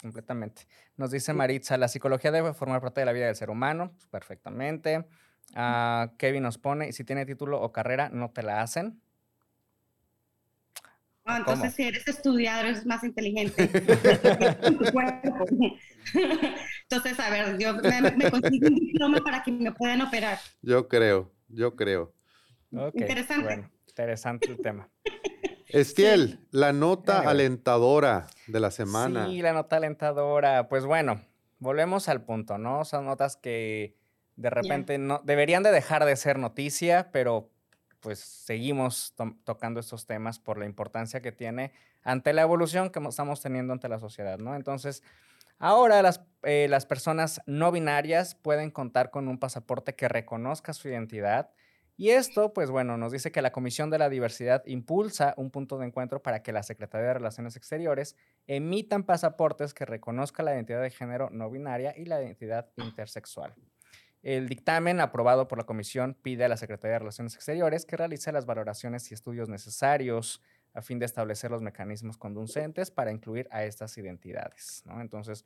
[0.00, 0.62] Completamente.
[0.96, 3.90] Nos dice Maritza, la psicología debe formar parte de la vida del ser humano.
[3.92, 5.06] Pues, perfectamente.
[5.56, 9.00] Uh, Kevin nos pone, si tiene título o carrera, no te la hacen.
[11.24, 13.62] Ah, entonces, si eres estudiador, eres más inteligente.
[16.82, 20.38] entonces, a ver, yo me, consigo un diploma para que me puedan operar.
[20.62, 22.12] Yo creo, yo creo.
[22.94, 23.68] interesante.
[23.88, 24.88] interesante el tema.
[25.68, 29.26] Estiel, la nota alentadora de la semana.
[29.26, 30.68] Sí, la nota alentadora.
[30.68, 31.20] Pues bueno,
[31.60, 32.84] volvemos al punto, ¿no?
[32.84, 33.99] Son notas que
[34.40, 37.50] de repente no deberían de dejar de ser noticia, pero
[38.00, 39.14] pues seguimos
[39.44, 41.72] tocando estos temas por la importancia que tiene
[42.02, 44.56] ante la evolución que estamos teniendo ante la sociedad, ¿no?
[44.56, 45.02] Entonces,
[45.58, 50.88] ahora las, eh, las personas no binarias pueden contar con un pasaporte que reconozca su
[50.88, 51.50] identidad.
[51.98, 55.76] Y esto, pues bueno, nos dice que la Comisión de la Diversidad impulsa un punto
[55.76, 60.80] de encuentro para que la Secretaría de Relaciones Exteriores emitan pasaportes que reconozcan la identidad
[60.80, 63.54] de género no binaria y la identidad intersexual.
[64.22, 68.32] El dictamen aprobado por la comisión pide a la Secretaría de Relaciones Exteriores que realice
[68.32, 70.42] las valoraciones y estudios necesarios
[70.74, 74.84] a fin de establecer los mecanismos conducentes para incluir a estas identidades.
[75.00, 75.44] Entonces,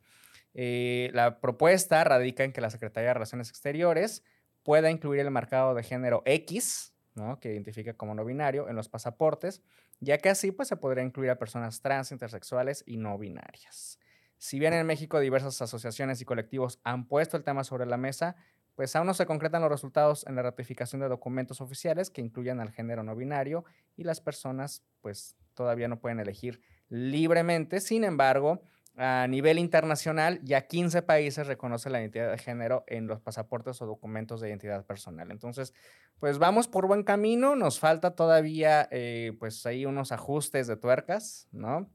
[0.53, 4.23] eh, la propuesta radica en que la Secretaría de Relaciones Exteriores
[4.63, 6.93] pueda incluir el marcado de género X,
[7.39, 9.61] que identifica como no binario, en los pasaportes,
[10.01, 13.99] ya que así pues, se podría incluir a personas trans, intersexuales y no binarias.
[14.37, 18.35] Si bien en México diversas asociaciones y colectivos han puesto el tema sobre la mesa,
[18.75, 22.59] pues aún no se concretan los resultados en la ratificación de documentos oficiales que incluyan
[22.59, 23.65] al género no binario
[23.95, 27.79] y las personas pues todavía no pueden elegir libremente.
[27.79, 28.61] Sin embargo,
[28.97, 33.85] a nivel internacional ya 15 países reconocen la identidad de género en los pasaportes o
[33.85, 35.31] documentos de identidad personal.
[35.31, 35.73] Entonces,
[36.19, 41.47] pues vamos por buen camino, nos falta todavía eh, pues ahí unos ajustes de tuercas,
[41.51, 41.89] ¿no?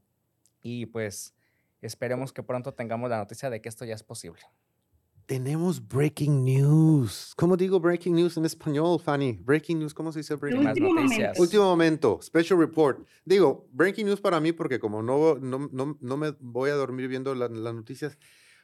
[0.61, 1.33] Y pues
[1.81, 4.41] esperemos que pronto tengamos la noticia de que esto ya es posible.
[5.31, 7.31] Tenemos breaking news.
[7.37, 9.39] ¿Cómo digo breaking news en español, Fanny?
[9.41, 10.93] Breaking news, ¿cómo se dice breaking news?
[10.93, 11.39] noticias.
[11.39, 13.07] Último momento, special report.
[13.23, 17.33] Digo, breaking news para mí porque como no, no, no, me voy a dormir viendo
[17.33, 18.17] las noticias,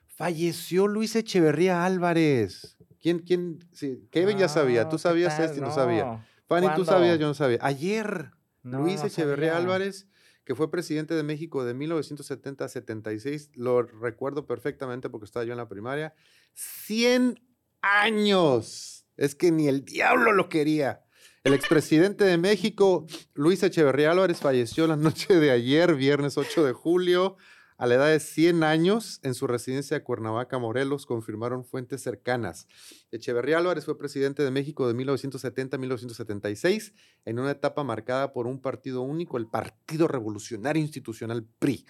[0.08, 2.76] falleció Luis Echeverría Álvarez.
[3.00, 3.60] ¿Quién, quién?
[3.72, 6.28] Sí, Kevin ya sabía, tú sabías esto y no, sabía.
[6.48, 7.60] Fanny, tú sabías, yo no sabía.
[7.62, 8.32] Ayer,
[8.64, 10.10] Luis Echeverría Álvarez
[10.48, 15.52] que fue presidente de México de 1970 a 76, lo recuerdo perfectamente porque estaba yo
[15.52, 16.16] en la primaria,
[16.58, 17.40] 100
[17.82, 19.06] años.
[19.16, 21.04] Es que ni el diablo lo quería.
[21.44, 26.74] El expresidente de México, Luis Echeverría Álvarez, falleció la noche de ayer, viernes 8 de
[26.74, 27.38] julio,
[27.78, 32.68] a la edad de 100 años, en su residencia de Cuernavaca, Morelos, confirmaron fuentes cercanas.
[33.12, 36.94] Echeverría Álvarez fue presidente de México de 1970 a 1976,
[37.26, 41.86] en una etapa marcada por un partido único, el Partido Revolucionario Institucional PRI.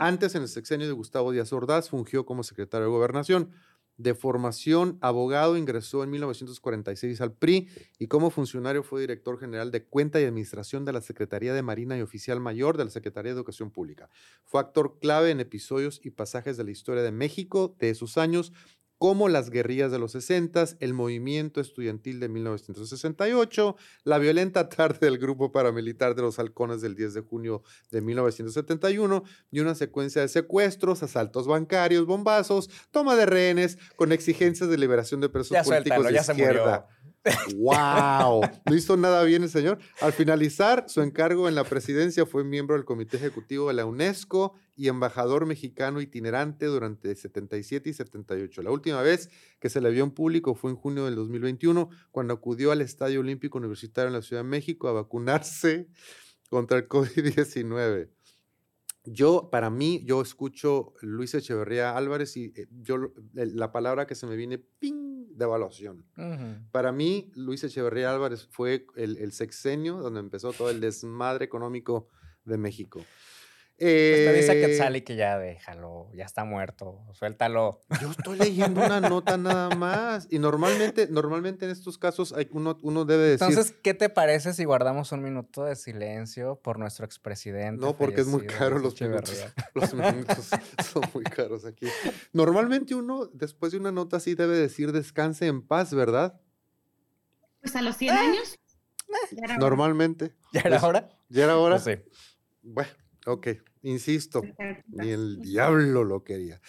[0.00, 3.52] Antes, en el sexenio de Gustavo Díaz Ordaz, fungió como secretario de Gobernación.
[3.98, 7.68] De formación, abogado, ingresó en 1946 al PRI
[7.98, 11.98] y como funcionario fue director general de Cuenta y Administración de la Secretaría de Marina
[11.98, 14.08] y oficial mayor de la Secretaría de Educación Pública.
[14.44, 18.52] Fue actor clave en episodios y pasajes de la historia de México de esos años,
[18.98, 25.18] como las guerrillas de los 60, el movimiento estudiantil de 1968, la violenta tarde del
[25.18, 30.28] grupo paramilitar de los halcones del 10 de junio de 1971 y una secuencia de
[30.28, 36.16] secuestros, asaltos bancarios, bombazos, toma de rehenes con exigencias de liberación de presos políticos de
[36.16, 36.88] izquierda.
[37.56, 38.42] ¡Wow!
[38.68, 39.78] No hizo nada bien el señor.
[40.00, 44.54] Al finalizar su encargo en la presidencia, fue miembro del Comité Ejecutivo de la UNESCO
[44.76, 48.62] y embajador mexicano itinerante durante 77 y 78.
[48.62, 52.34] La última vez que se le vio en público fue en junio del 2021, cuando
[52.34, 55.88] acudió al Estadio Olímpico Universitario en la Ciudad de México a vacunarse
[56.48, 58.17] contra el COVID-19.
[59.12, 64.26] Yo, para mí, yo escucho Luis Echeverría Álvarez y eh, yo la palabra que se
[64.26, 65.08] me viene, ¡ping!,
[65.38, 66.04] de evaluación.
[66.72, 72.08] Para mí, Luis Echeverría Álvarez fue el, sexenio donde empezó todo el desmadre económico
[72.44, 73.00] de México.
[73.80, 77.80] Eh, pues dice Quetzali que ya déjalo, ya está muerto, suéltalo.
[78.00, 80.26] Yo estoy leyendo una nota nada más.
[80.30, 83.46] Y normalmente, normalmente en estos casos hay uno, uno debe decir.
[83.46, 87.80] Entonces, ¿qué te parece si guardamos un minuto de silencio por nuestro expresidente?
[87.80, 89.46] No, porque es muy caro los minutos.
[89.74, 90.50] Los minutos
[90.92, 91.86] son muy caros aquí.
[92.32, 96.40] Normalmente uno, después de una nota así, debe decir descanse en paz, ¿verdad?
[97.60, 98.20] Pues a los 100 ah.
[98.20, 98.58] años.
[99.58, 100.34] Normalmente.
[100.52, 101.08] ¿Ya era hora?
[101.28, 101.78] ¿Ya era hora?
[101.78, 101.92] sí.
[102.62, 102.90] Bueno,
[103.26, 103.48] ok.
[103.82, 104.42] Insisto,
[104.86, 106.60] ni el diablo lo quería.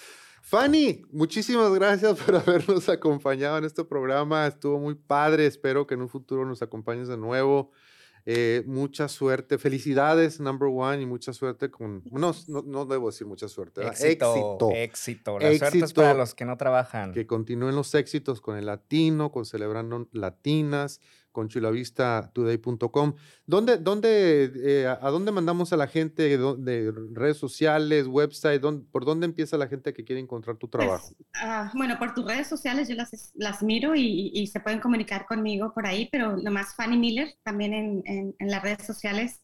[0.41, 4.47] Fanny, muchísimas gracias por habernos acompañado en este programa.
[4.47, 5.45] Estuvo muy padre.
[5.45, 7.71] Espero que en un futuro nos acompañes de nuevo.
[8.25, 9.57] Eh, mucha suerte.
[9.57, 12.03] Felicidades, number one, y mucha suerte con.
[12.11, 13.85] No, no, debo decir mucha suerte.
[13.87, 14.71] Éxito.
[14.73, 15.39] Éxito.
[15.39, 17.13] La suerte es para los que no trabajan.
[17.13, 20.99] Que continúen los éxitos con el latino, con celebrando latinas
[21.31, 23.13] con chulavistatoday.com.
[23.45, 28.61] ¿Dónde, dónde, eh, ¿A dónde mandamos a la gente de, redes sociales, website?
[28.91, 31.15] ¿Por dónde empieza la gente que quiere encontrar tu pues, trabajo?
[31.35, 35.73] Ah, bueno, por tus redes sociales yo las, las miro y, se pueden comunicar conmigo
[35.73, 39.41] por ahí, pero nomás Fanny Miller también en, en, las redes sociales.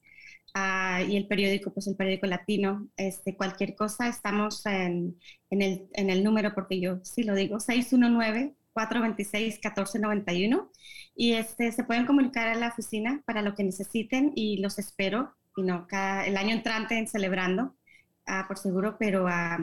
[0.53, 5.89] Ah, y el periódico, pues el periódico latino, este, cualquier cosa, estamos en, en, el,
[5.93, 10.69] en el número, porque yo sí lo digo, 619 426-1491
[11.15, 15.33] y este, se pueden comunicar a la oficina para lo que necesiten y los espero,
[15.55, 17.75] y no, cada, el año entrante en celebrando,
[18.27, 19.57] ah, por seguro, pero ah,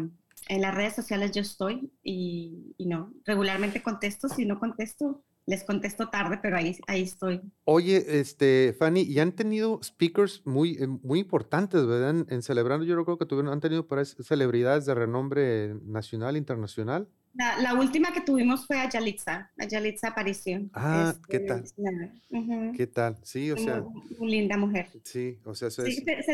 [0.48, 6.08] en las redes sociales yo estoy y, no, regularmente contesto, si no contesto, les contesto
[6.08, 7.40] tarde, pero ahí, ahí estoy.
[7.64, 12.24] Oye, este, Fanny, y han tenido speakers muy, eh, muy importantes, ¿verdad?
[12.28, 13.86] En, celebrando, yo creo que tuvieron, han tenido
[14.20, 17.08] celebridades de renombre nacional, internacional.
[17.34, 20.68] La, última que tuvimos fue a Yalitza, a Yalitza Aparicio.
[20.74, 22.72] Ah, ¿qué este, tal?
[22.76, 23.16] ¿Qué tal?
[23.22, 23.82] Sí, o sea.
[24.18, 24.88] Muy, linda mujer.
[25.04, 25.82] Sí, o sea, se,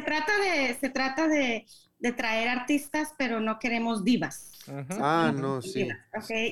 [0.04, 1.66] trata de, se trata de,
[2.16, 4.52] traer artistas, pero no queremos divas.
[4.90, 5.88] Ah, no, sí.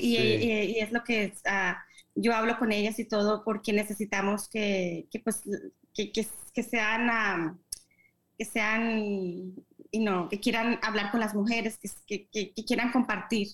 [0.01, 1.83] Y, es lo que ah,
[2.15, 5.43] yo hablo con ellas y todo porque necesitamos que, pues,
[5.93, 7.59] que, sean,
[8.39, 9.55] que sean
[9.91, 13.49] y no, que quieran hablar con las mujeres, que, que, quieran compartir.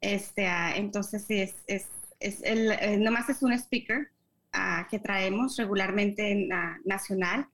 [0.00, 1.86] Este, ah, entonces, es, es,
[2.20, 4.08] es el, eh, nomás es un speaker
[4.52, 6.48] ah, que traemos regularmente en,
[6.84, 7.48] nacional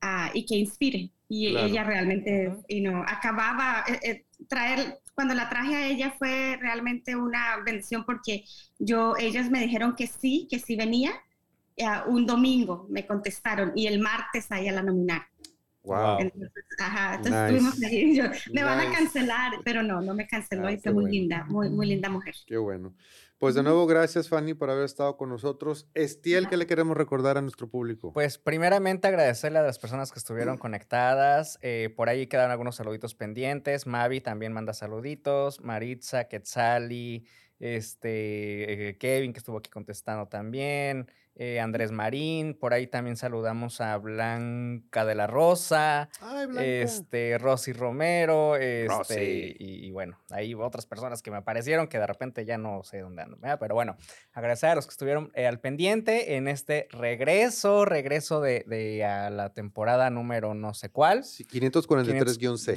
[0.00, 1.10] ah, y que inspire.
[1.28, 6.56] Y ella realmente, y no, acababa, eh, eh, traer, cuando la traje a ella fue
[6.60, 8.44] realmente una bendición porque
[8.78, 11.12] yo, ellas me dijeron que sí, que sí venía.
[12.06, 15.33] un domingo me contestaron y el martes a ella la nominaron.
[15.84, 16.18] Wow.
[16.20, 18.20] Entonces, ajá, entonces estuvimos ahí.
[18.52, 21.68] me van a cancelar, pero no, no me canceló ah, y fue muy linda, muy,
[21.68, 22.34] muy linda mujer.
[22.46, 22.94] Qué bueno.
[23.38, 25.90] Pues de nuevo, gracias Fanny por haber estado con nosotros.
[25.92, 28.12] Estiel, ¿qué le queremos recordar a nuestro público?
[28.12, 31.58] Pues primeramente agradecerle a las personas que estuvieron conectadas.
[31.60, 33.86] Eh, por ahí quedaron algunos saluditos pendientes.
[33.86, 35.60] Mavi también manda saluditos.
[35.60, 37.26] Maritza, Quetzali,
[37.58, 41.10] este, eh, Kevin que estuvo aquí contestando también.
[41.36, 46.08] Eh, Andrés Marín, por ahí también saludamos a Blanca de la Rosa,
[46.60, 52.44] este, Rosy Romero, este, y, bueno, hay otras personas que me aparecieron que de repente
[52.44, 53.96] ya no sé dónde andan, pero bueno,
[54.32, 59.52] agradecer a los que estuvieron eh, al pendiente en este regreso, regreso de, a la
[59.52, 61.24] temporada número no sé cuál.
[61.24, 62.76] Sí, 543-C.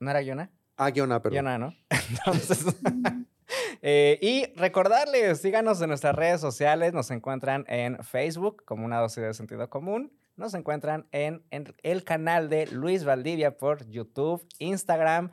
[0.00, 0.50] ¿No era guiona?
[0.76, 1.36] Ah, guiona, perdón.
[1.36, 1.74] Guiona, ¿no?
[2.10, 2.66] Entonces...
[3.86, 9.22] Eh, y recordarles, síganos en nuestras redes sociales, nos encuentran en Facebook como una dosis
[9.22, 15.32] de sentido común, nos encuentran en, el canal de Luis Valdivia por YouTube, Instagram,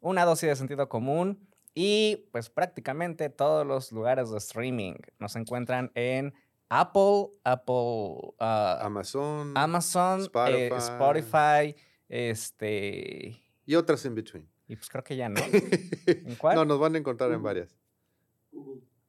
[0.00, 4.94] una dosis de sentido común y pues prácticamente todos los lugares de streaming.
[5.20, 6.34] Nos encuentran en
[6.68, 10.78] Apple, Apple, ah, Amazon, Amazon, eh, Spotify.
[10.78, 11.76] Spotify,
[12.08, 13.40] este...
[13.66, 14.53] Y otras en between.
[14.66, 15.40] Y pues creo que ya no.
[16.06, 16.56] ¿En cuál?
[16.56, 17.76] No, nos van a encontrar en varias.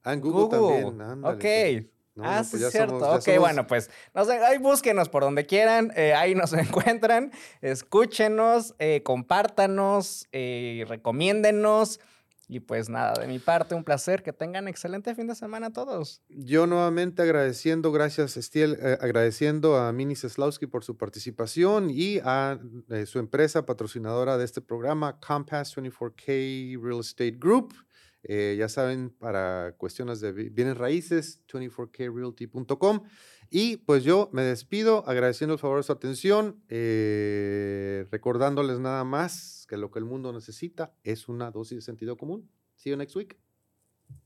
[0.04, 1.26] Ah, en Google, también.
[1.26, 1.86] ok.
[2.16, 2.28] Pues.
[2.28, 2.98] ah, pues sí, es cierto.
[2.98, 10.28] ok, bueno, pues ahí búsquenos por donde quieran, eh, ahí nos encuentran, escúchenos, eh, compártanos,
[10.32, 12.00] eh, recomiéndenos.
[12.48, 14.24] Y pues nada, de mi parte, un placer.
[14.24, 16.22] Que tengan excelente fin de semana todos.
[16.30, 22.60] Yo nuevamente agradeciendo, gracias Estiel, agradeciendo a Mini Seslowski por su participación y a
[23.06, 27.85] su empresa patrocinadora de este programa, Compass 24K Real Estate Group.
[28.28, 33.04] Eh, ya saben, para cuestiones de bienes raíces, 24krealty.com.
[33.52, 39.68] Y pues yo me despido agradeciendo el favor de su atención, eh, recordándoles nada más
[39.70, 42.50] que lo que el mundo necesita es una dosis de sentido común.
[42.76, 43.38] See you next week.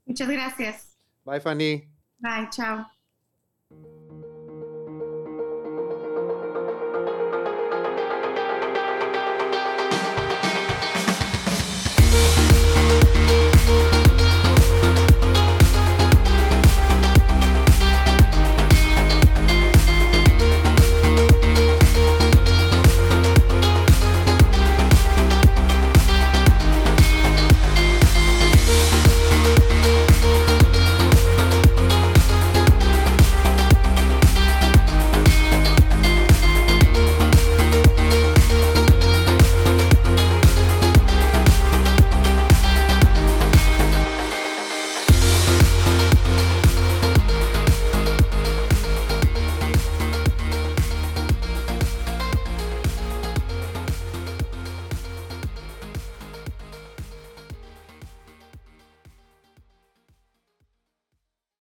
[0.06, 0.98] Muchas gracias.
[1.26, 1.90] Bye, Fanny.
[2.20, 2.86] Bye, chao.